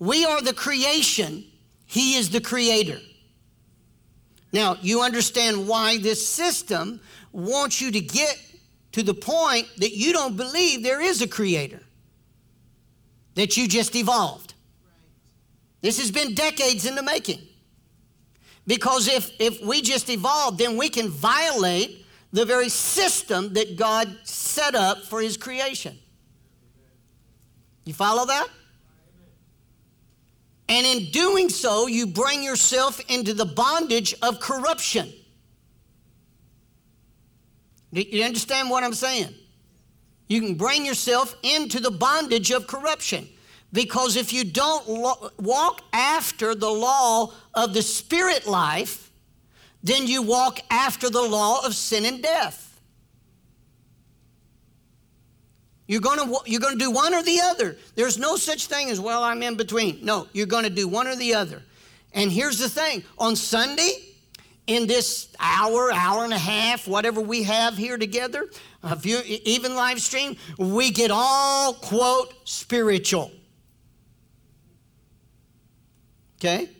We 0.00 0.24
are 0.24 0.42
the 0.42 0.52
creation, 0.52 1.44
He 1.86 2.16
is 2.16 2.30
the 2.30 2.40
creator. 2.40 2.98
Now, 4.52 4.76
you 4.82 5.02
understand 5.02 5.68
why 5.68 5.98
this 5.98 6.26
system 6.26 7.00
wants 7.30 7.80
you 7.80 7.92
to 7.92 8.00
get 8.00 8.36
to 8.90 9.02
the 9.04 9.14
point 9.14 9.68
that 9.78 9.96
you 9.96 10.12
don't 10.12 10.36
believe 10.36 10.82
there 10.82 11.00
is 11.00 11.22
a 11.22 11.28
creator, 11.28 11.80
that 13.36 13.56
you 13.56 13.68
just 13.68 13.94
evolved. 13.94 14.54
This 15.80 15.98
has 15.98 16.10
been 16.10 16.34
decades 16.34 16.84
in 16.84 16.96
the 16.96 17.02
making. 17.02 17.40
Because 18.66 19.08
if, 19.08 19.30
if 19.40 19.62
we 19.64 19.82
just 19.82 20.10
evolved, 20.10 20.58
then 20.58 20.76
we 20.76 20.88
can 20.88 21.08
violate 21.08 22.04
the 22.32 22.44
very 22.44 22.68
system 22.68 23.52
that 23.54 23.76
God 23.76 24.14
set 24.24 24.74
up 24.74 25.02
for 25.04 25.20
his 25.20 25.36
creation. 25.36 25.98
You 27.84 27.94
follow 27.94 28.26
that? 28.26 28.48
And 30.68 30.86
in 30.86 31.10
doing 31.10 31.48
so, 31.48 31.86
you 31.86 32.06
bring 32.06 32.42
yourself 32.42 33.00
into 33.08 33.34
the 33.34 33.44
bondage 33.44 34.14
of 34.22 34.40
corruption. 34.40 35.12
You 37.90 38.24
understand 38.24 38.70
what 38.70 38.82
I'm 38.82 38.94
saying? 38.94 39.34
You 40.28 40.40
can 40.40 40.54
bring 40.54 40.86
yourself 40.86 41.36
into 41.42 41.78
the 41.78 41.90
bondage 41.90 42.50
of 42.50 42.66
corruption. 42.66 43.28
Because 43.72 44.16
if 44.16 44.32
you 44.32 44.44
don't 44.44 44.88
lo- 44.88 45.30
walk 45.38 45.82
after 45.92 46.54
the 46.54 46.70
law 46.70 47.32
of 47.54 47.74
the 47.74 47.82
spirit 47.82 48.46
life, 48.46 49.10
then 49.82 50.06
you 50.06 50.22
walk 50.22 50.60
after 50.70 51.10
the 51.10 51.20
law 51.20 51.64
of 51.64 51.74
sin 51.74 52.04
and 52.04 52.22
death. 52.22 52.71
You're 55.92 56.00
going 56.00 56.26
to 56.26 56.40
you're 56.46 56.58
to 56.72 56.74
do 56.78 56.90
one 56.90 57.12
or 57.12 57.22
the 57.22 57.38
other. 57.42 57.76
There's 57.96 58.16
no 58.16 58.36
such 58.36 58.66
thing 58.66 58.88
as 58.88 58.98
well 58.98 59.22
I'm 59.22 59.42
in 59.42 59.56
between. 59.58 60.02
No, 60.02 60.26
you're 60.32 60.46
going 60.46 60.64
to 60.64 60.70
do 60.70 60.88
one 60.88 61.06
or 61.06 61.16
the 61.16 61.34
other. 61.34 61.62
And 62.14 62.32
here's 62.32 62.58
the 62.58 62.70
thing, 62.70 63.04
on 63.18 63.36
Sunday 63.36 63.90
in 64.66 64.86
this 64.86 65.28
hour, 65.38 65.92
hour 65.92 66.24
and 66.24 66.32
a 66.32 66.38
half, 66.38 66.88
whatever 66.88 67.20
we 67.20 67.42
have 67.42 67.76
here 67.76 67.98
together, 67.98 68.48
even 69.04 69.74
live 69.74 70.00
stream, 70.00 70.38
we 70.56 70.90
get 70.90 71.10
all 71.12 71.74
quote 71.74 72.32
spiritual. 72.48 73.30
Okay? 76.40 76.70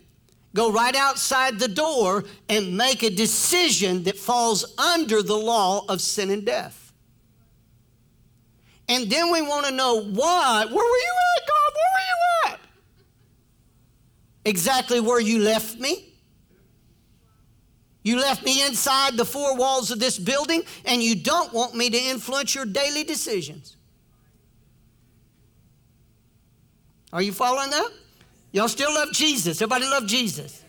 Go 0.54 0.72
right 0.72 0.96
outside 0.96 1.58
the 1.58 1.68
door 1.68 2.24
and 2.48 2.78
make 2.78 3.02
a 3.02 3.10
decision 3.10 4.04
that 4.04 4.16
falls 4.16 4.74
under 4.78 5.22
the 5.22 5.36
law 5.36 5.84
of 5.90 6.00
sin 6.00 6.30
and 6.30 6.46
death. 6.46 6.81
And 8.92 9.08
then 9.08 9.32
we 9.32 9.40
want 9.40 9.64
to 9.64 9.72
know 9.72 10.02
why. 10.02 10.66
Where 10.66 10.74
were 10.74 10.80
you 10.80 11.14
at, 11.36 11.48
God? 11.48 11.72
Where 11.74 11.92
were 11.94 12.06
you 12.10 12.52
at? 12.52 12.60
Exactly 14.44 15.00
where 15.00 15.18
you 15.18 15.38
left 15.38 15.78
me. 15.80 16.12
You 18.02 18.20
left 18.20 18.44
me 18.44 18.66
inside 18.66 19.16
the 19.16 19.24
four 19.24 19.56
walls 19.56 19.90
of 19.90 19.98
this 19.98 20.18
building, 20.18 20.64
and 20.84 21.02
you 21.02 21.14
don't 21.14 21.54
want 21.54 21.74
me 21.74 21.88
to 21.88 21.96
influence 21.96 22.54
your 22.54 22.66
daily 22.66 23.02
decisions. 23.02 23.76
Are 27.14 27.22
you 27.22 27.32
following 27.32 27.70
that? 27.70 27.90
Y'all 28.52 28.68
still 28.68 28.92
love 28.92 29.12
Jesus? 29.12 29.62
Everybody 29.62 29.86
love 29.86 30.06
Jesus? 30.06 30.62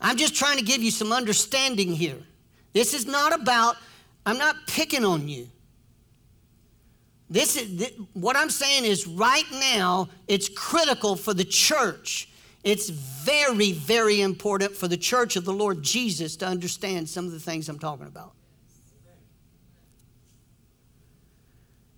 I'm 0.00 0.16
just 0.16 0.34
trying 0.34 0.58
to 0.58 0.64
give 0.64 0.82
you 0.82 0.90
some 0.90 1.12
understanding 1.12 1.92
here. 1.92 2.18
This 2.72 2.94
is 2.94 3.06
not 3.06 3.32
about, 3.32 3.76
I'm 4.26 4.38
not 4.38 4.56
picking 4.66 5.04
on 5.04 5.28
you. 5.28 5.48
This 7.30 7.56
is 7.56 7.90
what 8.14 8.36
I'm 8.36 8.50
saying 8.50 8.84
is 8.84 9.06
right 9.06 9.44
now, 9.52 10.08
it's 10.26 10.48
critical 10.48 11.14
for 11.14 11.34
the 11.34 11.44
church. 11.44 12.28
It's 12.64 12.88
very, 12.88 13.72
very 13.72 14.20
important 14.20 14.74
for 14.74 14.88
the 14.88 14.96
church 14.96 15.36
of 15.36 15.44
the 15.44 15.52
Lord 15.52 15.82
Jesus 15.82 16.36
to 16.36 16.46
understand 16.46 17.08
some 17.08 17.26
of 17.26 17.32
the 17.32 17.40
things 17.40 17.68
I'm 17.68 17.78
talking 17.78 18.06
about. 18.06 18.32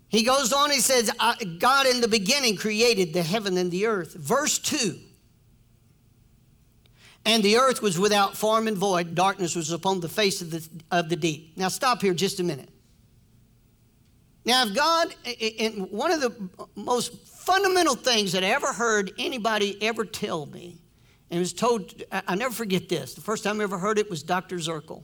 He 0.09 0.25
goes 0.25 0.53
on, 0.53 0.73
he 0.73 0.81
says, 0.81 1.11
God 1.59 1.87
in 1.87 2.01
the 2.01 2.09
beginning 2.09 2.57
created 2.57 3.13
the 3.13 3.23
heaven 3.23 3.57
and 3.57 3.71
the 3.71 3.87
earth. 3.87 4.15
Verse 4.15 4.59
2 4.59 4.99
And 7.25 7.45
the 7.45 7.59
earth 7.59 7.81
was 7.81 7.97
without 7.97 8.37
form 8.37 8.67
and 8.67 8.77
void, 8.77 9.15
darkness 9.15 9.55
was 9.55 9.71
upon 9.71 10.01
the 10.01 10.09
face 10.09 10.43
of 10.43 10.51
the, 10.51 10.69
of 10.91 11.09
the 11.09 11.17
deep. 11.17 11.57
Now, 11.57 11.69
stop 11.69 12.03
here 12.03 12.13
just 12.13 12.41
a 12.41 12.43
minute. 12.43 12.69
Now, 14.45 14.67
if 14.67 14.75
God, 14.75 15.15
in 15.25 15.89
one 15.91 16.11
of 16.11 16.21
the 16.21 16.33
most 16.75 17.17
fundamental 17.27 17.95
things 17.95 18.33
that 18.33 18.43
I 18.43 18.49
ever 18.49 18.73
heard 18.73 19.13
anybody 19.19 19.77
ever 19.83 20.05
tell 20.05 20.47
me, 20.47 20.79
and 21.31 21.39
was 21.39 21.53
told, 21.53 22.03
I 22.11 22.35
never 22.35 22.53
forget 22.53 22.89
this. 22.89 23.15
The 23.15 23.21
first 23.21 23.45
time 23.45 23.61
I 23.61 23.65
ever 23.65 23.79
heard 23.79 23.99
it 23.99 24.11
was 24.11 24.23
Dr. 24.23 24.57
Zirkle. 24.57 25.03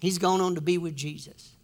He's 0.00 0.18
gone 0.18 0.40
on 0.40 0.54
to 0.54 0.60
be 0.60 0.78
with 0.78 0.96
Jesus. 0.96 1.56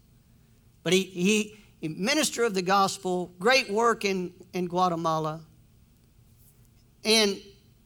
But 0.82 0.92
he, 0.92 1.56
he, 1.80 1.88
minister 1.88 2.44
of 2.44 2.52
the 2.52 2.62
gospel, 2.62 3.32
great 3.38 3.70
work 3.70 4.04
in, 4.04 4.34
in 4.52 4.66
Guatemala. 4.66 5.40
And 7.04 7.40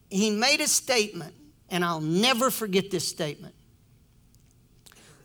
he 0.09 0.31
made 0.31 0.59
a 0.59 0.67
statement, 0.67 1.33
and 1.69 1.85
I'll 1.85 2.01
never 2.01 2.51
forget 2.51 2.91
this 2.91 3.07
statement. 3.07 3.55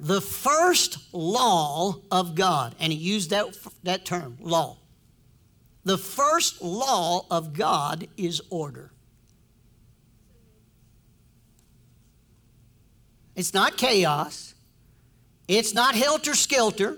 The 0.00 0.20
first 0.20 0.98
law 1.12 2.00
of 2.11 2.35
God, 2.35 2.74
and 2.80 2.92
he 2.92 2.98
used 2.98 3.30
that, 3.30 3.57
that 3.85 4.04
term, 4.04 4.37
law. 4.40 4.78
The 5.85 5.98
first 5.98 6.62
law 6.62 7.26
of 7.30 7.52
God 7.52 8.09
is 8.16 8.40
order. 8.50 8.90
It's 13.37 13.52
not 13.52 13.76
chaos. 13.76 14.54
It's 15.48 15.74
not 15.74 15.94
helter 15.94 16.35
skelter. 16.35 16.96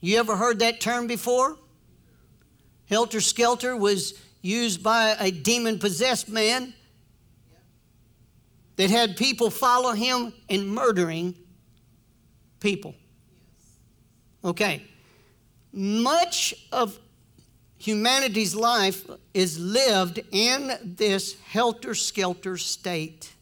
You 0.00 0.18
ever 0.18 0.36
heard 0.36 0.58
that 0.58 0.80
term 0.80 1.06
before? 1.06 1.56
Helter 2.88 3.20
skelter 3.20 3.76
was 3.76 4.20
used 4.42 4.82
by 4.82 5.16
a 5.18 5.30
demon 5.30 5.78
possessed 5.78 6.28
man 6.28 6.74
that 8.76 8.90
had 8.90 9.16
people 9.16 9.48
follow 9.48 9.92
him 9.92 10.32
in 10.48 10.66
murdering 10.66 11.36
people. 12.62 12.94
Okay. 14.44 14.82
Much 15.72 16.54
of 16.70 16.98
humanity's 17.78 18.54
life 18.54 19.04
is 19.34 19.58
lived 19.58 20.20
in 20.30 20.72
this 20.84 21.38
helter 21.40 21.94
skelter 21.94 22.56
state. 22.56 23.32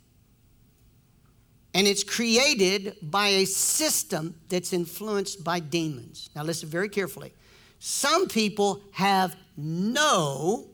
And 1.74 1.86
it's 1.86 2.02
created 2.02 2.96
by 3.02 3.28
a 3.28 3.44
system 3.44 4.34
that's 4.48 4.72
influenced 4.72 5.44
by 5.44 5.60
demons. 5.60 6.30
Now, 6.34 6.42
listen 6.42 6.68
very 6.68 6.88
carefully. 6.88 7.32
Some 7.78 8.28
people 8.28 8.82
have 8.92 9.36
no 9.56 10.66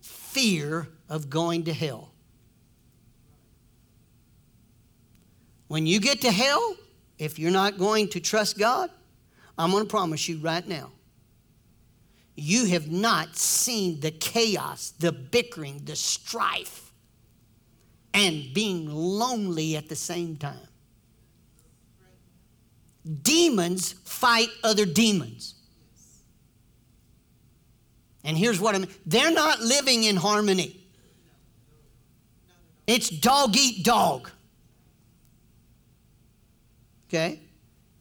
fear 0.00 0.88
of 1.08 1.28
going 1.28 1.64
to 1.64 1.72
hell. 1.72 2.12
When 5.68 5.86
you 5.86 6.00
get 6.00 6.20
to 6.22 6.30
hell, 6.30 6.76
if 7.18 7.38
you're 7.38 7.50
not 7.50 7.78
going 7.78 8.08
to 8.08 8.20
trust 8.20 8.58
God, 8.58 8.90
I'm 9.58 9.70
going 9.70 9.84
to 9.84 9.90
promise 9.90 10.28
you 10.28 10.38
right 10.38 10.66
now, 10.66 10.90
you 12.34 12.66
have 12.66 12.90
not 12.90 13.36
seen 13.36 14.00
the 14.00 14.10
chaos, 14.10 14.92
the 14.98 15.12
bickering, 15.12 15.80
the 15.84 15.96
strife 15.96 16.86
and 18.16 18.52
being 18.54 18.88
lonely 18.88 19.76
at 19.76 19.88
the 19.88 19.94
same 19.94 20.36
time. 20.36 20.68
Demons 23.22 23.92
fight 23.92 24.48
other 24.64 24.86
demons. 24.86 25.54
And 28.24 28.36
here's 28.36 28.58
what 28.58 28.74
I 28.74 28.78
mean 28.78 28.90
they're 29.04 29.30
not 29.30 29.60
living 29.60 30.04
in 30.04 30.16
harmony. 30.16 30.80
It's 32.86 33.10
dog 33.10 33.56
eat 33.56 33.84
dog. 33.84 34.30
Okay? 37.08 37.40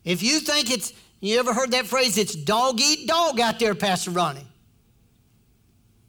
If 0.03 0.21
you 0.23 0.39
think 0.39 0.71
it's, 0.71 0.93
you 1.19 1.39
ever 1.39 1.53
heard 1.53 1.71
that 1.71 1.85
phrase, 1.85 2.17
it's 2.17 2.35
dog 2.35 2.79
eat 2.79 3.07
dog 3.07 3.39
out 3.39 3.59
there, 3.59 3.75
Pastor 3.75 4.11
Ronnie? 4.11 4.47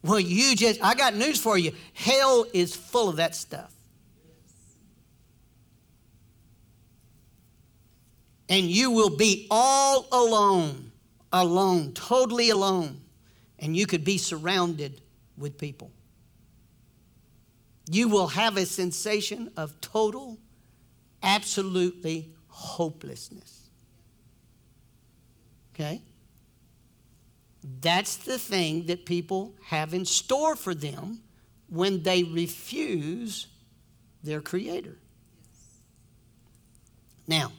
Well, 0.03 0.19
you 0.19 0.55
just, 0.55 0.83
I 0.83 0.93
got 0.93 1.15
news 1.15 1.39
for 1.39 1.57
you. 1.57 1.73
Hell 1.93 2.45
is 2.53 2.75
full 2.75 3.09
of 3.09 3.17
that 3.17 3.35
stuff. 3.35 3.73
and 8.49 8.65
you 8.65 8.91
will 8.91 9.09
be 9.09 9.47
all 9.51 10.07
alone, 10.11 10.91
alone, 11.33 11.93
totally 11.93 12.49
alone, 12.49 13.01
and 13.59 13.75
you 13.75 13.85
could 13.85 14.03
be 14.03 14.17
surrounded 14.17 15.01
with 15.37 15.57
people. 15.57 15.91
You 17.89 18.07
will 18.09 18.27
have 18.27 18.57
a 18.57 18.65
sensation 18.65 19.51
of 19.57 19.79
total, 19.81 20.37
absolutely 21.23 22.31
hopelessness. 22.57 23.69
Okay? 25.75 26.01
That's 27.81 28.17
the 28.17 28.39
thing 28.39 28.87
that 28.87 29.05
people 29.05 29.53
have 29.65 29.93
in 29.93 30.05
store 30.05 30.55
for 30.55 30.73
them 30.73 31.21
when 31.69 32.01
they 32.01 32.23
refuse 32.23 33.45
their 34.23 34.41
Creator. 34.41 34.97
Now, 37.27 37.51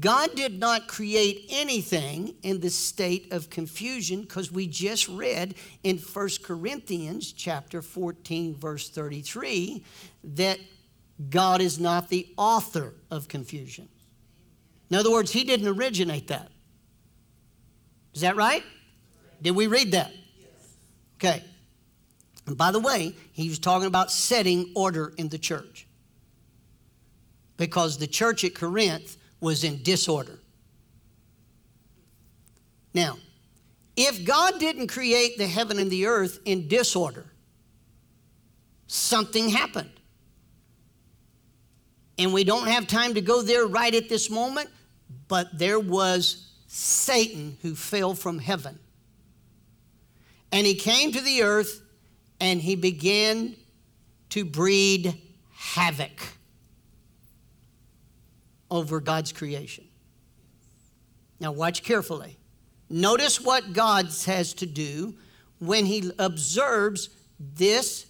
God 0.00 0.34
did 0.34 0.58
not 0.58 0.88
create 0.88 1.46
anything 1.48 2.34
in 2.42 2.58
the 2.58 2.70
state 2.70 3.32
of 3.32 3.48
confusion 3.48 4.22
because 4.22 4.50
we 4.50 4.66
just 4.66 5.06
read 5.08 5.54
in 5.84 5.98
1 5.98 6.28
Corinthians 6.42 7.32
chapter 7.32 7.80
14 7.80 8.56
verse 8.56 8.88
33 8.88 9.84
that 10.24 10.58
God 11.28 11.60
is 11.60 11.78
not 11.78 12.08
the 12.08 12.32
author 12.36 12.94
of 13.10 13.28
confusion. 13.28 13.88
In 14.90 14.96
other 14.96 15.10
words, 15.10 15.30
he 15.30 15.44
didn't 15.44 15.68
originate 15.68 16.28
that. 16.28 16.50
Is 18.12 18.22
that 18.22 18.36
right? 18.36 18.64
Did 19.40 19.52
we 19.52 19.66
read 19.68 19.92
that? 19.92 20.12
Okay. 21.16 21.44
And 22.46 22.56
by 22.56 22.72
the 22.72 22.80
way, 22.80 23.14
he 23.32 23.48
was 23.48 23.58
talking 23.58 23.86
about 23.86 24.10
setting 24.10 24.72
order 24.74 25.12
in 25.16 25.28
the 25.28 25.38
church. 25.38 25.86
Because 27.56 27.98
the 27.98 28.06
church 28.06 28.42
at 28.42 28.54
Corinth 28.54 29.16
was 29.40 29.64
in 29.64 29.82
disorder. 29.82 30.38
Now, 32.92 33.18
if 33.96 34.24
God 34.24 34.58
didn't 34.58 34.88
create 34.88 35.38
the 35.38 35.46
heaven 35.46 35.78
and 35.78 35.90
the 35.90 36.06
earth 36.06 36.40
in 36.44 36.68
disorder, 36.68 37.26
something 38.86 39.48
happened. 39.48 39.92
And 42.18 42.32
we 42.32 42.44
don't 42.44 42.66
have 42.66 42.86
time 42.86 43.14
to 43.14 43.20
go 43.20 43.42
there 43.42 43.66
right 43.66 43.94
at 43.94 44.08
this 44.08 44.28
moment, 44.28 44.68
but 45.30 45.56
there 45.56 45.78
was 45.78 46.48
Satan 46.66 47.56
who 47.62 47.76
fell 47.76 48.14
from 48.14 48.40
heaven. 48.40 48.80
And 50.50 50.66
he 50.66 50.74
came 50.74 51.12
to 51.12 51.20
the 51.20 51.44
earth 51.44 51.80
and 52.40 52.60
he 52.60 52.74
began 52.74 53.54
to 54.30 54.44
breed 54.44 55.16
havoc 55.52 56.20
over 58.72 58.98
God's 58.98 59.30
creation. 59.30 59.84
Now, 61.38 61.52
watch 61.52 61.84
carefully. 61.84 62.36
Notice 62.88 63.40
what 63.40 63.72
God 63.72 64.06
has 64.26 64.52
to 64.54 64.66
do 64.66 65.14
when 65.60 65.86
he 65.86 66.10
observes 66.18 67.08
this 67.38 68.06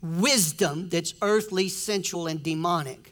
wisdom 0.00 0.88
that's 0.88 1.12
earthly, 1.20 1.68
sensual, 1.68 2.28
and 2.28 2.42
demonic. 2.42 3.09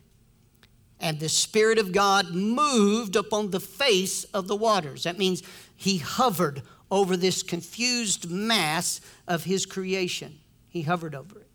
And 1.01 1.20
the 1.20 1.28
Spirit 1.28 1.78
of 1.78 1.92
God 1.92 2.34
moved 2.34 3.14
upon 3.14 3.51
the 3.51 3.61
face 3.61 4.24
of 4.24 4.49
the 4.49 4.57
waters. 4.57 5.05
That 5.05 5.18
means 5.18 5.42
he 5.76 5.99
hovered 5.99 6.62
over 6.90 7.16
this 7.16 7.42
confused 7.42 8.30
mass 8.30 9.01
of 9.26 9.44
his 9.44 9.66
creation. 9.66 10.40
He 10.68 10.82
hovered 10.82 11.14
over 11.14 11.38
it. 11.38 11.49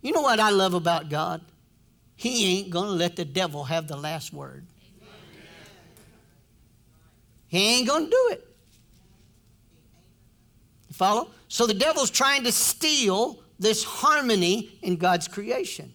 You 0.00 0.12
know 0.12 0.22
what 0.22 0.40
I 0.40 0.50
love 0.50 0.74
about 0.74 1.10
God? 1.10 1.42
He 2.16 2.58
ain't 2.58 2.70
going 2.70 2.86
to 2.86 2.94
let 2.94 3.16
the 3.16 3.24
devil 3.24 3.64
have 3.64 3.88
the 3.88 3.96
last 3.96 4.32
word. 4.32 4.66
He 7.48 7.78
ain't 7.78 7.88
going 7.88 8.04
to 8.04 8.10
do 8.10 8.28
it. 8.32 8.44
Follow? 10.92 11.30
So 11.48 11.66
the 11.66 11.74
devil's 11.74 12.10
trying 12.10 12.44
to 12.44 12.52
steal 12.52 13.42
this 13.58 13.84
harmony 13.84 14.78
in 14.82 14.96
God's 14.96 15.28
creation, 15.28 15.94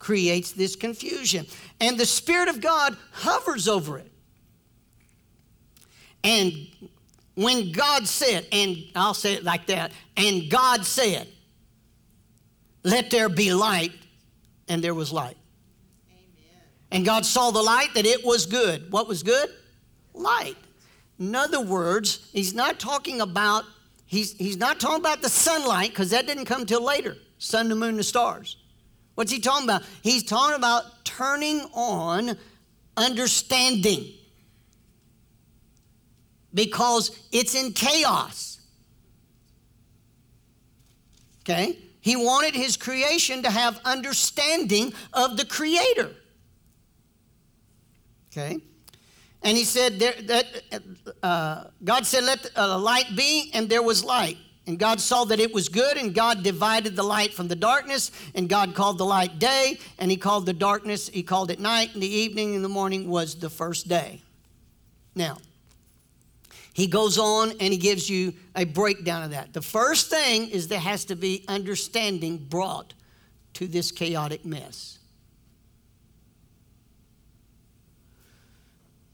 creates 0.00 0.50
this 0.50 0.74
confusion. 0.74 1.46
And 1.80 1.96
the 1.96 2.06
Spirit 2.06 2.48
of 2.48 2.60
God 2.60 2.96
hovers 3.12 3.68
over 3.68 3.98
it. 3.98 4.10
And 6.24 6.52
when 7.36 7.70
God 7.70 8.08
said, 8.08 8.46
and 8.50 8.76
I'll 8.96 9.14
say 9.14 9.34
it 9.34 9.44
like 9.44 9.66
that, 9.66 9.92
and 10.16 10.50
God 10.50 10.84
said, 10.84 11.28
let 12.82 13.10
there 13.10 13.28
be 13.28 13.54
light, 13.54 13.92
and 14.68 14.82
there 14.82 14.94
was 14.94 15.12
light. 15.12 15.36
Amen. 16.10 16.62
And 16.90 17.04
God 17.04 17.24
saw 17.24 17.50
the 17.50 17.62
light 17.62 17.88
that 17.94 18.06
it 18.06 18.24
was 18.24 18.46
good. 18.46 18.90
What 18.90 19.06
was 19.06 19.22
good? 19.22 19.50
Light. 20.14 20.56
In 21.18 21.34
other 21.34 21.60
words, 21.60 22.30
he's 22.32 22.54
not 22.54 22.80
talking 22.80 23.20
about 23.20 23.64
he's, 24.06 24.32
he's 24.38 24.56
not 24.56 24.80
talking 24.80 25.00
about 25.00 25.20
the 25.20 25.28
sunlight 25.28 25.90
because 25.90 26.10
that 26.10 26.26
didn't 26.26 26.46
come 26.46 26.64
till 26.64 26.82
later. 26.82 27.16
Sun, 27.38 27.68
the 27.68 27.76
moon, 27.76 27.96
the 27.96 28.02
stars. 28.02 28.56
What's 29.20 29.30
he 29.30 29.38
talking 29.38 29.64
about? 29.64 29.82
He's 30.00 30.22
talking 30.22 30.56
about 30.56 31.04
turning 31.04 31.60
on 31.74 32.38
understanding 32.96 34.14
because 36.54 37.20
it's 37.30 37.54
in 37.54 37.74
chaos. 37.74 38.60
Okay? 41.42 41.76
He 42.00 42.16
wanted 42.16 42.54
his 42.54 42.78
creation 42.78 43.42
to 43.42 43.50
have 43.50 43.78
understanding 43.84 44.94
of 45.12 45.36
the 45.36 45.44
Creator. 45.44 46.12
Okay? 48.32 48.56
And 49.42 49.54
he 49.54 49.64
said 49.64 49.98
there, 49.98 50.14
that 50.22 50.46
uh, 51.22 51.64
God 51.84 52.06
said, 52.06 52.24
"Let 52.24 52.50
uh, 52.56 52.78
light 52.78 53.14
be," 53.14 53.50
and 53.52 53.68
there 53.68 53.82
was 53.82 54.02
light. 54.02 54.38
And 54.66 54.78
God 54.78 55.00
saw 55.00 55.24
that 55.24 55.40
it 55.40 55.52
was 55.52 55.68
good, 55.68 55.96
and 55.96 56.14
God 56.14 56.42
divided 56.42 56.94
the 56.94 57.02
light 57.02 57.32
from 57.32 57.48
the 57.48 57.56
darkness, 57.56 58.12
and 58.34 58.48
God 58.48 58.74
called 58.74 58.98
the 58.98 59.06
light 59.06 59.38
day, 59.38 59.78
and 59.98 60.10
He 60.10 60.16
called 60.16 60.46
the 60.46 60.52
darkness, 60.52 61.08
He 61.08 61.22
called 61.22 61.50
it 61.50 61.58
night, 61.58 61.94
and 61.94 62.02
the 62.02 62.14
evening 62.14 62.54
and 62.54 62.64
the 62.64 62.68
morning 62.68 63.08
was 63.08 63.36
the 63.36 63.50
first 63.50 63.88
day. 63.88 64.20
Now, 65.14 65.38
he 66.72 66.86
goes 66.86 67.18
on 67.18 67.50
and 67.50 67.72
he 67.72 67.76
gives 67.76 68.08
you 68.08 68.32
a 68.54 68.64
breakdown 68.64 69.22
of 69.22 69.30
that. 69.32 69.52
The 69.52 69.62
first 69.62 70.08
thing 70.08 70.48
is 70.48 70.68
there 70.68 70.78
has 70.78 71.04
to 71.06 71.16
be 71.16 71.44
understanding 71.48 72.38
brought 72.38 72.94
to 73.54 73.66
this 73.66 73.90
chaotic 73.90 74.44
mess. 74.44 74.98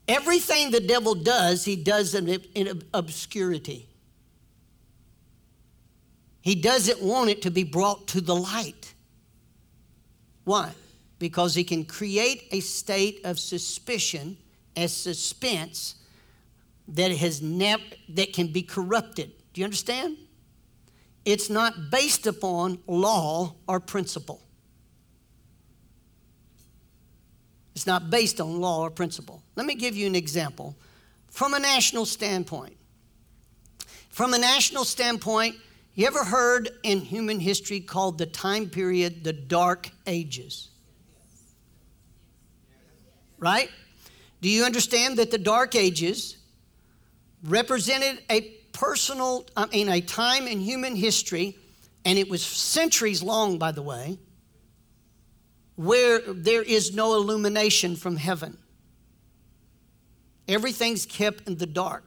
Everything 0.06 0.70
the 0.70 0.80
devil 0.80 1.14
does, 1.14 1.64
he 1.64 1.74
does 1.74 2.14
in, 2.14 2.82
obscurity. 2.94 3.85
He 6.46 6.54
doesn't 6.54 7.02
want 7.02 7.28
it 7.28 7.42
to 7.42 7.50
be 7.50 7.64
brought 7.64 8.06
to 8.06 8.20
the 8.20 8.36
light. 8.36 8.94
Why? 10.44 10.70
Because 11.18 11.56
he 11.56 11.64
can 11.64 11.84
create 11.84 12.44
a 12.52 12.60
state 12.60 13.20
of 13.24 13.40
suspicion 13.40 14.36
as 14.76 14.92
suspense 14.92 15.96
that 16.86 17.10
has 17.10 17.42
never 17.42 17.82
that 18.10 18.32
can 18.32 18.52
be 18.52 18.62
corrupted. 18.62 19.32
Do 19.54 19.60
you 19.60 19.64
understand? 19.64 20.18
It's 21.24 21.50
not 21.50 21.90
based 21.90 22.28
upon 22.28 22.78
law 22.86 23.56
or 23.66 23.80
principle. 23.80 24.40
It's 27.74 27.88
not 27.88 28.08
based 28.08 28.40
on 28.40 28.60
law 28.60 28.82
or 28.82 28.90
principle. 28.90 29.42
Let 29.56 29.66
me 29.66 29.74
give 29.74 29.96
you 29.96 30.06
an 30.06 30.14
example 30.14 30.76
from 31.28 31.54
a 31.54 31.58
national 31.58 32.06
standpoint. 32.06 32.76
From 34.10 34.32
a 34.32 34.38
national 34.38 34.84
standpoint, 34.84 35.56
you 35.96 36.06
ever 36.06 36.24
heard 36.24 36.68
in 36.82 37.00
human 37.00 37.40
history 37.40 37.80
called 37.80 38.18
the 38.18 38.26
time 38.26 38.68
period 38.68 39.24
the 39.24 39.32
Dark 39.32 39.90
Ages? 40.06 40.68
Right? 43.38 43.70
Do 44.42 44.50
you 44.50 44.64
understand 44.64 45.16
that 45.16 45.30
the 45.30 45.38
Dark 45.38 45.74
Ages 45.74 46.36
represented 47.42 48.22
a 48.30 48.42
personal, 48.72 49.46
I 49.56 49.66
mean, 49.66 49.88
a 49.88 50.02
time 50.02 50.46
in 50.46 50.60
human 50.60 50.94
history, 50.94 51.56
and 52.04 52.18
it 52.18 52.28
was 52.28 52.44
centuries 52.44 53.22
long, 53.22 53.56
by 53.56 53.72
the 53.72 53.82
way, 53.82 54.18
where 55.76 56.20
there 56.20 56.62
is 56.62 56.94
no 56.94 57.14
illumination 57.14 57.96
from 57.96 58.16
heaven. 58.16 58.58
Everything's 60.46 61.06
kept 61.06 61.48
in 61.48 61.56
the 61.56 61.66
dark. 61.66 62.04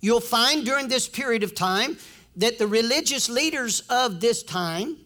You'll 0.00 0.20
find 0.20 0.64
during 0.64 0.88
this 0.88 1.08
period 1.08 1.42
of 1.42 1.54
time 1.54 1.98
that 2.36 2.58
the 2.58 2.66
religious 2.66 3.28
leaders 3.28 3.80
of 3.88 4.20
this 4.20 4.42
time 4.42 4.96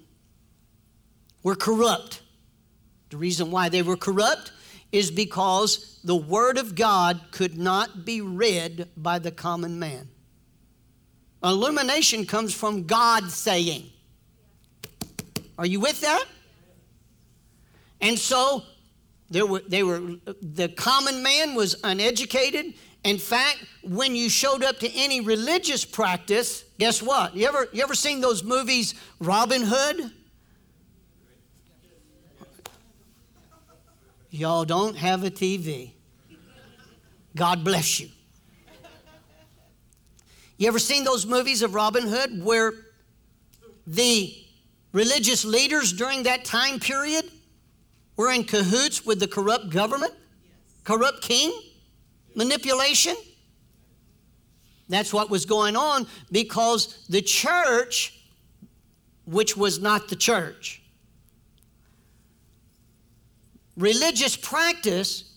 were 1.43 1.55
corrupt. 1.55 2.23
The 3.11 3.17
reason 3.17 3.51
why 3.51 3.69
they 3.69 3.83
were 3.83 3.97
corrupt 3.97 4.53
is 4.93 5.11
because 5.11 6.01
the 6.03 6.17
Word 6.17 6.59
of 6.59 6.75
God 6.75 7.21
could 7.31 7.57
not 7.57 8.05
be 8.05 8.21
read 8.21 8.89
by 8.97 9.19
the 9.19 9.31
common 9.31 9.79
man. 9.79 10.09
Illumination 11.43 12.27
comes 12.27 12.53
from 12.53 12.85
God 12.85 13.31
saying. 13.31 13.91
Are 15.59 15.67
you 15.67 15.81
with 15.81 16.01
that? 16.01 16.25
And 18.01 18.19
so 18.19 18.63
there 19.31 19.47
were, 19.47 19.61
they 19.61 19.83
were, 19.83 20.01
the 20.43 20.69
common 20.77 21.23
man 21.23 21.55
was 21.55 21.77
uneducated. 21.85 22.75
In 23.05 23.19
fact, 23.19 23.65
when 23.83 24.15
you 24.15 24.29
showed 24.29 24.63
up 24.65 24.79
to 24.81 24.91
any 24.93 25.21
religious 25.21 25.85
practice, 25.85 26.65
guess 26.81 27.03
what? 27.03 27.37
You 27.37 27.47
ever, 27.47 27.69
you 27.73 27.83
ever 27.83 27.95
seen 27.95 28.23
those 28.23 28.43
movies, 28.43 28.95
Robin 29.21 29.63
Hood? 29.63 30.11
Y'all 34.31 34.65
don't 34.65 34.97
have 34.97 35.23
a 35.23 35.31
TV. 35.31 35.91
God 37.37 37.65
bless 37.65 38.01
you. 38.01 38.09
You 40.57 40.69
ever 40.69 40.79
seen 40.79 41.05
those 41.05 41.27
movies 41.27 41.63
of 41.63 41.75
Robin 41.75 42.05
Hood 42.09 42.43
where 42.43 42.73
the 43.87 44.35
religious 44.93 45.45
leaders 45.45 45.93
during 45.93 46.23
that 46.23 46.47
time 46.47 46.81
period 46.81 47.31
were 48.17 48.33
in 48.33 48.45
cahoots 48.45 49.05
with 49.05 49.21
the 49.21 49.29
corrupt 49.29 49.69
government, 49.69 50.15
corrupt 50.85 51.21
king, 51.21 51.53
manipulation? 52.35 53.17
That's 54.91 55.13
what 55.13 55.31
was 55.31 55.47
going 55.47 55.77
on 55.77 56.07
because 56.33 57.07
the 57.09 57.23
church, 57.23 58.21
which 59.25 59.57
was 59.57 59.79
not 59.79 60.09
the 60.09 60.17
church, 60.17 60.83
religious 63.77 64.37
practice 64.37 65.33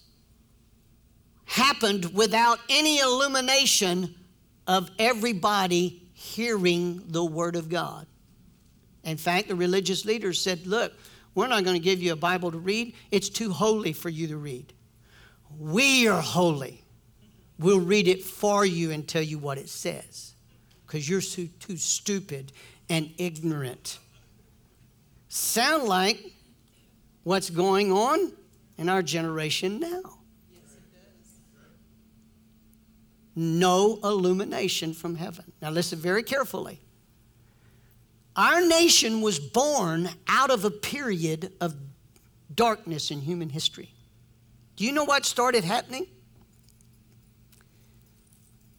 happened 1.46 2.14
without 2.16 2.58
any 2.68 2.98
illumination 2.98 4.16
of 4.66 4.90
everybody 4.98 6.02
hearing 6.14 7.04
the 7.08 7.24
Word 7.24 7.56
of 7.56 7.70
God. 7.70 8.08
In 9.04 9.18
fact, 9.18 9.50
the 9.50 9.56
religious 9.56 10.04
leaders 10.04 10.42
said, 10.42 10.66
Look, 10.66 10.94
we're 11.36 11.48
not 11.48 11.64
going 11.64 11.76
to 11.76 11.84
give 11.84 12.02
you 12.02 12.14
a 12.14 12.16
Bible 12.16 12.52
to 12.52 12.58
read, 12.58 12.96
it's 13.12 13.30
too 13.30 13.52
holy 13.52 13.94
for 13.94 14.10
you 14.10 14.28
to 14.30 14.38
read. 14.38 14.74
We 15.60 16.08
are 16.08 16.22
holy. 16.22 16.83
We'll 17.60 17.80
read 17.80 18.08
it 18.08 18.24
for 18.24 18.66
you 18.66 18.92
and 18.92 19.08
tell 19.08 19.22
you 19.22 19.38
what 19.38 19.58
it 19.58 19.70
says 19.70 20.34
because 20.86 21.08
you're 21.10 21.22
too, 21.22 21.48
too 21.60 21.78
stupid 21.78 22.52
and 22.90 23.12
ignorant. 23.18 24.00
Sound 25.30 25.84
like 25.84 26.34
what's 27.24 27.50
going 27.50 27.92
on 27.92 28.34
in 28.78 28.90
our 28.90 29.02
generation 29.02 29.80
now. 29.80 30.18
no 33.36 34.00
illumination 34.04 34.94
from 34.94 35.16
heaven. 35.16 35.52
Now, 35.62 35.72
listen 35.72 36.00
very 36.00 36.24
carefully. 36.24 36.80
Our 38.36 38.62
nation 38.62 39.22
was 39.22 39.40
born 39.40 40.10
out 40.28 40.50
of 40.50 40.66
a 40.66 40.72
period 40.72 41.54
of 41.62 41.76
darkness 42.54 43.12
in 43.12 43.22
human 43.22 43.50
history. 43.50 43.94
Do 44.76 44.86
you 44.86 44.92
know 44.92 45.04
what 45.04 45.26
started 45.26 45.64
happening? 45.64 46.08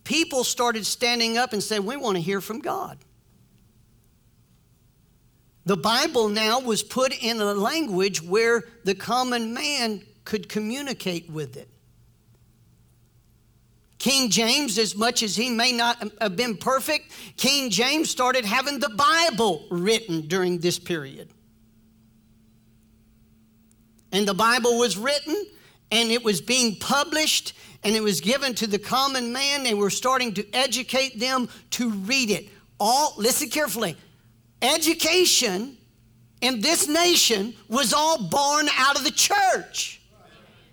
People 0.04 0.44
started 0.44 0.84
standing 0.86 1.38
up 1.38 1.52
and 1.52 1.62
saying, 1.62 1.84
We 1.84 1.96
want 1.96 2.16
to 2.16 2.22
hear 2.22 2.40
from 2.40 2.60
God. 2.60 2.98
The 5.64 5.76
Bible 5.78 6.28
now 6.28 6.60
was 6.60 6.82
put 6.82 7.14
in 7.22 7.40
a 7.40 7.54
language 7.54 8.22
where 8.22 8.64
the 8.84 8.94
common 8.94 9.54
man 9.54 10.02
could 10.24 10.48
communicate 10.48 11.30
with 11.30 11.56
it. 11.56 11.68
King 13.98 14.28
James, 14.28 14.78
as 14.78 14.94
much 14.94 15.22
as 15.22 15.34
he 15.34 15.48
may 15.48 15.72
not 15.72 16.12
have 16.20 16.36
been 16.36 16.58
perfect, 16.58 17.10
King 17.38 17.70
James 17.70 18.10
started 18.10 18.44
having 18.44 18.78
the 18.78 18.90
Bible 18.90 19.66
written 19.70 20.28
during 20.28 20.58
this 20.58 20.78
period. 20.78 21.30
And 24.12 24.28
the 24.28 24.34
Bible 24.34 24.78
was 24.78 24.98
written 24.98 25.34
and 25.90 26.10
it 26.10 26.22
was 26.22 26.42
being 26.42 26.76
published 26.76 27.54
and 27.84 27.94
it 27.94 28.02
was 28.02 28.20
given 28.20 28.54
to 28.54 28.66
the 28.66 28.78
common 28.78 29.32
man. 29.32 29.62
They 29.62 29.74
were 29.74 29.90
starting 29.90 30.32
to 30.34 30.54
educate 30.54 31.20
them 31.20 31.48
to 31.70 31.90
read 31.90 32.30
it. 32.30 32.48
All, 32.80 33.14
listen 33.16 33.50
carefully, 33.50 33.96
education 34.62 35.76
in 36.40 36.60
this 36.60 36.88
nation 36.88 37.54
was 37.68 37.92
all 37.92 38.28
born 38.28 38.68
out 38.76 38.96
of 38.96 39.04
the 39.04 39.10
church. 39.10 40.00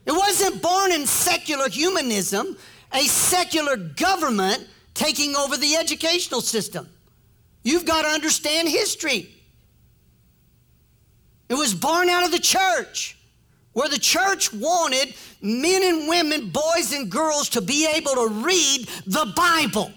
It 0.05 0.13
wasn't 0.13 0.61
born 0.61 0.91
in 0.91 1.05
secular 1.05 1.69
humanism, 1.69 2.57
a 2.93 3.01
secular 3.01 3.77
government 3.77 4.67
taking 4.93 5.35
over 5.35 5.57
the 5.57 5.75
educational 5.75 6.41
system. 6.41 6.89
You've 7.63 7.85
got 7.85 8.03
to 8.03 8.07
understand 8.07 8.67
history. 8.67 9.29
It 11.49 11.55
was 11.55 11.73
born 11.73 12.09
out 12.09 12.25
of 12.25 12.31
the 12.31 12.39
church, 12.39 13.17
where 13.73 13.89
the 13.89 13.99
church 13.99 14.53
wanted 14.53 15.13
men 15.41 15.81
and 15.83 16.07
women, 16.07 16.49
boys 16.49 16.93
and 16.93 17.09
girls 17.09 17.49
to 17.49 17.61
be 17.61 17.87
able 17.87 18.13
to 18.13 18.27
read 18.27 18.87
the 19.05 19.31
Bible. 19.35 19.91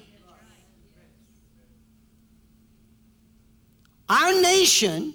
Our 4.08 4.40
nation 4.40 5.14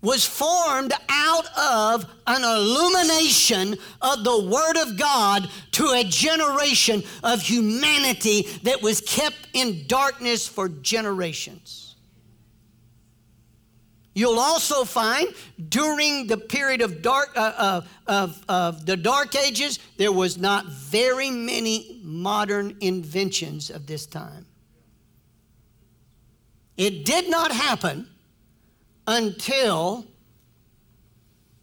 was 0.00 0.24
formed 0.24 0.92
out 1.08 1.46
of 1.58 2.06
an 2.26 2.44
illumination 2.44 3.76
of 4.00 4.22
the 4.22 4.44
Word 4.44 4.76
of 4.76 4.96
God 4.96 5.50
to 5.72 5.86
a 5.90 6.04
generation 6.04 7.02
of 7.24 7.40
humanity 7.40 8.42
that 8.62 8.80
was 8.80 9.00
kept 9.00 9.48
in 9.54 9.86
darkness 9.88 10.46
for 10.46 10.68
generations. 10.68 11.87
You'll 14.14 14.38
also 14.38 14.84
find 14.84 15.28
during 15.68 16.26
the 16.26 16.36
period 16.36 16.80
of 16.80 17.02
dark 17.02 17.30
uh, 17.36 17.40
uh, 17.56 17.80
of, 18.06 18.44
of 18.48 18.86
the 18.86 18.96
dark 18.96 19.36
ages, 19.36 19.78
there 19.96 20.12
was 20.12 20.38
not 20.38 20.66
very 20.66 21.30
many 21.30 22.00
modern 22.02 22.76
inventions 22.80 23.70
of 23.70 23.86
this 23.86 24.06
time. 24.06 24.46
It 26.76 27.04
did 27.04 27.30
not 27.30 27.52
happen 27.52 28.08
until 29.06 30.06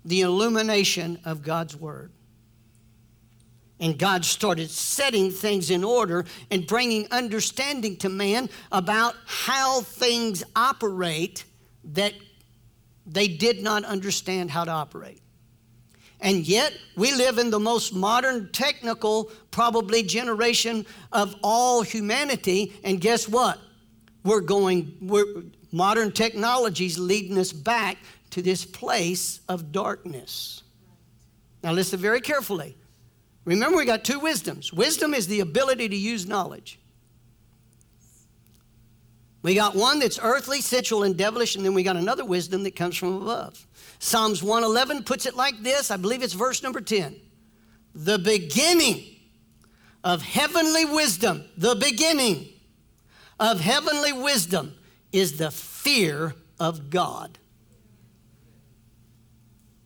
the 0.04 0.22
illumination 0.22 1.20
of 1.26 1.42
God's 1.42 1.76
Word. 1.76 2.12
And 3.80 3.98
God 3.98 4.24
started 4.24 4.70
setting 4.70 5.32
things 5.32 5.70
in 5.70 5.84
order 5.84 6.26
and 6.50 6.66
bringing 6.66 7.12
understanding 7.12 7.98
to 7.98 8.10
man 8.10 8.50
about 8.72 9.16
how 9.26 9.82
things 9.82 10.44
operate 10.56 11.44
that 11.84 12.14
they 13.06 13.28
did 13.28 13.62
not 13.62 13.84
understand 13.86 14.52
how 14.52 14.64
to 14.66 14.72
operate. 14.72 15.22
And 16.22 16.48
yet, 16.48 16.74
we 16.96 17.14
live 17.14 17.38
in 17.38 17.50
the 17.50 17.60
most 17.60 17.94
modern, 17.94 18.50
technical, 18.52 19.32
probably 19.52 20.02
generation 20.02 20.86
of 21.12 21.36
all 21.44 21.82
humanity. 21.82 22.74
And 22.84 23.02
guess 23.02 23.28
what? 23.28 23.60
We're 24.24 24.42
going, 24.42 24.98
we're, 25.02 25.44
Modern 25.76 26.14
technologies 26.14 26.98
leading 26.98 27.38
us 27.38 27.52
back 27.52 27.98
to 28.30 28.42
this 28.42 28.64
place 28.64 29.42
of 29.50 29.74
darkness. 29.74 30.64
Now, 31.62 31.74
listen 31.74 32.00
very 32.00 32.22
carefully. 32.22 32.78
Remember, 33.44 33.76
we 33.76 33.84
got 33.84 34.06
two 34.06 34.22
wisdoms. 34.22 34.72
Wisdom 34.72 35.14
is 35.14 35.28
the 35.28 35.42
ability 35.42 35.90
to 35.90 35.96
use 35.98 36.26
knowledge. 36.26 36.80
We 39.46 39.54
got 39.54 39.76
one 39.76 40.00
that's 40.00 40.18
earthly, 40.20 40.60
sensual, 40.60 41.04
and 41.04 41.16
devilish, 41.16 41.56
and 41.56 41.64
then 41.64 41.76
we 41.76 41.84
got 41.84 41.98
another 41.98 42.26
wisdom 42.26 42.64
that 42.64 42.76
comes 42.76 42.98
from 42.98 43.22
above. 43.22 43.68
Psalms 44.00 44.42
111 44.42 45.04
puts 45.04 45.28
it 45.28 45.36
like 45.36 45.62
this 45.62 45.92
I 45.92 45.98
believe 45.98 46.24
it's 46.24 46.34
verse 46.34 46.64
number 46.64 46.82
10. 46.82 47.16
The 47.94 48.18
beginning 48.18 49.06
of 50.04 50.24
heavenly 50.24 50.86
wisdom, 50.86 51.44
the 51.58 51.76
beginning 51.76 52.48
of 53.40 53.60
heavenly 53.60 54.14
wisdom 54.14 54.74
is 55.12 55.38
the 55.38 55.52
fear 55.52 56.34
of 56.60 56.90
God. 56.90 57.38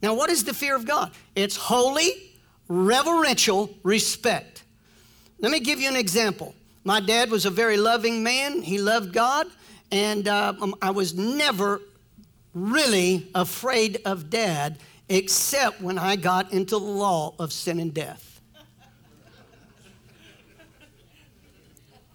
Now, 0.01 0.13
what 0.13 0.29
is 0.29 0.45
the 0.45 0.53
fear 0.53 0.73
of 0.73 0.85
God? 0.85 1.11
It's 1.35 1.57
holy, 1.57 2.31
reverential 2.69 3.71
respect. 3.83 4.63
Let 5.41 5.51
me 5.51 5.59
give 5.59 5.81
you 5.81 5.89
an 5.89 5.97
example. 5.97 6.55
My 6.83 6.99
dad 6.99 7.29
was 7.29 7.45
a 7.45 7.49
very 7.49 7.77
loving 7.77 8.23
man, 8.23 8.61
he 8.61 8.77
loved 8.77 9.13
God, 9.13 9.47
and 9.91 10.27
uh, 10.27 10.53
um, 10.61 10.75
I 10.81 10.91
was 10.91 11.13
never 11.13 11.81
really 12.53 13.29
afraid 13.35 14.01
of 14.05 14.29
dad 14.29 14.79
except 15.09 15.81
when 15.81 15.97
I 15.97 16.15
got 16.15 16.53
into 16.53 16.77
the 16.77 16.85
law 16.85 17.33
of 17.39 17.51
sin 17.51 17.79
and 17.79 17.93
death. 17.93 18.41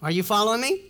Are 0.03 0.11
you 0.11 0.23
following 0.23 0.61
me? 0.61 0.83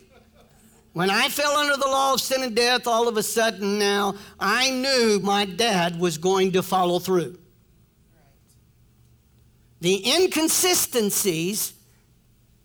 When 0.92 1.10
I 1.10 1.28
fell 1.28 1.56
under 1.56 1.76
the 1.76 1.88
law 1.88 2.14
of 2.14 2.20
sin 2.20 2.42
and 2.42 2.54
death, 2.54 2.86
all 2.86 3.08
of 3.08 3.16
a 3.16 3.22
sudden 3.22 3.78
now, 3.78 4.14
I 4.38 4.70
knew 4.70 5.20
my 5.22 5.44
dad 5.44 5.98
was 5.98 6.18
going 6.18 6.52
to 6.52 6.62
follow 6.62 6.98
through. 6.98 7.38
The 9.80 10.02
inconsistencies 10.16 11.73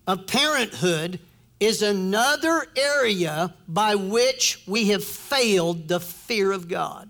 of 0.10 0.26
parenthood 0.26 1.20
is 1.60 1.84
another 1.84 2.66
area 2.76 3.54
by 3.68 3.94
which 3.94 4.64
we 4.66 4.90
have 4.90 5.04
failed 5.04 5.88
the 5.88 6.00
fear 6.00 6.52
of 6.52 6.68
God. 6.68 7.08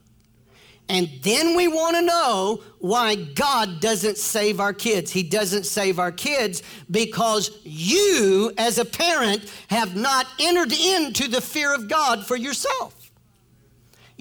And 0.89 1.08
then 1.22 1.56
we 1.56 1.70
want 1.70 1.95
to 1.95 2.02
know 2.02 2.62
why 2.80 3.16
God 3.16 3.80
doesn't 3.80 4.18
save 4.18 4.60
our 4.60 4.74
kids. 4.74 5.12
He 5.12 5.24
doesn't 5.24 5.66
save 5.66 5.97
our 5.97 6.12
kids 6.12 6.62
because 6.91 7.58
you, 7.64 8.52
as 8.58 8.80
a 8.80 8.86
parent, 8.86 9.50
have 9.70 9.95
not 9.95 10.28
entered 10.38 10.74
into 10.74 11.30
the 11.30 11.39
fear 11.39 11.74
of 11.74 11.88
God 11.88 12.26
for 12.28 12.36
yourself. 12.36 12.99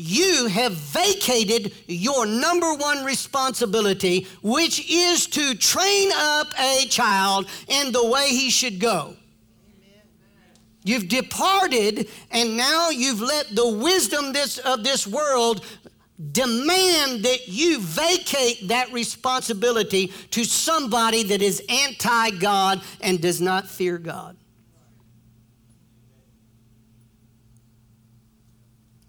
You 0.01 0.47
have 0.47 0.75
vacated 0.75 1.75
your 1.89 2.25
number 2.25 2.73
one 2.73 3.05
responsibility, 3.05 4.29
which 4.43 4.89
is 4.89 5.27
to 5.27 5.57
train 5.57 6.11
up 6.15 6.47
a 6.57 6.87
child 6.87 7.49
in 7.67 7.91
the 7.91 8.07
way 8.07 8.29
he 8.29 8.49
should 8.49 8.79
go. 8.79 9.17
You've 10.85 11.09
departed, 11.09 12.09
and 12.31 12.57
now 12.57 12.91
you've 12.91 13.21
let 13.21 13.49
the 13.53 13.69
wisdom 13.69 14.33
this, 14.33 14.59
of 14.59 14.85
this 14.85 15.05
world 15.05 15.65
demand 16.31 17.25
that 17.25 17.49
you 17.49 17.81
vacate 17.81 18.69
that 18.69 18.93
responsibility 18.93 20.13
to 20.31 20.45
somebody 20.45 21.25
that 21.25 21.43
is 21.43 21.61
anti 21.69 22.31
God 22.39 22.83
and 23.01 23.21
does 23.21 23.41
not 23.41 23.67
fear 23.67 23.99
God. 23.99 24.37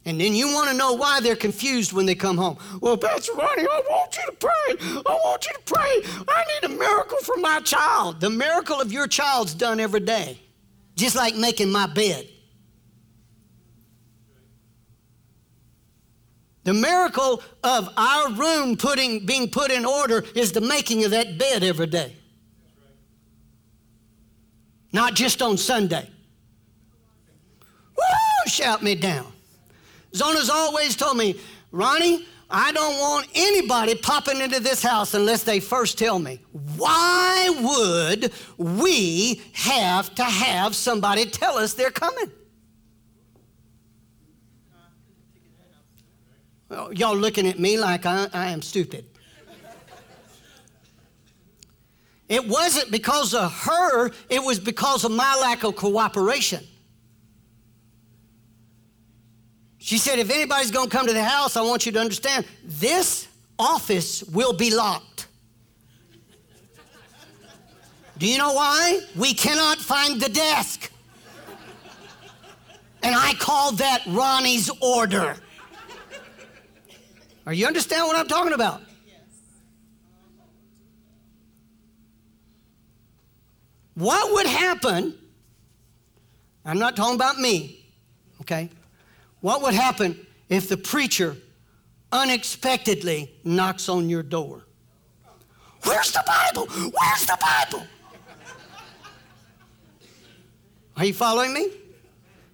And 0.09 0.19
then 0.19 0.33
you 0.33 0.51
want 0.51 0.71
to 0.71 0.75
know 0.75 0.93
why 0.93 1.19
they're 1.19 1.35
confused 1.35 1.93
when 1.93 2.07
they 2.07 2.15
come 2.15 2.35
home. 2.35 2.57
Well, 2.81 2.97
Pastor 2.97 3.31
Ronnie, 3.33 3.61
I 3.61 3.81
want 3.87 4.17
you 4.17 4.25
to 4.25 4.31
pray. 4.31 5.01
I 5.05 5.13
want 5.23 5.45
you 5.45 5.53
to 5.53 5.59
pray. 5.65 6.23
I 6.27 6.45
need 6.47 6.71
a 6.71 6.75
miracle 6.75 7.19
for 7.19 7.37
my 7.37 7.59
child. 7.59 8.19
The 8.19 8.31
miracle 8.31 8.81
of 8.81 8.91
your 8.91 9.05
child's 9.05 9.53
done 9.53 9.79
every 9.79 9.99
day, 9.99 10.41
just 10.95 11.15
like 11.15 11.35
making 11.35 11.71
my 11.71 11.85
bed. 11.85 12.27
The 16.63 16.73
miracle 16.73 17.43
of 17.63 17.93
our 17.95 18.31
room 18.31 18.77
putting, 18.77 19.27
being 19.27 19.47
put 19.51 19.69
in 19.69 19.85
order 19.85 20.25
is 20.33 20.53
the 20.53 20.61
making 20.61 21.05
of 21.05 21.11
that 21.11 21.37
bed 21.37 21.63
every 21.63 21.85
day. 21.85 22.15
Not 24.91 25.13
just 25.13 25.43
on 25.43 25.55
Sunday. 25.55 26.09
Woo! 27.95 28.03
Shout 28.47 28.81
me 28.81 28.95
down. 28.95 29.33
Zona's 30.13 30.49
always 30.49 30.95
told 30.95 31.17
me, 31.17 31.39
Ronnie, 31.71 32.25
I 32.49 32.71
don't 32.71 32.97
want 32.97 33.27
anybody 33.35 33.93
popping 33.93 34.41
into 34.41 34.59
this 34.59 34.81
house 34.81 35.13
unless 35.13 35.43
they 35.43 35.59
first 35.59 35.99
tell 35.99 36.17
me. 36.17 36.39
Why 36.77 37.49
would 37.61 38.31
we 38.57 39.41
have 39.53 40.13
to 40.15 40.23
have 40.23 40.75
somebody 40.75 41.25
tell 41.25 41.57
us 41.57 41.75
they're 41.75 41.91
coming? 41.91 42.31
Well, 46.69 46.93
y'all 46.93 47.15
looking 47.15 47.47
at 47.47 47.59
me 47.59 47.79
like 47.79 48.05
I, 48.05 48.29
I 48.33 48.49
am 48.49 48.61
stupid. 48.61 49.05
It 52.27 52.47
wasn't 52.47 52.91
because 52.91 53.33
of 53.33 53.51
her, 53.51 54.11
it 54.29 54.43
was 54.43 54.59
because 54.59 55.03
of 55.03 55.11
my 55.11 55.35
lack 55.41 55.63
of 55.63 55.75
cooperation. 55.75 56.65
She 59.79 59.97
said, 59.97 60.19
if 60.19 60.29
anybody's 60.29 60.71
gonna 60.71 60.89
come 60.89 61.07
to 61.07 61.13
the 61.13 61.23
house, 61.23 61.55
I 61.55 61.61
want 61.61 61.85
you 61.85 61.91
to 61.93 61.99
understand 61.99 62.45
this 62.63 63.27
office 63.57 64.23
will 64.23 64.53
be 64.53 64.75
locked. 64.75 65.27
Do 68.17 68.27
you 68.27 68.37
know 68.37 68.53
why? 68.53 68.99
We 69.15 69.33
cannot 69.33 69.77
find 69.77 70.21
the 70.21 70.27
desk. 70.27 70.91
And 73.01 73.15
I 73.15 73.33
call 73.35 73.71
that 73.73 74.03
Ronnie's 74.07 74.69
order. 74.81 75.37
Are 77.45 77.53
you 77.53 77.65
understand 77.65 78.05
what 78.05 78.17
I'm 78.17 78.27
talking 78.27 78.51
about? 78.51 78.81
What 83.93 84.33
would 84.33 84.45
happen? 84.45 85.17
I'm 86.65 86.77
not 86.77 86.97
talking 86.97 87.15
about 87.15 87.39
me, 87.39 87.85
okay? 88.41 88.69
What 89.41 89.61
would 89.61 89.73
happen 89.73 90.25
if 90.49 90.67
the 90.67 90.77
preacher 90.77 91.35
unexpectedly 92.11 93.31
knocks 93.43 93.89
on 93.89 94.09
your 94.09 94.23
door? 94.23 94.65
Where's 95.83 96.11
the 96.11 96.23
Bible? 96.25 96.67
Where's 96.67 97.25
the 97.25 97.37
Bible? 97.39 97.87
Are 100.97 101.05
you 101.05 101.13
following 101.13 101.53
me? 101.53 101.71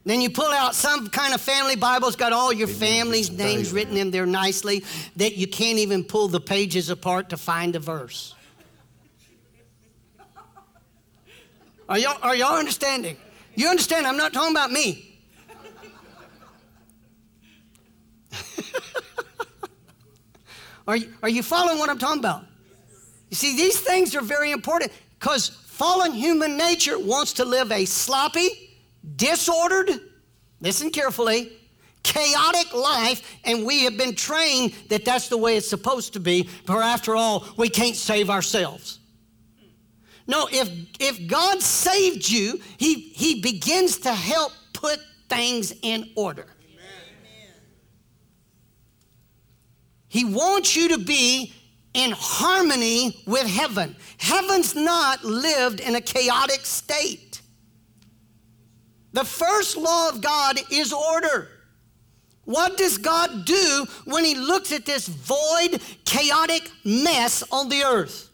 Then 0.05 0.21
you 0.21 0.29
pull 0.29 0.51
out 0.51 0.75
some 0.75 1.09
kind 1.09 1.33
of 1.33 1.41
family 1.41 1.75
Bible, 1.75 2.07
it's 2.07 2.15
got 2.15 2.31
all 2.31 2.53
your 2.53 2.67
family's 2.67 3.31
names 3.31 3.73
written 3.73 3.97
in 3.97 4.11
there 4.11 4.27
nicely 4.27 4.83
that 5.15 5.35
you 5.35 5.47
can't 5.47 5.79
even 5.79 6.03
pull 6.03 6.27
the 6.27 6.39
pages 6.39 6.91
apart 6.91 7.29
to 7.29 7.37
find 7.37 7.75
a 7.75 7.79
verse. 7.79 8.35
Are 11.89 11.97
y'all, 11.97 12.19
are 12.21 12.35
y'all 12.35 12.57
understanding? 12.57 13.17
You 13.55 13.67
understand? 13.67 14.05
I'm 14.05 14.17
not 14.17 14.31
talking 14.31 14.51
about 14.51 14.71
me. 14.71 15.14
are, 20.87 20.97
you, 20.97 21.13
are 21.23 21.29
you 21.29 21.43
following 21.43 21.79
what 21.79 21.89
I'm 21.89 21.97
talking 21.97 22.19
about? 22.19 22.45
You 23.29 23.35
see, 23.35 23.55
these 23.55 23.79
things 23.79 24.15
are 24.15 24.21
very 24.21 24.51
important 24.51 24.91
because 25.19 25.49
fallen 25.49 26.13
human 26.13 26.57
nature 26.57 26.97
wants 26.97 27.33
to 27.33 27.45
live 27.45 27.71
a 27.71 27.85
sloppy, 27.85 28.49
disordered, 29.15 29.99
listen 30.61 30.89
carefully, 30.89 31.51
chaotic 32.03 32.73
life, 32.73 33.37
and 33.43 33.65
we 33.65 33.83
have 33.83 33.97
been 33.97 34.15
trained 34.15 34.73
that 34.89 35.03
that's 35.03 35.27
the 35.27 35.37
way 35.37 35.57
it's 35.57 35.67
supposed 35.67 36.13
to 36.13 36.19
be. 36.19 36.47
But 36.65 36.77
after 36.77 37.15
all, 37.15 37.45
we 37.57 37.67
can't 37.67 37.95
save 37.95 38.29
ourselves. 38.29 38.99
No, 40.27 40.47
if, 40.51 40.69
if 40.99 41.27
God 41.27 41.61
saved 41.61 42.29
you, 42.29 42.59
he, 42.77 42.95
he 42.95 43.41
begins 43.41 43.99
to 43.99 44.13
help 44.13 44.51
put 44.73 44.99
things 45.29 45.73
in 45.81 46.09
order. 46.15 46.47
He 50.15 50.23
wants 50.23 50.77
you 50.77 50.87
to 50.87 50.97
be 50.97 51.53
in 51.93 52.13
harmony 52.15 53.21
with 53.27 53.45
heaven. 53.47 53.97
Heaven's 54.17 54.73
not 54.73 55.25
lived 55.25 55.81
in 55.81 55.93
a 55.95 55.99
chaotic 55.99 56.65
state. 56.65 57.41
The 59.11 59.25
first 59.25 59.75
law 59.75 60.07
of 60.07 60.21
God 60.21 60.57
is 60.71 60.93
order. 60.93 61.49
What 62.45 62.77
does 62.77 62.97
God 62.97 63.43
do 63.43 63.87
when 64.05 64.23
He 64.23 64.35
looks 64.35 64.71
at 64.71 64.85
this 64.85 65.05
void, 65.05 65.81
chaotic 66.05 66.71
mess 66.85 67.43
on 67.51 67.67
the 67.67 67.83
earth? 67.83 68.29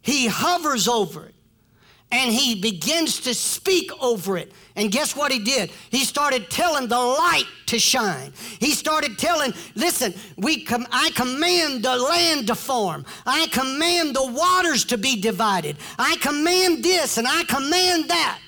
He 0.00 0.28
hovers 0.28 0.88
over 0.88 1.26
it 1.26 1.34
and 2.12 2.32
he 2.32 2.54
begins 2.60 3.20
to 3.20 3.34
speak 3.34 3.90
over 4.00 4.38
it. 4.38 4.52
And 4.76 4.92
guess 4.92 5.16
what 5.16 5.32
he 5.32 5.38
did? 5.38 5.70
He 5.90 6.04
started 6.04 6.50
telling 6.50 6.86
the 6.86 6.98
light 6.98 7.46
to 7.66 7.78
shine. 7.78 8.32
He 8.60 8.72
started 8.72 9.18
telling, 9.18 9.52
listen, 9.74 10.14
we 10.36 10.64
com- 10.64 10.86
I 10.92 11.10
command 11.10 11.82
the 11.82 11.96
land 11.96 12.46
to 12.46 12.54
form. 12.54 13.04
I 13.26 13.48
command 13.48 14.14
the 14.14 14.26
waters 14.26 14.84
to 14.86 14.98
be 14.98 15.20
divided. 15.20 15.78
I 15.98 16.16
command 16.16 16.84
this 16.84 17.18
and 17.18 17.26
I 17.26 17.42
command 17.44 18.08
that. 18.10 18.38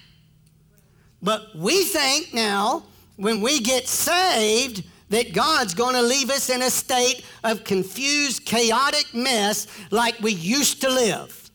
But 1.21 1.57
we 1.57 1.83
think 1.85 2.33
now, 2.33 2.85
when 3.17 3.41
we 3.41 3.61
get 3.61 3.89
saved, 3.89 4.85
that 5.09 5.33
God's 5.33 5.75
going 5.75 5.95
to 5.95 6.03
leave 6.03 6.31
us 6.31 6.51
in 6.51 6.63
a 6.63 6.71
state 6.71 7.25
of 7.43 7.65
confused, 7.65 8.45
chaotic 8.45 9.13
mess 9.15 9.67
like 9.91 10.21
we 10.21 10.33
used 10.33 10.83
to 10.83 10.91
live. 10.91 11.48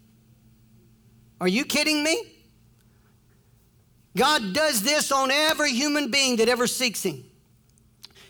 Are 1.44 1.50
you 1.50 1.66
kidding 1.66 2.02
me? 2.02 2.24
God 4.16 4.54
does 4.54 4.82
this 4.82 5.12
on 5.12 5.30
every 5.30 5.74
human 5.74 6.10
being 6.10 6.38
that 6.38 6.48
ever 6.48 6.68
seeks 6.68 7.04
Him. 7.04 7.22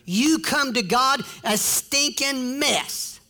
You 0.04 0.40
come 0.40 0.72
to 0.72 0.82
God 0.82 1.20
a 1.44 1.56
stinking 1.56 2.58
mess. 2.58 3.20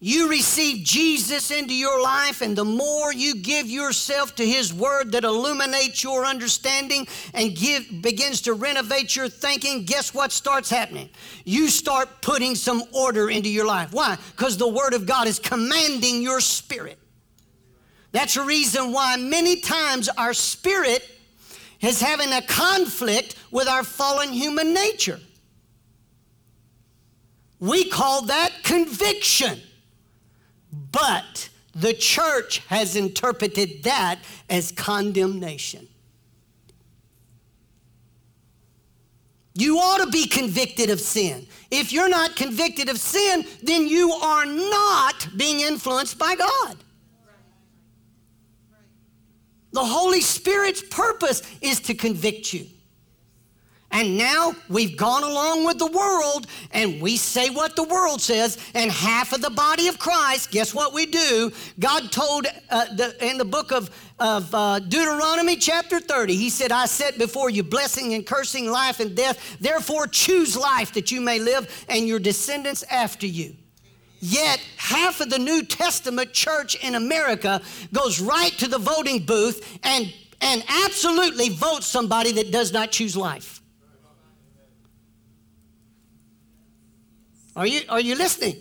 You 0.00 0.30
receive 0.30 0.86
Jesus 0.86 1.50
into 1.50 1.74
your 1.74 2.02
life, 2.02 2.40
and 2.40 2.56
the 2.56 2.64
more 2.64 3.12
you 3.12 3.42
give 3.42 3.66
yourself 3.66 4.34
to 4.36 4.46
His 4.46 4.72
Word 4.72 5.12
that 5.12 5.24
illuminates 5.24 6.02
your 6.02 6.24
understanding 6.24 7.06
and 7.34 7.54
give, 7.54 8.00
begins 8.00 8.40
to 8.42 8.54
renovate 8.54 9.14
your 9.14 9.28
thinking, 9.28 9.84
guess 9.84 10.14
what 10.14 10.32
starts 10.32 10.70
happening? 10.70 11.10
You 11.44 11.68
start 11.68 12.08
putting 12.22 12.54
some 12.54 12.84
order 12.92 13.28
into 13.28 13.50
your 13.50 13.66
life. 13.66 13.92
Why? 13.92 14.16
Because 14.30 14.56
the 14.56 14.66
Word 14.66 14.94
of 14.94 15.04
God 15.04 15.26
is 15.26 15.38
commanding 15.38 16.22
your 16.22 16.40
spirit. 16.40 16.98
That's 18.16 18.38
a 18.38 18.42
reason 18.42 18.92
why 18.92 19.18
many 19.18 19.60
times 19.60 20.08
our 20.08 20.32
spirit 20.32 21.06
is 21.82 22.00
having 22.00 22.32
a 22.32 22.40
conflict 22.40 23.36
with 23.50 23.68
our 23.68 23.84
fallen 23.84 24.30
human 24.30 24.72
nature. 24.72 25.20
We 27.60 27.90
call 27.90 28.22
that 28.22 28.52
conviction. 28.62 29.60
But 30.92 31.50
the 31.74 31.92
church 31.92 32.60
has 32.68 32.96
interpreted 32.96 33.82
that 33.82 34.20
as 34.48 34.72
condemnation. 34.72 35.86
You 39.52 39.76
ought 39.76 40.02
to 40.02 40.10
be 40.10 40.26
convicted 40.26 40.88
of 40.88 41.00
sin. 41.02 41.46
If 41.70 41.92
you're 41.92 42.08
not 42.08 42.34
convicted 42.34 42.88
of 42.88 42.96
sin, 42.96 43.44
then 43.62 43.86
you 43.86 44.12
are 44.12 44.46
not 44.46 45.28
being 45.36 45.60
influenced 45.60 46.18
by 46.18 46.34
God. 46.34 46.78
The 49.76 49.84
Holy 49.84 50.22
Spirit's 50.22 50.82
purpose 50.82 51.42
is 51.60 51.80
to 51.80 51.92
convict 51.92 52.54
you. 52.54 52.64
And 53.90 54.16
now 54.16 54.54
we've 54.70 54.96
gone 54.96 55.22
along 55.22 55.66
with 55.66 55.78
the 55.78 55.86
world 55.86 56.46
and 56.70 56.98
we 56.98 57.18
say 57.18 57.50
what 57.50 57.76
the 57.76 57.82
world 57.82 58.22
says, 58.22 58.56
and 58.72 58.90
half 58.90 59.34
of 59.34 59.42
the 59.42 59.50
body 59.50 59.88
of 59.88 59.98
Christ, 59.98 60.50
guess 60.50 60.72
what 60.72 60.94
we 60.94 61.04
do? 61.04 61.52
God 61.78 62.10
told 62.10 62.46
uh, 62.70 62.86
the, 62.94 63.22
in 63.22 63.36
the 63.36 63.44
book 63.44 63.70
of, 63.70 63.90
of 64.18 64.48
uh, 64.54 64.78
Deuteronomy, 64.78 65.56
chapter 65.56 66.00
30, 66.00 66.34
He 66.34 66.48
said, 66.48 66.72
I 66.72 66.86
set 66.86 67.18
before 67.18 67.50
you 67.50 67.62
blessing 67.62 68.14
and 68.14 68.26
cursing, 68.26 68.70
life 68.70 68.98
and 68.98 69.14
death. 69.14 69.58
Therefore, 69.60 70.06
choose 70.06 70.56
life 70.56 70.94
that 70.94 71.10
you 71.12 71.20
may 71.20 71.38
live 71.38 71.84
and 71.90 72.08
your 72.08 72.18
descendants 72.18 72.82
after 72.84 73.26
you. 73.26 73.54
Yet, 74.20 74.60
half 74.76 75.20
of 75.20 75.30
the 75.30 75.38
New 75.38 75.62
Testament 75.62 76.32
church 76.32 76.74
in 76.82 76.94
America 76.94 77.60
goes 77.92 78.20
right 78.20 78.52
to 78.58 78.68
the 78.68 78.78
voting 78.78 79.24
booth 79.24 79.78
and, 79.82 80.12
and 80.40 80.64
absolutely 80.84 81.50
votes 81.50 81.86
somebody 81.86 82.32
that 82.32 82.50
does 82.50 82.72
not 82.72 82.90
choose 82.90 83.16
life. 83.16 83.60
Are 87.54 87.66
you, 87.66 87.80
are 87.88 88.00
you 88.00 88.16
listening? 88.16 88.56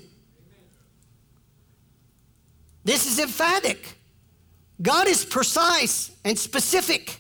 This 2.84 3.08
is 3.08 3.20
emphatic. 3.20 3.98
God 4.82 5.08
is 5.08 5.26
precise 5.26 6.12
and 6.24 6.38
specific. 6.38 7.20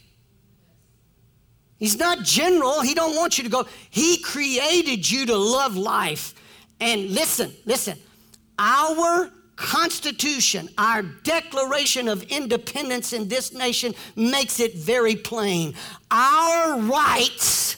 He's 1.77 1.97
not 1.97 2.23
general. 2.23 2.81
He 2.81 2.93
don't 2.93 3.15
want 3.15 3.37
you 3.37 3.43
to 3.43 3.49
go. 3.49 3.65
He 3.89 4.21
created 4.21 5.09
you 5.09 5.25
to 5.25 5.35
love 5.35 5.75
life. 5.75 6.33
And 6.79 7.09
listen, 7.11 7.53
listen. 7.65 7.97
Our 8.57 9.31
Constitution, 9.55 10.69
our 10.77 11.01
Declaration 11.01 12.07
of 12.07 12.23
Independence 12.23 13.13
in 13.13 13.27
this 13.27 13.53
nation 13.53 13.93
makes 14.15 14.59
it 14.59 14.75
very 14.75 15.15
plain. 15.15 15.75
Our 16.11 16.79
rights 16.79 17.77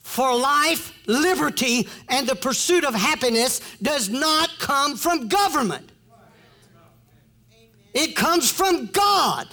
for 0.00 0.34
life, 0.36 0.92
liberty, 1.06 1.88
and 2.08 2.26
the 2.26 2.34
pursuit 2.34 2.84
of 2.84 2.94
happiness 2.94 3.60
does 3.80 4.08
not 4.08 4.50
come 4.58 4.96
from 4.96 5.28
government. 5.28 5.92
It 7.94 8.14
comes 8.16 8.50
from 8.50 8.86
God. 8.86 9.48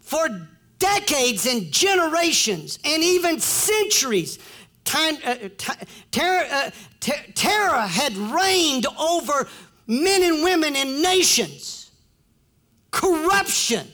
For 0.00 0.48
decades 0.78 1.46
and 1.46 1.70
generations 1.70 2.78
and 2.84 3.02
even 3.02 3.40
centuries, 3.40 4.38
time, 4.84 5.18
uh, 5.24 5.36
t- 5.56 5.72
terror, 6.10 6.46
uh, 6.50 6.70
t- 7.00 7.12
terror 7.34 7.80
had 7.80 8.16
reigned 8.16 8.86
over 8.98 9.48
men 9.86 10.22
and 10.22 10.42
women 10.42 10.76
in 10.76 11.02
nations. 11.02 11.90
Corruption 12.90 13.86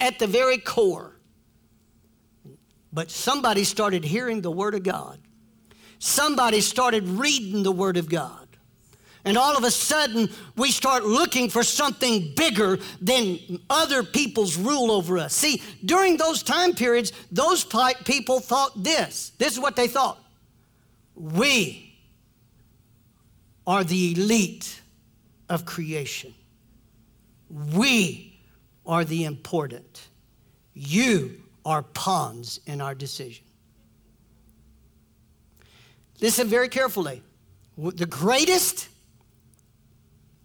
at 0.00 0.18
the 0.18 0.26
very 0.26 0.58
core. 0.58 1.16
But 2.92 3.10
somebody 3.10 3.64
started 3.64 4.04
hearing 4.04 4.42
the 4.42 4.50
Word 4.50 4.74
of 4.74 4.82
God. 4.82 5.18
Somebody 5.98 6.60
started 6.60 7.08
reading 7.08 7.62
the 7.62 7.72
Word 7.72 7.96
of 7.96 8.08
God. 8.08 8.42
And 9.24 9.38
all 9.38 9.56
of 9.56 9.62
a 9.62 9.70
sudden, 9.70 10.28
we 10.56 10.72
start 10.72 11.04
looking 11.04 11.48
for 11.48 11.62
something 11.62 12.32
bigger 12.34 12.78
than 13.00 13.38
other 13.70 14.02
people's 14.02 14.56
rule 14.56 14.90
over 14.90 15.16
us. 15.16 15.32
See, 15.32 15.62
during 15.84 16.16
those 16.16 16.42
time 16.42 16.74
periods, 16.74 17.12
those 17.30 17.64
people 18.04 18.40
thought 18.40 18.82
this. 18.82 19.30
This 19.38 19.52
is 19.52 19.60
what 19.60 19.76
they 19.76 19.86
thought. 19.86 20.18
We 21.14 21.91
are 23.66 23.84
the 23.84 24.12
elite 24.12 24.80
of 25.48 25.64
creation. 25.64 26.34
We 27.50 28.40
are 28.86 29.04
the 29.04 29.24
important. 29.24 30.08
You 30.74 31.42
are 31.64 31.82
pawns 31.82 32.60
in 32.66 32.80
our 32.80 32.94
decision. 32.94 33.44
Listen 36.20 36.48
very 36.48 36.68
carefully. 36.68 37.22
The 37.76 38.06
greatest 38.06 38.88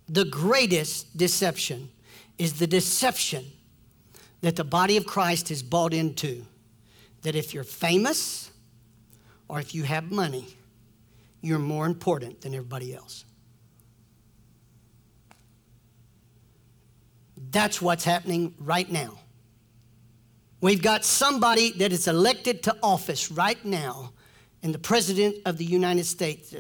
the 0.10 0.26
greatest 0.26 1.18
deception 1.18 1.90
is 2.38 2.60
the 2.60 2.68
deception 2.68 3.46
that 4.42 4.56
the 4.56 4.64
body 4.64 4.96
of 4.96 5.06
Christ 5.06 5.52
is 5.52 5.62
bought 5.62 5.94
into. 5.94 6.46
That 7.24 7.36
if 7.36 7.54
you're 7.54 7.66
famous 7.66 8.52
or 9.50 9.60
if 9.60 9.76
you 9.76 9.84
have 9.84 10.12
money, 10.12 10.56
you're 11.48 11.60
more 11.60 11.86
important 11.86 12.42
than 12.42 12.54
everybody 12.54 12.94
else. 12.94 13.24
That's 17.50 17.82
what's 17.82 18.04
happening 18.04 18.54
right 18.60 18.92
now. 18.92 19.18
We've 20.60 20.82
got 20.82 21.06
somebody 21.06 21.72
that 21.78 21.94
is 21.94 22.08
elected 22.08 22.64
to 22.64 22.76
office 22.84 23.32
right 23.32 23.64
now, 23.64 24.12
and 24.62 24.74
the 24.74 24.80
President 24.80 25.38
of 25.46 25.58
the 25.58 25.66
United 25.66 26.06
States, 26.06 26.52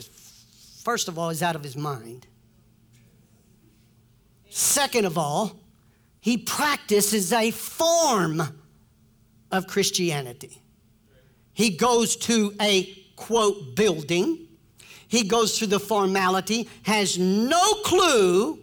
first 0.83 1.07
of 1.07 1.19
all, 1.19 1.29
is 1.29 1.43
out 1.43 1.55
of 1.55 1.63
his 1.63 1.75
mind. 1.75 2.27
Second 4.49 5.05
of 5.05 5.17
all, 5.17 5.59
he 6.21 6.37
practices 6.37 7.33
a 7.33 7.51
form 7.51 8.41
of 9.51 9.67
Christianity. 9.67 10.61
He 11.53 11.71
goes 11.71 12.15
to 12.17 12.53
a 12.61 12.85
quote 13.15 13.75
building, 13.75 14.46
he 15.07 15.23
goes 15.23 15.57
through 15.57 15.67
the 15.67 15.79
formality, 15.79 16.69
has 16.83 17.17
no 17.17 17.73
clue 17.85 18.59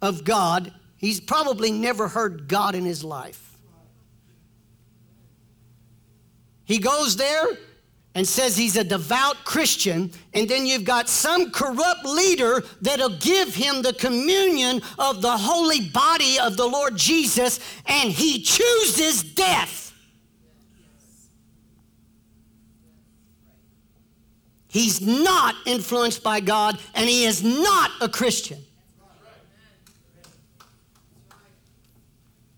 of 0.00 0.24
God. 0.24 0.72
He's 0.96 1.20
probably 1.20 1.70
never 1.70 2.08
heard 2.08 2.48
God 2.48 2.74
in 2.74 2.84
his 2.84 3.04
life. 3.04 3.58
He 6.64 6.78
goes 6.78 7.16
there, 7.16 7.46
and 8.14 8.26
says 8.26 8.56
he's 8.56 8.76
a 8.76 8.84
devout 8.84 9.44
Christian, 9.44 10.10
and 10.34 10.48
then 10.48 10.66
you've 10.66 10.84
got 10.84 11.08
some 11.08 11.50
corrupt 11.50 12.04
leader 12.04 12.62
that'll 12.82 13.16
give 13.18 13.54
him 13.54 13.82
the 13.82 13.94
communion 13.94 14.82
of 14.98 15.22
the 15.22 15.36
holy 15.36 15.88
body 15.88 16.38
of 16.38 16.56
the 16.56 16.66
Lord 16.66 16.96
Jesus, 16.96 17.58
and 17.86 18.10
he 18.10 18.42
chooses 18.42 19.22
death. 19.22 19.81
He's 24.72 25.02
not 25.02 25.54
influenced 25.66 26.22
by 26.22 26.40
God, 26.40 26.78
and 26.94 27.06
he 27.06 27.26
is 27.26 27.44
not 27.44 27.90
a 28.00 28.08
Christian. 28.08 28.58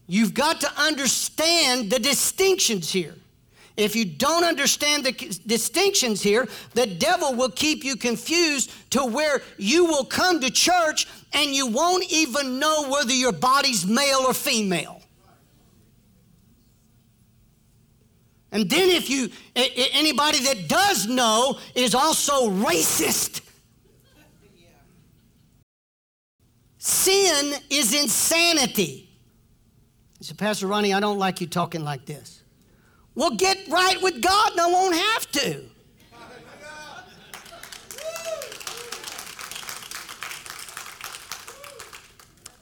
You've 0.06 0.32
got 0.32 0.60
to 0.60 0.70
understand 0.80 1.90
the 1.90 1.98
distinctions 1.98 2.92
here. 2.92 3.16
If 3.76 3.96
you 3.96 4.04
don't 4.04 4.44
understand 4.44 5.04
the 5.04 5.40
distinctions 5.44 6.22
here, 6.22 6.46
the 6.74 6.86
devil 6.86 7.34
will 7.34 7.50
keep 7.50 7.82
you 7.82 7.96
confused 7.96 8.70
to 8.90 9.04
where 9.04 9.42
you 9.58 9.86
will 9.86 10.04
come 10.04 10.38
to 10.38 10.50
church 10.52 11.08
and 11.32 11.52
you 11.52 11.66
won't 11.66 12.04
even 12.12 12.60
know 12.60 12.88
whether 12.90 13.12
your 13.12 13.32
body's 13.32 13.84
male 13.84 14.20
or 14.20 14.34
female. 14.34 15.02
And 18.54 18.70
then 18.70 18.88
if 18.88 19.10
you 19.10 19.30
anybody 19.56 20.38
that 20.44 20.68
does 20.68 21.08
know 21.08 21.58
is 21.74 21.94
also 21.94 22.50
racist. 22.50 23.40
Sin 26.78 27.54
is 27.68 28.00
insanity. 28.00 29.10
So 30.20 30.34
Pastor 30.34 30.68
Ronnie, 30.68 30.94
I 30.94 31.00
don't 31.00 31.18
like 31.18 31.40
you 31.40 31.48
talking 31.48 31.82
like 31.82 32.06
this. 32.06 32.42
Well, 33.16 33.30
get 33.30 33.58
right 33.68 34.00
with 34.00 34.22
God 34.22 34.52
and 34.52 34.60
I 34.60 34.66
won't 34.68 34.94
have 34.94 35.32
to. 35.32 35.64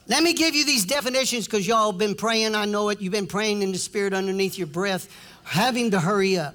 Let 0.08 0.22
me 0.22 0.34
give 0.34 0.54
you 0.54 0.64
these 0.64 0.84
definitions 0.84 1.46
because 1.46 1.66
y'all 1.66 1.92
have 1.92 1.98
been 1.98 2.14
praying. 2.14 2.54
I 2.54 2.64
know 2.64 2.90
it. 2.90 3.00
You've 3.00 3.12
been 3.12 3.26
praying 3.26 3.62
in 3.62 3.72
the 3.72 3.78
spirit 3.78 4.12
underneath 4.12 4.58
your 4.58 4.66
breath, 4.66 5.08
having 5.44 5.90
to 5.90 6.00
hurry 6.00 6.38
up. 6.38 6.54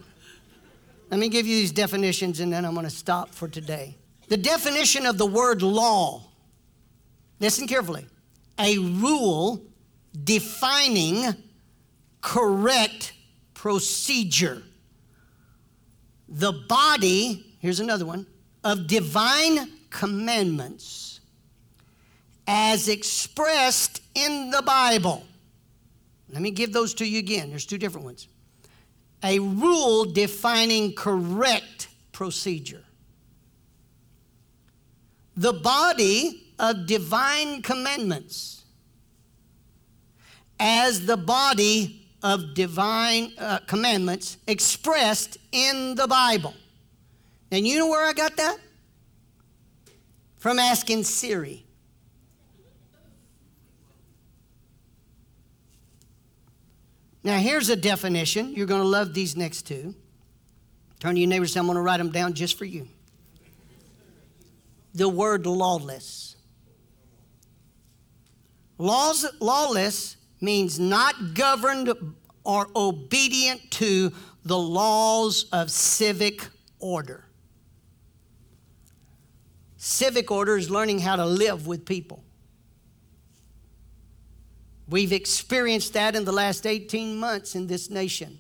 Let 1.09 1.19
me 1.19 1.29
give 1.29 1.47
you 1.47 1.55
these 1.55 1.71
definitions 1.71 2.39
and 2.39 2.51
then 2.51 2.65
I'm 2.65 2.73
going 2.73 2.85
to 2.85 2.89
stop 2.89 3.33
for 3.33 3.47
today. 3.47 3.95
The 4.27 4.38
definition 4.38 5.05
of 5.05 5.17
the 5.17 5.25
word 5.25 5.61
law, 5.61 6.23
listen 7.39 7.67
carefully 7.67 8.05
a 8.59 8.77
rule 8.77 9.61
defining 10.23 11.35
correct 12.21 13.13
procedure. 13.53 14.63
The 16.27 16.51
body, 16.51 17.55
here's 17.59 17.79
another 17.79 18.05
one, 18.05 18.25
of 18.63 18.88
divine 18.88 19.71
commandments 19.89 21.21
as 22.47 22.89
expressed 22.89 24.01
in 24.15 24.49
the 24.49 24.61
Bible. 24.61 25.23
Let 26.29 26.41
me 26.41 26.51
give 26.51 26.73
those 26.73 26.93
to 26.95 27.05
you 27.05 27.19
again. 27.19 27.49
There's 27.49 27.65
two 27.65 27.77
different 27.77 28.05
ones. 28.05 28.27
A 29.24 29.39
rule 29.39 30.05
defining 30.05 30.93
correct 30.93 31.89
procedure. 32.11 32.84
The 35.36 35.53
body 35.53 36.53
of 36.59 36.88
divine 36.88 37.61
commandments 37.61 38.63
as 40.59 41.05
the 41.05 41.18
body 41.18 42.07
of 42.24 42.55
divine 42.55 43.32
uh, 43.38 43.59
commandments 43.68 44.38
expressed 44.47 45.38
in 45.51 45.95
the 45.95 46.07
Bible. 46.07 46.55
And 47.51 47.68
you 47.68 47.78
know 47.78 47.88
where 47.88 48.07
I 48.07 48.13
got 48.13 48.36
that? 48.38 48.57
From 50.38 50.59
asking 50.59 51.03
Siri. 51.03 51.66
Now, 57.24 57.38
here's 57.38 57.70
a 57.70 57.76
definition. 57.76 58.53
You're 58.53 58.68
going 58.68 58.82
to 58.82 58.88
love 58.88 59.13
these 59.13 59.36
next 59.36 59.63
two. 59.63 59.95
Turn 60.99 61.15
to 61.15 61.22
your 61.22 61.30
neighbor 61.30 61.43
and 61.43 61.49
say, 61.49 61.59
I'm 61.59 61.65
going 61.65 61.76
to 61.76 61.82
write 61.82 61.97
them 61.97 62.11
down 62.11 62.34
just 62.34 62.57
for 62.57 62.65
you. 62.65 62.88
The 64.93 65.09
word 65.09 65.45
lawless. 65.45 66.36
Laws, 68.78 69.26
lawless 69.39 70.18
means 70.41 70.80
not 70.80 71.34
governed 71.34 71.93
or 72.43 72.68
obedient 72.76 73.70
to 73.72 74.11
the 74.45 74.57
laws 74.57 75.45
of 75.51 75.70
civic 75.70 76.47
order. 76.80 77.26
Civic 79.78 80.32
order 80.32 80.57
is 80.57 80.70
learning 80.70 80.99
how 80.99 81.15
to 81.15 81.26
live 81.26 81.68
with 81.68 81.86
people. 81.86 82.24
We've 84.89 85.11
experienced 85.11 85.93
that 85.93 86.15
in 86.15 86.23
the 86.23 86.31
last 86.31 86.65
18 86.65 87.17
months 87.17 87.55
in 87.55 87.67
this 87.67 87.89
nation. 87.89 88.39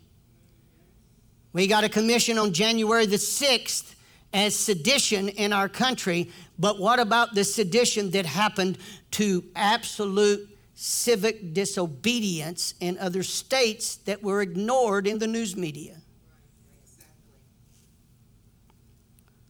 We 1.51 1.67
got 1.67 1.83
a 1.83 1.89
commission 1.89 2.37
on 2.37 2.53
January 2.53 3.05
the 3.05 3.17
6th 3.17 3.95
as 4.33 4.55
sedition 4.55 5.29
in 5.29 5.51
our 5.51 5.67
country, 5.67 6.31
but 6.59 6.79
what 6.79 6.99
about 6.99 7.33
the 7.33 7.43
sedition 7.43 8.11
that 8.11 8.25
happened 8.25 8.77
to 9.11 9.43
absolute 9.55 10.47
civic 10.75 11.53
disobedience 11.53 12.75
in 12.79 12.97
other 12.99 13.23
states 13.23 13.95
that 13.97 14.21
were 14.21 14.41
ignored 14.41 15.07
in 15.07 15.19
the 15.19 15.27
news 15.27 15.55
media? 15.55 15.97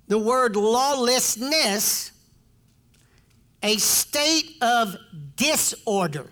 The 0.08 0.18
word 0.18 0.56
lawlessness, 0.56 2.12
a 3.62 3.78
state 3.78 4.56
of 4.62 4.96
disorder 5.36 6.32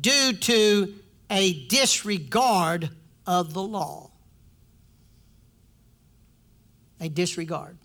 due 0.00 0.32
to 0.32 0.94
a 1.30 1.66
disregard 1.66 2.90
of 3.26 3.54
the 3.54 3.62
law. 3.62 4.10
A 7.00 7.08
disregard 7.08 7.78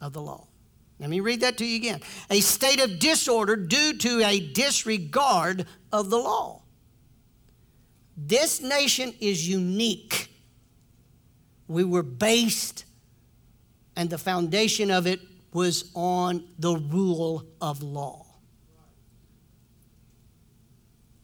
of 0.00 0.12
the 0.12 0.20
law. 0.20 0.46
Let 0.98 1.10
me 1.10 1.20
read 1.20 1.40
that 1.40 1.58
to 1.58 1.64
you 1.64 1.76
again. 1.76 2.00
A 2.30 2.40
state 2.40 2.80
of 2.80 2.98
disorder 2.98 3.56
due 3.56 3.96
to 3.98 4.24
a 4.24 4.38
disregard 4.38 5.66
of 5.90 6.10
the 6.10 6.18
law. 6.18 6.62
This 8.16 8.60
nation 8.60 9.14
is 9.20 9.48
unique. 9.48 10.32
We 11.66 11.82
were 11.82 12.02
based, 12.02 12.84
and 13.96 14.10
the 14.10 14.18
foundation 14.18 14.90
of 14.90 15.06
it 15.06 15.20
was 15.52 15.90
on 15.94 16.44
the 16.58 16.76
rule 16.76 17.46
of 17.60 17.82
law. 17.82 18.21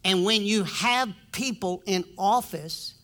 And 0.03 0.23
when 0.23 0.43
you 0.43 0.63
have 0.63 1.13
people 1.31 1.83
in 1.85 2.05
office 2.17 2.95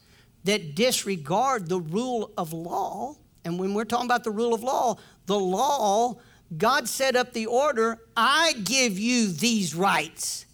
that 0.45 0.75
disregard 0.75 1.67
the 1.67 1.79
rule 1.79 2.31
of 2.37 2.53
law, 2.53 3.15
and 3.43 3.59
when 3.59 3.73
we're 3.73 3.85
talking 3.85 4.05
about 4.05 4.23
the 4.23 4.31
rule 4.31 4.53
of 4.53 4.63
law, 4.63 4.97
the 5.25 5.37
law, 5.37 6.15
God 6.57 6.87
set 6.87 7.15
up 7.15 7.33
the 7.33 7.47
order 7.47 7.99
I 8.15 8.53
give 8.63 8.97
you 8.97 9.27
these 9.27 9.75
rights. 9.75 10.45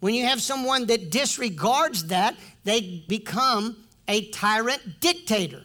When 0.00 0.14
you 0.14 0.26
have 0.26 0.42
someone 0.42 0.86
that 0.86 1.10
disregards 1.10 2.06
that, 2.06 2.34
they 2.64 3.04
become 3.06 3.76
a 4.08 4.30
tyrant 4.30 5.00
dictator. 5.00 5.62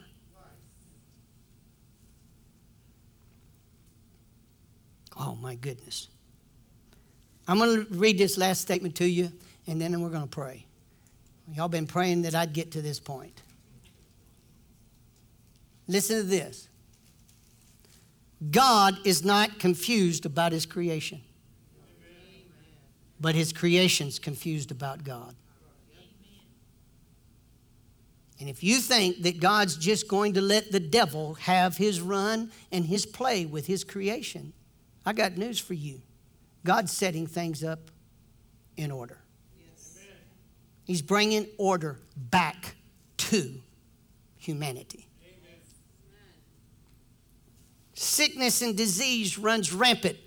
Oh 5.19 5.35
my 5.35 5.55
goodness. 5.55 6.09
I'm 7.47 7.57
going 7.57 7.85
to 7.85 7.93
read 7.93 8.17
this 8.17 8.37
last 8.37 8.61
statement 8.61 8.95
to 8.95 9.05
you, 9.05 9.31
and 9.67 9.79
then 9.79 9.99
we're 10.01 10.09
going 10.09 10.23
to 10.23 10.29
pray. 10.29 10.65
Y'all 11.53 11.69
been 11.69 11.87
praying 11.87 12.23
that 12.23 12.35
I'd 12.35 12.51
get 12.51 12.71
to 12.71 12.81
this 12.81 12.99
point. 12.99 13.41
Listen 15.87 16.17
to 16.17 16.23
this 16.23 16.67
God 18.51 18.97
is 19.05 19.23
not 19.23 19.59
confused 19.59 20.25
about 20.25 20.51
his 20.51 20.65
creation, 20.65 21.21
but 23.19 23.33
his 23.33 23.53
creation's 23.53 24.19
confused 24.19 24.71
about 24.71 25.03
God. 25.03 25.35
And 28.39 28.47
if 28.47 28.63
you 28.63 28.77
think 28.77 29.23
that 29.23 29.39
God's 29.39 29.75
just 29.77 30.07
going 30.07 30.33
to 30.33 30.41
let 30.41 30.71
the 30.71 30.79
devil 30.79 31.33
have 31.35 31.77
his 31.77 32.01
run 32.01 32.51
and 32.71 32.85
his 32.85 33.05
play 33.05 33.45
with 33.45 33.65
his 33.65 33.83
creation, 33.83 34.53
I 35.05 35.13
got 35.13 35.37
news 35.37 35.57
for 35.57 35.73
you. 35.73 36.01
God's 36.67 36.91
setting 36.91 37.27
things 37.27 37.63
up 37.63 37.79
in 38.75 38.91
order. 38.91 39.17
Yes. 39.57 39.99
He's 40.83 41.01
bringing 41.01 41.47
order 41.57 41.97
back 42.17 42.75
to 43.15 43.61
humanity. 44.35 45.07
Amen. 45.23 45.61
Sickness 47.93 48.61
and 48.61 48.75
disease 48.75 49.37
runs 49.37 49.71
rampant 49.71 50.17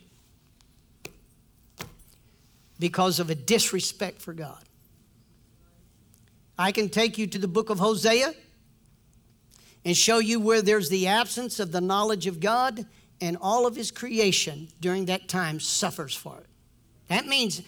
because 2.79 3.21
of 3.21 3.29
a 3.29 3.35
disrespect 3.35 4.23
for 4.23 4.33
God. 4.33 4.65
I 6.59 6.73
can 6.73 6.89
take 6.89 7.19
you 7.19 7.27
to 7.27 7.39
the 7.39 7.49
book 7.49 7.69
of 7.69 7.79
Hosea 7.79 8.33
and 9.85 9.95
show 9.95 10.21
you 10.21 10.41
where 10.41 10.63
there's 10.63 10.89
the 10.89 11.07
absence 11.07 11.61
of 11.61 11.71
the 11.71 11.83
knowledge 11.83 12.27
of 12.27 12.41
God 12.41 12.87
and 13.21 13.37
all 13.41 13.67
of 13.67 13.77
his 13.77 13.91
creation 13.91 14.69
during 14.81 15.07
that 15.07 15.29
time 15.29 15.61
suffers 15.61 16.15
for 16.15 16.39
it. 16.39 16.47
That 17.09 17.27
means 17.27 17.63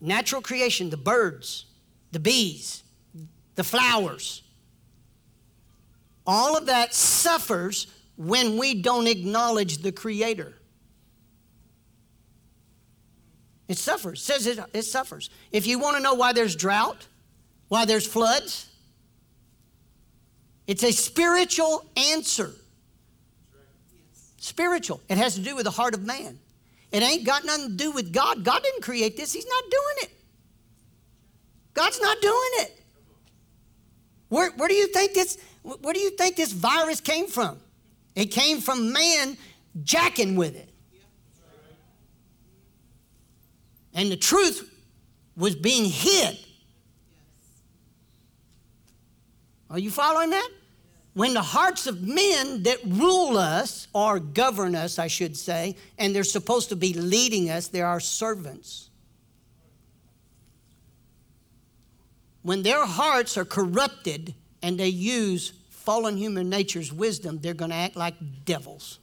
natural 0.00 0.42
creation, 0.42 0.90
the 0.90 0.96
birds, 0.96 1.66
the 2.12 2.20
bees, 2.20 2.82
the 3.54 3.64
flowers, 3.64 4.42
all 6.26 6.56
of 6.56 6.66
that 6.66 6.94
suffers 6.94 7.86
when 8.16 8.58
we 8.58 8.82
don't 8.82 9.06
acknowledge 9.06 9.78
the 9.78 9.92
Creator. 9.92 10.54
It 13.68 13.78
suffers. 13.78 14.20
It 14.20 14.24
says 14.24 14.46
it, 14.46 14.58
it 14.74 14.82
suffers. 14.82 15.30
If 15.52 15.66
you 15.66 15.78
want 15.78 15.96
to 15.96 16.02
know 16.02 16.14
why 16.14 16.32
there's 16.32 16.56
drought, 16.56 17.06
why 17.68 17.84
there's 17.84 18.06
floods, 18.06 18.68
it's 20.66 20.84
a 20.84 20.92
spiritual 20.92 21.84
answer 21.96 22.52
spiritual. 24.40 25.00
It 25.08 25.18
has 25.18 25.36
to 25.36 25.40
do 25.40 25.54
with 25.54 25.64
the 25.64 25.70
heart 25.70 25.94
of 25.94 26.04
man. 26.04 26.38
It 26.90 27.04
ain't 27.04 27.24
got 27.24 27.44
nothing 27.44 27.68
to 27.68 27.76
do 27.76 27.92
with 27.92 28.12
God. 28.12 28.42
God 28.42 28.62
didn't 28.64 28.82
create 28.82 29.16
this, 29.16 29.32
He's 29.32 29.46
not 29.46 29.62
doing 29.70 29.96
it. 29.98 30.10
God's 31.74 32.00
not 32.00 32.20
doing 32.20 32.50
it. 32.54 32.82
Where, 34.28 34.50
where 34.52 34.68
do 34.68 34.74
you 34.74 34.88
think 34.88 35.14
this 35.14 35.38
where 35.62 35.92
do 35.92 36.00
you 36.00 36.10
think 36.10 36.36
this 36.36 36.52
virus 36.52 37.00
came 37.00 37.26
from? 37.26 37.58
It 38.16 38.26
came 38.26 38.60
from 38.60 38.92
man 38.92 39.36
jacking 39.84 40.34
with 40.34 40.56
it. 40.56 40.68
And 43.92 44.10
the 44.10 44.16
truth 44.16 44.72
was 45.36 45.54
being 45.54 45.84
hid. 45.84 46.38
Are 49.68 49.78
you 49.78 49.90
following 49.90 50.30
that? 50.30 50.48
When 51.14 51.34
the 51.34 51.42
hearts 51.42 51.86
of 51.86 52.02
men 52.02 52.62
that 52.62 52.78
rule 52.84 53.36
us 53.36 53.88
or 53.92 54.20
govern 54.20 54.74
us, 54.74 54.98
I 54.98 55.08
should 55.08 55.36
say, 55.36 55.76
and 55.98 56.14
they're 56.14 56.22
supposed 56.22 56.68
to 56.68 56.76
be 56.76 56.92
leading 56.94 57.50
us, 57.50 57.68
they're 57.68 57.86
our 57.86 58.00
servants. 58.00 58.90
When 62.42 62.62
their 62.62 62.86
hearts 62.86 63.36
are 63.36 63.44
corrupted 63.44 64.34
and 64.62 64.78
they 64.78 64.88
use 64.88 65.52
fallen 65.68 66.16
human 66.16 66.48
nature's 66.48 66.92
wisdom, 66.92 67.40
they're 67.40 67.54
going 67.54 67.70
to 67.70 67.76
act 67.76 67.96
like 67.96 68.14
devils. 68.44 68.98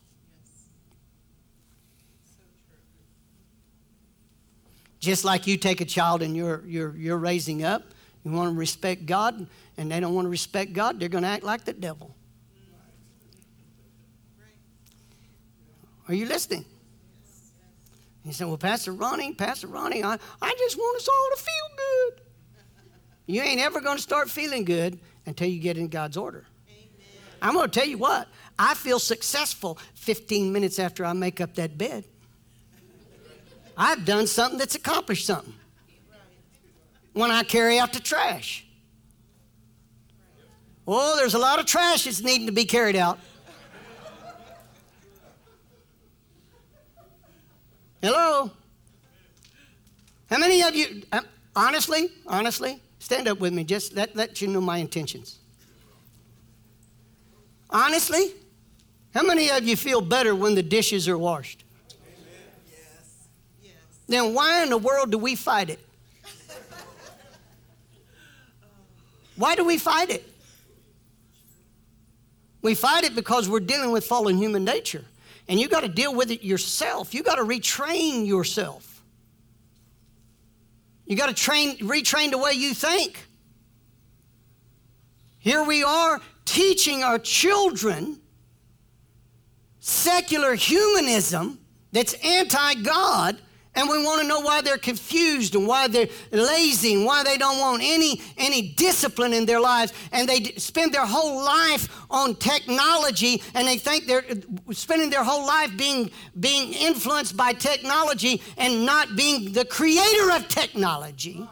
Just 4.99 5.25
like 5.25 5.45
you 5.45 5.57
take 5.57 5.81
a 5.81 5.85
child 5.85 6.21
and 6.21 6.35
you're, 6.35 6.63
you're, 6.65 6.95
you're 6.95 7.17
raising 7.17 7.63
up, 7.63 7.83
you 8.27 8.35
want 8.35 8.53
to 8.53 8.57
respect 8.57 9.05
God, 9.05 9.47
and 9.77 9.91
they 9.91 9.99
don't 9.99 10.13
want 10.13 10.25
to 10.25 10.29
respect 10.29 10.73
God, 10.73 10.99
they're 10.99 11.09
going 11.09 11.23
to 11.23 11.29
act 11.29 11.43
like 11.43 11.65
the 11.65 11.73
devil. 11.73 12.15
Are 16.07 16.13
you 16.13 16.25
listening? 16.25 16.65
He 18.23 18.33
said, 18.33 18.47
Well, 18.47 18.57
Pastor 18.57 18.91
Ronnie, 18.91 19.33
Pastor 19.33 19.67
Ronnie, 19.67 20.03
I, 20.03 20.17
I 20.41 20.55
just 20.57 20.77
want 20.77 20.97
us 20.97 21.07
all 21.07 21.29
to 21.35 21.43
feel 21.43 21.77
good. 21.77 22.21
You 23.25 23.41
ain't 23.41 23.59
ever 23.59 23.81
going 23.81 23.97
to 23.97 24.03
start 24.03 24.29
feeling 24.29 24.63
good 24.63 24.99
until 25.25 25.47
you 25.47 25.59
get 25.59 25.77
in 25.77 25.89
God's 25.89 26.17
order. 26.17 26.45
Amen. 26.69 26.87
I'm 27.41 27.53
going 27.53 27.69
to 27.69 27.79
tell 27.79 27.87
you 27.87 27.97
what, 27.97 28.27
I 28.57 28.73
feel 28.73 28.99
successful 28.99 29.77
15 29.95 30.51
minutes 30.51 30.79
after 30.79 31.05
I 31.05 31.13
make 31.13 31.41
up 31.41 31.55
that 31.55 31.77
bed. 31.77 32.05
I've 33.77 34.05
done 34.05 34.27
something 34.27 34.57
that's 34.57 34.75
accomplished 34.75 35.25
something. 35.25 35.53
When 37.17 37.31
I 37.31 37.41
carry 37.41 37.79
out 37.79 37.93
the 37.93 37.99
trash. 37.99 38.63
Oh, 40.87 41.15
there's 41.17 41.33
a 41.33 41.39
lot 41.39 41.57
of 41.59 41.65
trash 41.65 42.03
that's 42.03 42.21
needing 42.21 42.45
to 42.45 42.53
be 42.53 42.63
carried 42.63 42.95
out. 42.95 43.17
Hello? 48.03 48.51
How 50.29 50.37
many 50.37 50.61
of 50.61 50.75
you, 50.75 51.01
uh, 51.11 51.21
honestly, 51.55 52.11
honestly, 52.27 52.79
stand 52.99 53.27
up 53.27 53.39
with 53.39 53.51
me, 53.51 53.63
just 53.63 53.95
let, 53.95 54.15
let 54.15 54.39
you 54.39 54.47
know 54.47 54.61
my 54.61 54.77
intentions. 54.77 55.39
Honestly, 57.71 58.33
how 59.15 59.23
many 59.23 59.49
of 59.49 59.63
you 59.63 59.75
feel 59.75 60.01
better 60.01 60.35
when 60.35 60.53
the 60.53 60.61
dishes 60.61 61.07
are 61.07 61.17
washed? 61.17 61.63
Yes. 62.69 63.27
Yes. 63.63 63.73
Then 64.07 64.35
why 64.35 64.61
in 64.61 64.69
the 64.69 64.77
world 64.77 65.09
do 65.09 65.17
we 65.17 65.33
fight 65.33 65.71
it? 65.71 65.79
Why 69.37 69.55
do 69.55 69.63
we 69.63 69.77
fight 69.77 70.09
it? 70.09 70.27
We 72.61 72.75
fight 72.75 73.05
it 73.05 73.15
because 73.15 73.47
we're 73.47 73.61
dealing 73.61 73.91
with 73.91 74.05
fallen 74.05 74.37
human 74.37 74.65
nature. 74.65 75.05
and 75.49 75.57
you 75.57 75.69
got 75.69 75.79
to 75.81 75.87
deal 75.87 76.13
with 76.13 76.29
it 76.29 76.43
yourself. 76.43 77.13
You 77.13 77.23
got 77.23 77.35
to 77.35 77.43
retrain 77.43 78.27
yourself. 78.27 79.01
You 81.05 81.15
got 81.15 81.27
to 81.27 81.33
train, 81.33 81.77
retrain 81.77 82.31
the 82.31 82.37
way 82.37 82.51
you 82.51 82.73
think. 82.73 83.25
Here 85.39 85.63
we 85.63 85.83
are 85.83 86.19
teaching 86.43 87.01
our 87.01 87.17
children 87.17 88.19
secular 89.79 90.55
humanism 90.55 91.59
that's 91.93 92.13
anti 92.25 92.73
God 92.73 93.37
and 93.77 93.87
we 93.87 94.03
want 94.03 94.19
to 94.19 94.27
know 94.27 94.39
why 94.39 94.61
they're 94.61 94.79
confused 94.79 95.53
and 95.53 95.67
why 95.67 95.87
they're 95.87 96.07
lazy 96.31 96.95
and 96.95 97.05
why 97.05 97.23
they 97.23 97.37
don't 97.37 97.59
want 97.59 97.83
any, 97.85 98.19
any 98.35 98.69
discipline 98.69 99.33
in 99.33 99.45
their 99.45 99.59
lives. 99.59 99.93
And 100.11 100.27
they 100.27 100.45
spend 100.57 100.95
their 100.95 101.05
whole 101.05 101.45
life 101.45 101.87
on 102.09 102.33
technology 102.35 103.39
and 103.53 103.67
they 103.67 103.77
think 103.77 104.07
they're 104.07 104.25
spending 104.71 105.11
their 105.11 105.23
whole 105.23 105.45
life 105.45 105.77
being, 105.77 106.09
being 106.39 106.73
influenced 106.73 107.37
by 107.37 107.53
technology 107.53 108.41
and 108.57 108.83
not 108.83 109.15
being 109.15 109.53
the 109.53 109.63
creator 109.63 110.31
of 110.31 110.47
technology. 110.47 111.47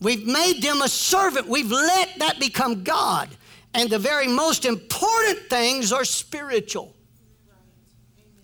We've 0.00 0.26
made 0.28 0.62
them 0.62 0.80
a 0.80 0.88
servant. 0.88 1.48
We've 1.48 1.72
let 1.72 2.20
that 2.20 2.38
become 2.38 2.84
God. 2.84 3.30
And 3.74 3.90
the 3.90 3.98
very 3.98 4.28
most 4.28 4.64
important 4.64 5.40
things 5.50 5.92
are 5.92 6.04
spiritual. 6.04 6.95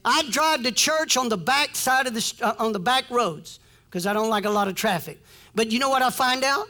I 0.04 0.24
drive 0.30 0.62
to 0.64 0.72
church 0.72 1.16
on 1.16 1.28
the 1.28 1.36
back 1.36 1.76
side 1.76 2.06
of 2.06 2.14
the 2.14 2.34
uh, 2.42 2.54
on 2.58 2.72
the 2.72 2.80
back 2.80 3.08
roads 3.10 3.60
because 3.86 4.06
I 4.06 4.12
don't 4.12 4.30
like 4.30 4.44
a 4.44 4.50
lot 4.50 4.68
of 4.68 4.74
traffic. 4.74 5.22
But 5.54 5.70
you 5.70 5.78
know 5.78 5.90
what 5.90 6.02
I 6.02 6.10
find 6.10 6.42
out? 6.44 6.66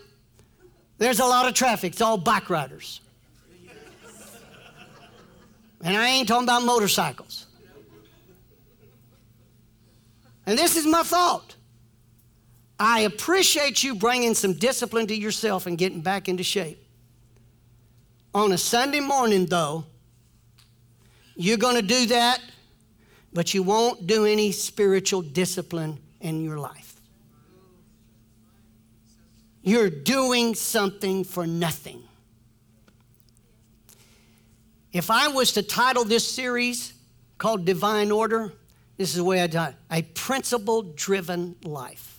There's 0.98 1.20
a 1.20 1.24
lot 1.24 1.48
of 1.48 1.54
traffic. 1.54 1.92
It's 1.92 2.02
all 2.02 2.16
bike 2.16 2.50
riders. 2.50 3.00
And 5.84 5.96
I 5.96 6.08
ain't 6.08 6.28
talking 6.28 6.44
about 6.44 6.64
motorcycles. 6.64 7.46
And 10.46 10.58
this 10.58 10.76
is 10.76 10.86
my 10.86 11.02
thought. 11.02 11.56
I 12.78 13.00
appreciate 13.00 13.82
you 13.82 13.94
bringing 13.94 14.34
some 14.34 14.54
discipline 14.54 15.06
to 15.08 15.14
yourself 15.14 15.66
and 15.66 15.78
getting 15.78 16.00
back 16.00 16.28
into 16.28 16.42
shape. 16.42 16.84
On 18.34 18.50
a 18.52 18.58
Sunday 18.58 19.00
morning, 19.00 19.46
though, 19.46 19.84
you're 21.36 21.58
going 21.58 21.76
to 21.76 21.82
do 21.82 22.06
that 22.06 22.40
but 23.32 23.54
you 23.54 23.62
won't 23.62 24.06
do 24.06 24.24
any 24.24 24.52
spiritual 24.52 25.22
discipline 25.22 25.98
in 26.20 26.42
your 26.44 26.58
life. 26.58 27.00
You're 29.62 29.90
doing 29.90 30.54
something 30.54 31.24
for 31.24 31.46
nothing. 31.46 32.02
If 34.92 35.10
I 35.10 35.28
was 35.28 35.52
to 35.52 35.62
title 35.62 36.04
this 36.04 36.28
series 36.28 36.92
called 37.38 37.64
Divine 37.64 38.10
Order, 38.10 38.52
this 38.98 39.10
is 39.10 39.16
the 39.16 39.24
way 39.24 39.40
I 39.40 39.46
do 39.46 39.60
it 39.60 39.74
a 39.90 40.02
principle 40.02 40.82
driven 40.82 41.56
life. 41.64 42.18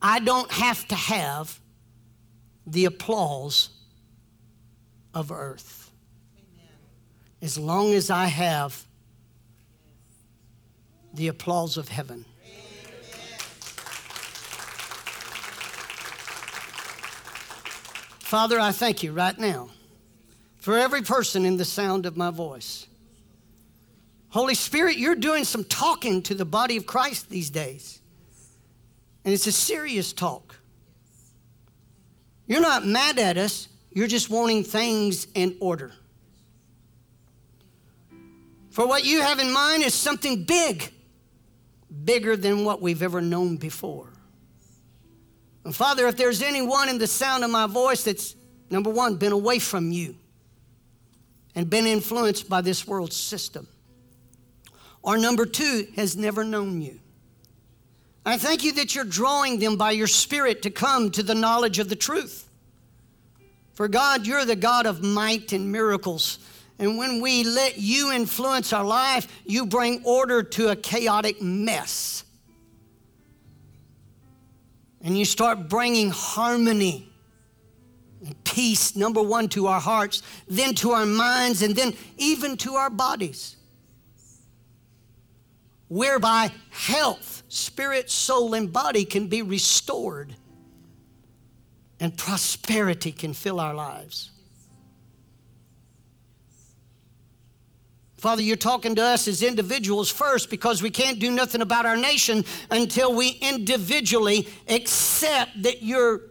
I 0.00 0.20
don't 0.20 0.50
have 0.50 0.86
to 0.88 0.94
have 0.94 1.58
the 2.66 2.84
applause 2.84 3.70
of 5.14 5.30
earth 5.32 5.77
as 7.40 7.58
long 7.58 7.92
as 7.92 8.10
I 8.10 8.26
have 8.26 8.84
the 11.14 11.28
applause 11.28 11.76
of 11.76 11.88
heaven. 11.88 12.24
Father, 18.18 18.60
I 18.60 18.72
thank 18.72 19.02
you 19.02 19.12
right 19.12 19.38
now 19.38 19.70
for 20.58 20.76
every 20.76 21.00
person 21.00 21.46
in 21.46 21.56
the 21.56 21.64
sound 21.64 22.04
of 22.04 22.16
my 22.16 22.30
voice. 22.30 22.86
Holy 24.28 24.54
Spirit, 24.54 24.98
you're 24.98 25.14
doing 25.14 25.44
some 25.44 25.64
talking 25.64 26.20
to 26.22 26.34
the 26.34 26.44
body 26.44 26.76
of 26.76 26.84
Christ 26.84 27.30
these 27.30 27.48
days. 27.48 28.00
And 29.24 29.32
it's 29.32 29.46
a 29.46 29.52
serious 29.52 30.12
talk. 30.12 30.56
You're 32.46 32.60
not 32.60 32.84
mad 32.84 33.18
at 33.18 33.38
us, 33.38 33.68
you're 33.90 34.06
just 34.06 34.28
wanting 34.30 34.64
things 34.64 35.26
in 35.34 35.56
order. 35.60 35.92
For 38.78 38.86
what 38.86 39.04
you 39.04 39.22
have 39.22 39.40
in 39.40 39.52
mind 39.52 39.82
is 39.82 39.92
something 39.92 40.44
big, 40.44 40.92
bigger 42.04 42.36
than 42.36 42.64
what 42.64 42.80
we've 42.80 43.02
ever 43.02 43.20
known 43.20 43.56
before. 43.56 44.06
And 45.64 45.74
Father, 45.74 46.06
if 46.06 46.16
there's 46.16 46.42
anyone 46.42 46.88
in 46.88 46.98
the 46.98 47.08
sound 47.08 47.42
of 47.42 47.50
my 47.50 47.66
voice 47.66 48.04
that's, 48.04 48.36
number 48.70 48.88
one, 48.88 49.16
been 49.16 49.32
away 49.32 49.58
from 49.58 49.90
you 49.90 50.14
and 51.56 51.68
been 51.68 51.86
influenced 51.86 52.48
by 52.48 52.60
this 52.60 52.86
world 52.86 53.12
system, 53.12 53.66
or 55.02 55.18
number 55.18 55.44
two, 55.44 55.88
has 55.96 56.16
never 56.16 56.44
known 56.44 56.80
you. 56.80 57.00
I 58.24 58.36
thank 58.36 58.62
you 58.62 58.70
that 58.74 58.94
you're 58.94 59.02
drawing 59.02 59.58
them 59.58 59.76
by 59.76 59.90
your 59.90 60.06
Spirit 60.06 60.62
to 60.62 60.70
come 60.70 61.10
to 61.10 61.24
the 61.24 61.34
knowledge 61.34 61.80
of 61.80 61.88
the 61.88 61.96
truth. 61.96 62.48
For 63.72 63.88
God, 63.88 64.24
you're 64.24 64.44
the 64.44 64.54
God 64.54 64.86
of 64.86 65.02
might 65.02 65.52
and 65.52 65.72
miracles. 65.72 66.38
And 66.78 66.96
when 66.96 67.20
we 67.20 67.42
let 67.44 67.78
you 67.78 68.12
influence 68.12 68.72
our 68.72 68.84
life, 68.84 69.26
you 69.44 69.66
bring 69.66 70.02
order 70.04 70.42
to 70.42 70.68
a 70.68 70.76
chaotic 70.76 71.42
mess. 71.42 72.24
And 75.02 75.18
you 75.18 75.24
start 75.24 75.68
bringing 75.68 76.10
harmony 76.10 77.12
and 78.24 78.44
peace, 78.44 78.96
number 78.96 79.22
one, 79.22 79.48
to 79.50 79.66
our 79.68 79.80
hearts, 79.80 80.22
then 80.48 80.74
to 80.76 80.90
our 80.90 81.06
minds, 81.06 81.62
and 81.62 81.74
then 81.74 81.94
even 82.16 82.56
to 82.58 82.74
our 82.74 82.90
bodies. 82.90 83.56
Whereby 85.88 86.52
health, 86.70 87.42
spirit, 87.48 88.10
soul, 88.10 88.54
and 88.54 88.72
body 88.72 89.04
can 89.04 89.28
be 89.28 89.42
restored 89.42 90.34
and 92.00 92.16
prosperity 92.16 93.12
can 93.12 93.32
fill 93.32 93.58
our 93.58 93.74
lives. 93.74 94.30
Father, 98.18 98.42
you're 98.42 98.56
talking 98.56 98.96
to 98.96 99.02
us 99.02 99.28
as 99.28 99.44
individuals 99.44 100.10
first 100.10 100.50
because 100.50 100.82
we 100.82 100.90
can't 100.90 101.20
do 101.20 101.30
nothing 101.30 101.62
about 101.62 101.86
our 101.86 101.96
nation 101.96 102.44
until 102.68 103.14
we 103.14 103.38
individually 103.40 104.48
accept 104.68 105.62
that 105.62 105.82
you're 105.84 106.22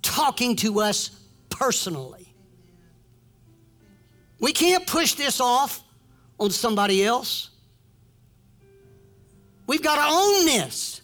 talking 0.00 0.56
to 0.56 0.80
us 0.80 1.10
personally. 1.50 2.26
We 4.40 4.52
can't 4.52 4.86
push 4.86 5.14
this 5.14 5.38
off 5.38 5.82
on 6.40 6.50
somebody 6.50 7.04
else. 7.04 7.50
We've 9.66 9.82
got 9.82 9.96
to 9.96 10.10
own 10.10 10.46
this. 10.46 11.02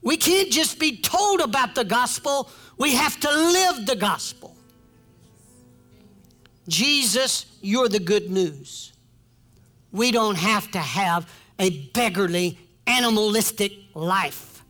We 0.00 0.16
can't 0.16 0.50
just 0.50 0.78
be 0.78 0.98
told 0.98 1.40
about 1.40 1.74
the 1.74 1.84
gospel, 1.84 2.48
we 2.78 2.94
have 2.94 3.20
to 3.20 3.28
live 3.30 3.86
the 3.86 3.96
gospel. 3.96 4.56
Jesus, 6.68 7.46
you're 7.64 7.88
the 7.88 8.00
good 8.00 8.30
news. 8.30 8.92
We 9.92 10.10
don't 10.10 10.36
have 10.36 10.70
to 10.72 10.78
have 10.78 11.30
a 11.58 11.70
beggarly, 11.88 12.58
animalistic 12.86 13.72
life 13.94 14.64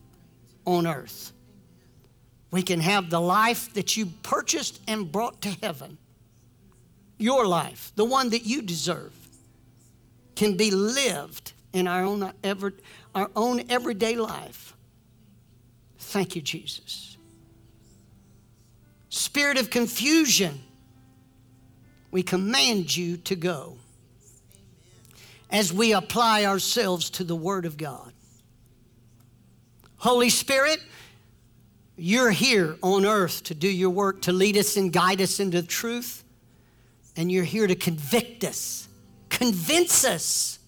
on 0.65 0.87
earth. 0.87 1.33
We 2.51 2.63
can 2.63 2.81
have 2.81 3.11
the 3.11 3.21
life 3.21 3.73
that 3.75 3.97
you 3.97 4.07
purchased 4.23 4.81
and 4.87 5.11
brought 5.11 5.43
to 5.43 5.49
heaven. 5.49 5.99
Your 7.19 7.47
life, 7.47 7.93
the 7.97 8.05
one 8.05 8.31
that 8.31 8.45
you 8.45 8.63
deserve, 8.63 9.13
can 10.37 10.57
be 10.57 10.71
lived 10.71 11.53
in 11.73 11.89
our 11.89 12.05
own, 12.05 12.33
ever, 12.43 12.73
our 13.15 13.31
own 13.35 13.63
everyday 13.71 14.17
life. 14.17 14.77
Thank 15.99 16.37
you, 16.37 16.43
Jesus. 16.43 17.17
Spirit 19.09 19.59
of 19.59 19.71
confusion 19.71 20.61
we 22.15 22.23
command 22.23 22.97
you 22.97 23.17
to 23.17 23.35
go 23.35 23.77
as 25.51 25.73
we 25.73 25.93
apply 25.93 26.45
ourselves 26.45 27.11
to 27.11 27.25
the 27.25 27.35
Word 27.35 27.67
of 27.67 27.77
God. 27.77 28.13
Holy 29.97 30.31
Spirit, 30.31 30.79
you're 31.97 32.31
here 32.31 32.77
on 32.85 33.05
earth 33.05 33.43
to 33.43 33.55
do 33.57 33.67
your 33.67 33.91
work, 33.91 34.23
to 34.23 34.33
lead 34.33 34.57
us 34.57 34.77
and 34.77 34.93
guide 34.93 35.21
us 35.21 35.41
into 35.41 35.61
truth, 35.61 36.23
and 37.17 37.33
you're 37.33 37.43
here 37.43 37.67
to 37.67 37.75
convict 37.75 38.45
us, 38.45 38.87
convince 39.29 40.05
us 40.05 40.61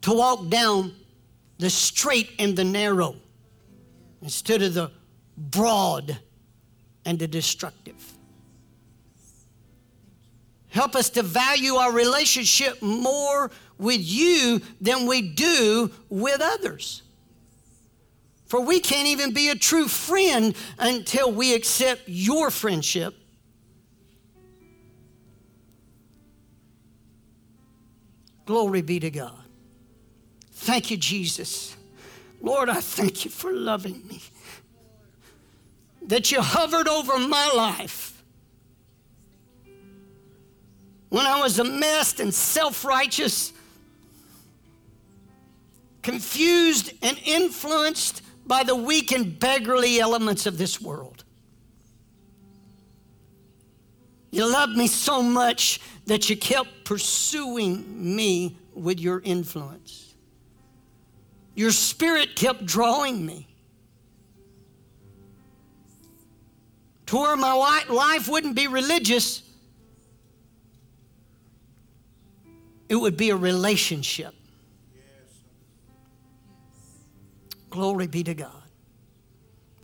to 0.00 0.14
walk 0.14 0.48
down 0.48 0.94
the 1.58 1.68
straight 1.68 2.30
and 2.38 2.56
the 2.56 2.64
narrow 2.64 3.16
instead 4.22 4.62
of 4.62 4.72
the 4.72 4.90
broad 5.36 6.18
and 7.04 7.18
the 7.18 7.28
destructive. 7.28 8.15
Help 10.76 10.94
us 10.94 11.08
to 11.08 11.22
value 11.22 11.76
our 11.76 11.90
relationship 11.90 12.82
more 12.82 13.50
with 13.78 14.02
you 14.02 14.60
than 14.78 15.06
we 15.06 15.22
do 15.22 15.90
with 16.10 16.42
others. 16.42 17.00
For 18.44 18.60
we 18.60 18.80
can't 18.80 19.08
even 19.08 19.32
be 19.32 19.48
a 19.48 19.54
true 19.54 19.88
friend 19.88 20.54
until 20.78 21.32
we 21.32 21.54
accept 21.54 22.02
your 22.04 22.50
friendship. 22.50 23.14
Glory 28.44 28.82
be 28.82 29.00
to 29.00 29.10
God. 29.10 29.32
Thank 30.52 30.90
you, 30.90 30.98
Jesus. 30.98 31.74
Lord, 32.42 32.68
I 32.68 32.82
thank 32.82 33.24
you 33.24 33.30
for 33.30 33.50
loving 33.50 34.06
me. 34.06 34.20
That 36.02 36.30
you 36.30 36.42
hovered 36.42 36.86
over 36.86 37.18
my 37.18 37.50
life. 37.56 38.15
When 41.08 41.26
I 41.26 41.40
was 41.40 41.58
a 41.58 41.64
mess 41.64 42.18
and 42.18 42.34
self 42.34 42.84
righteous, 42.84 43.52
confused 46.02 46.92
and 47.02 47.18
influenced 47.24 48.22
by 48.46 48.62
the 48.62 48.76
weak 48.76 49.12
and 49.12 49.38
beggarly 49.38 49.98
elements 49.98 50.46
of 50.46 50.58
this 50.58 50.80
world. 50.80 51.24
You 54.30 54.50
loved 54.50 54.76
me 54.76 54.86
so 54.86 55.22
much 55.22 55.80
that 56.06 56.28
you 56.28 56.36
kept 56.36 56.84
pursuing 56.84 58.16
me 58.16 58.56
with 58.74 59.00
your 59.00 59.20
influence. 59.24 60.14
Your 61.54 61.70
spirit 61.70 62.36
kept 62.36 62.66
drawing 62.66 63.24
me 63.24 63.48
to 67.06 67.16
where 67.16 67.36
my 67.36 67.54
life 67.88 68.28
wouldn't 68.28 68.54
be 68.54 68.66
religious, 68.66 69.42
it 72.88 72.96
would 72.96 73.16
be 73.16 73.30
a 73.30 73.36
relationship. 73.36 74.34
Glory 77.70 78.06
be 78.06 78.22
to 78.24 78.34
God. 78.34 78.62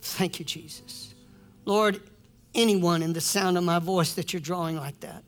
Thank 0.01 0.39
you, 0.39 0.45
Jesus. 0.45 1.15
Lord, 1.65 2.01
anyone 2.55 3.03
in 3.03 3.13
the 3.13 3.21
sound 3.21 3.59
of 3.59 3.65
my 3.65 3.79
voice 3.79 4.15
that 4.15 4.33
you're 4.33 4.41
drawing 4.41 4.77
like 4.77 4.99
that, 5.01 5.23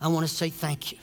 I 0.00 0.08
want 0.08 0.28
to 0.28 0.32
say 0.32 0.50
thank 0.50 0.92
you. 0.92 0.98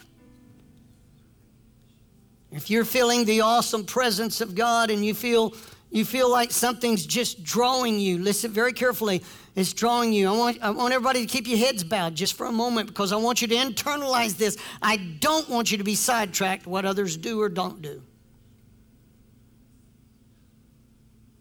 If 2.52 2.70
you're 2.70 2.86
feeling 2.86 3.26
the 3.26 3.42
awesome 3.42 3.84
presence 3.84 4.40
of 4.40 4.56
God 4.56 4.90
and 4.90 5.04
you 5.04 5.14
feel 5.14 5.54
you 5.96 6.04
feel 6.04 6.30
like 6.30 6.52
something's 6.52 7.06
just 7.06 7.41
drawing 7.41 7.98
you, 8.00 8.18
listen 8.18 8.52
very 8.52 8.74
carefully. 8.74 9.24
It's 9.56 9.72
drawing 9.72 10.12
you. 10.12 10.28
I 10.28 10.38
want, 10.38 10.58
I 10.62 10.70
want 10.72 10.93
everybody 10.93 11.26
to 11.26 11.26
keep 11.26 11.48
your 11.48 11.58
heads 11.58 11.86
bowed 11.86 12.16
just 12.16 12.34
for 12.34 12.48
a 12.48 12.52
moment 12.52 12.89
because 12.89 13.14
I 13.14 13.16
want 13.16 13.41
you 13.41 13.48
to 13.48 13.56
internalize 13.56 14.36
this. 14.36 14.58
I 14.82 14.98
don't 14.98 15.48
want 15.48 15.72
you 15.72 15.78
to 15.78 15.86
be 15.86 15.96
sidetracked 15.96 16.68
what 16.68 16.84
others 16.84 17.16
do 17.16 17.39
or 17.39 17.48
don't 17.48 17.82
do. 17.82 18.02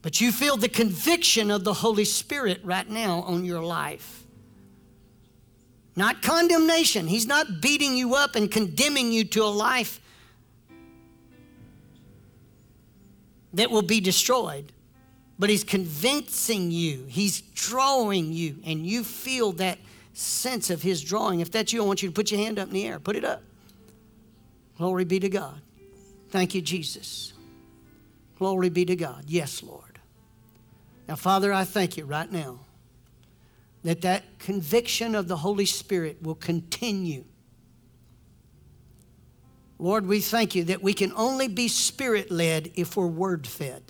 But 0.02 0.20
you 0.20 0.30
feel 0.30 0.56
the 0.56 0.68
conviction 0.68 1.50
of 1.50 1.64
the 1.64 1.74
Holy 1.74 2.04
Spirit 2.04 2.60
right 2.62 2.88
now 2.88 3.22
on 3.22 3.44
your 3.44 3.60
life. 3.60 4.22
Not 5.96 6.22
condemnation. 6.22 7.08
He's 7.08 7.26
not 7.26 7.60
beating 7.60 7.96
you 7.96 8.14
up 8.14 8.36
and 8.36 8.48
condemning 8.48 9.10
you 9.10 9.24
to 9.24 9.42
a 9.42 9.50
life 9.50 9.98
that 13.54 13.70
will 13.70 13.82
be 13.82 14.00
destroyed. 14.00 14.72
But 15.38 15.50
He's 15.50 15.64
convincing 15.64 16.70
you, 16.70 17.04
He's 17.08 17.40
drawing 17.40 18.32
you, 18.32 18.58
and 18.64 18.86
you 18.86 19.02
feel 19.02 19.52
that 19.52 19.78
sense 20.12 20.70
of 20.70 20.82
His 20.82 21.02
drawing. 21.02 21.40
If 21.40 21.50
that's 21.50 21.72
you, 21.72 21.82
I 21.82 21.86
want 21.86 22.02
you 22.02 22.08
to 22.08 22.14
put 22.14 22.30
your 22.30 22.40
hand 22.40 22.58
up 22.58 22.68
in 22.68 22.74
the 22.74 22.86
air. 22.86 23.00
Put 23.00 23.16
it 23.16 23.24
up. 23.24 23.42
Glory 24.78 25.04
be 25.04 25.20
to 25.20 25.28
God. 25.28 25.60
Thank 26.30 26.54
you, 26.54 26.62
Jesus. 26.62 27.32
Glory 28.38 28.68
be 28.68 28.84
to 28.84 28.96
God. 28.96 29.24
Yes, 29.26 29.62
Lord. 29.62 30.00
Now, 31.08 31.16
Father, 31.16 31.52
I 31.52 31.64
thank 31.64 31.96
you 31.96 32.04
right 32.04 32.30
now 32.30 32.60
that 33.84 34.00
that 34.00 34.38
conviction 34.38 35.14
of 35.14 35.28
the 35.28 35.36
Holy 35.36 35.66
Spirit 35.66 36.22
will 36.22 36.34
continue. 36.34 37.24
Lord, 39.78 40.06
we 40.06 40.20
thank 40.20 40.54
you 40.54 40.64
that 40.64 40.82
we 40.82 40.94
can 40.94 41.12
only 41.16 41.48
be 41.48 41.68
spirit 41.68 42.30
led 42.30 42.70
if 42.74 42.96
we're 42.96 43.06
word 43.06 43.46
fed. 43.46 43.82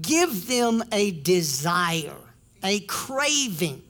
Give 0.00 0.46
them 0.46 0.82
a 0.92 1.10
desire, 1.10 2.16
a 2.62 2.80
craving 2.80 3.82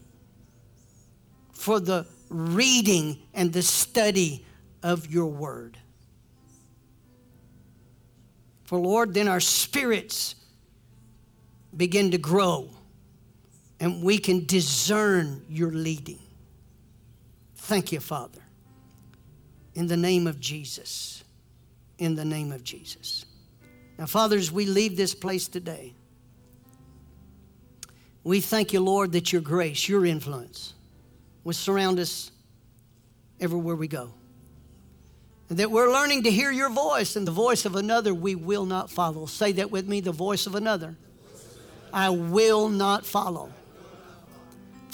for 1.53 1.81
the 1.81 2.07
reading 2.29 3.19
and 3.33 3.53
the 3.53 3.63
study 3.63 4.45
of 4.83 5.11
your 5.11 5.27
word. 5.27 5.79
For 8.65 8.79
Lord, 8.79 9.15
then 9.15 9.29
our 9.29 9.41
spirits 9.41 10.35
begin 11.77 12.11
to 12.11 12.19
grow 12.19 12.71
and 13.81 14.03
we 14.03 14.19
can 14.19 14.47
discern 14.47 15.45
your 15.49 15.71
leading. 15.71 16.19
Thank 17.57 17.93
you, 17.93 18.01
Father. 18.01 18.44
In 19.75 19.87
the 19.87 19.97
name 19.97 20.27
of 20.27 20.41
Jesus. 20.41 21.25
In 21.99 22.15
the 22.15 22.25
name 22.25 22.53
of 22.53 22.63
Jesus. 22.63 23.25
Now, 23.99 24.07
fathers, 24.07 24.51
we 24.51 24.67
leave 24.67 24.97
this 24.97 25.15
place 25.15 25.49
today. 25.49 25.95
We 28.23 28.41
thank 28.41 28.73
you, 28.73 28.81
Lord, 28.81 29.13
that 29.13 29.33
your 29.33 29.43
grace, 29.43 29.89
your 29.89 30.07
influence 30.07 30.75
will 31.45 31.53
surround 31.53 31.99
us 31.99 32.31
everywhere 33.39 33.77
we 33.77 33.87
go. 33.87 34.13
And 35.51 35.59
that 35.59 35.71
we're 35.71 35.93
learning 35.93 36.23
to 36.23 36.31
hear 36.31 36.51
your 36.51 36.71
voice, 36.71 37.17
and 37.17 37.27
the 37.27 37.33
voice 37.33 37.67
of 37.67 37.77
another 37.77 38.15
we 38.15 38.35
will 38.35 38.65
not 38.65 38.91
follow. 38.91 39.27
Say 39.27 39.53
that 39.53 39.71
with 39.71 39.87
me 39.87 40.01
the 40.01 40.13
voice 40.13 40.47
of 40.47 40.55
another 40.55 40.97
I 41.93 42.11
will 42.11 42.69
not 42.69 43.07
follow. 43.07 43.53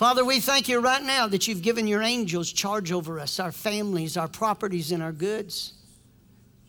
Father, 0.00 0.24
we 0.24 0.40
thank 0.40 0.66
you 0.66 0.80
right 0.80 1.02
now 1.02 1.26
that 1.26 1.46
you've 1.46 1.60
given 1.60 1.86
your 1.86 2.00
angels 2.00 2.50
charge 2.50 2.90
over 2.90 3.20
us, 3.20 3.38
our 3.38 3.52
families, 3.52 4.16
our 4.16 4.28
properties, 4.28 4.92
and 4.92 5.02
our 5.02 5.12
goods. 5.12 5.74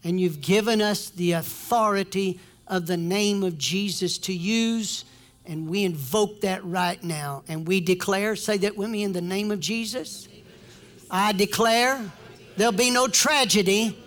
And 0.04 0.20
you've 0.20 0.42
given 0.42 0.82
us 0.82 1.12
the 1.12 1.32
authority 1.32 2.42
of 2.68 2.88
the 2.88 2.98
name 2.98 3.44
of 3.44 3.58
Jesus 3.58 4.18
to 4.18 4.34
use, 4.34 5.06
and 5.46 5.70
we 5.70 5.86
invoke 5.86 6.42
that 6.42 6.62
right 6.66 7.02
now. 7.02 7.44
And 7.48 7.66
we 7.66 7.80
declare, 7.80 8.36
say 8.36 8.58
that 8.58 8.76
with 8.76 8.90
me, 8.90 9.02
in 9.04 9.14
the 9.14 9.22
name 9.22 9.50
of 9.50 9.62
Jesus. 9.62 10.28
I 11.10 11.32
declare 11.32 12.12
there'll 12.58 12.74
be 12.74 12.92
no 12.92 13.08
tragedy 13.08 13.98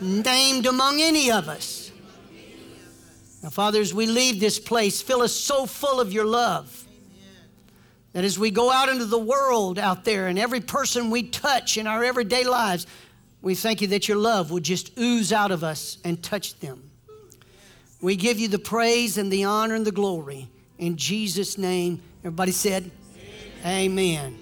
named 0.00 0.66
among 0.66 1.00
any 1.00 1.30
of 1.30 1.48
us. 1.48 1.92
Now, 3.44 3.50
Father, 3.50 3.80
as 3.80 3.94
we 3.94 4.06
leave 4.06 4.40
this 4.40 4.58
place, 4.58 5.00
fill 5.00 5.22
us 5.22 5.32
so 5.32 5.66
full 5.66 6.00
of 6.00 6.12
your 6.12 6.24
love 6.24 6.81
that 8.12 8.24
as 8.24 8.38
we 8.38 8.50
go 8.50 8.70
out 8.70 8.88
into 8.88 9.06
the 9.06 9.18
world 9.18 9.78
out 9.78 10.04
there 10.04 10.28
and 10.28 10.38
every 10.38 10.60
person 10.60 11.10
we 11.10 11.22
touch 11.22 11.76
in 11.76 11.86
our 11.86 12.04
everyday 12.04 12.44
lives, 12.44 12.86
we 13.40 13.54
thank 13.54 13.80
you 13.80 13.88
that 13.88 14.08
your 14.08 14.18
love 14.18 14.50
would 14.50 14.62
just 14.62 14.96
ooze 14.98 15.32
out 15.32 15.50
of 15.50 15.64
us 15.64 15.98
and 16.04 16.22
touch 16.22 16.58
them. 16.60 16.90
We 18.00 18.16
give 18.16 18.38
you 18.38 18.48
the 18.48 18.58
praise 18.58 19.16
and 19.18 19.32
the 19.32 19.44
honor 19.44 19.74
and 19.74 19.86
the 19.86 19.92
glory. 19.92 20.48
In 20.78 20.96
Jesus' 20.96 21.56
name, 21.56 22.02
everybody 22.20 22.52
said, 22.52 22.90
Amen. 23.64 23.90
Amen. 23.90 24.41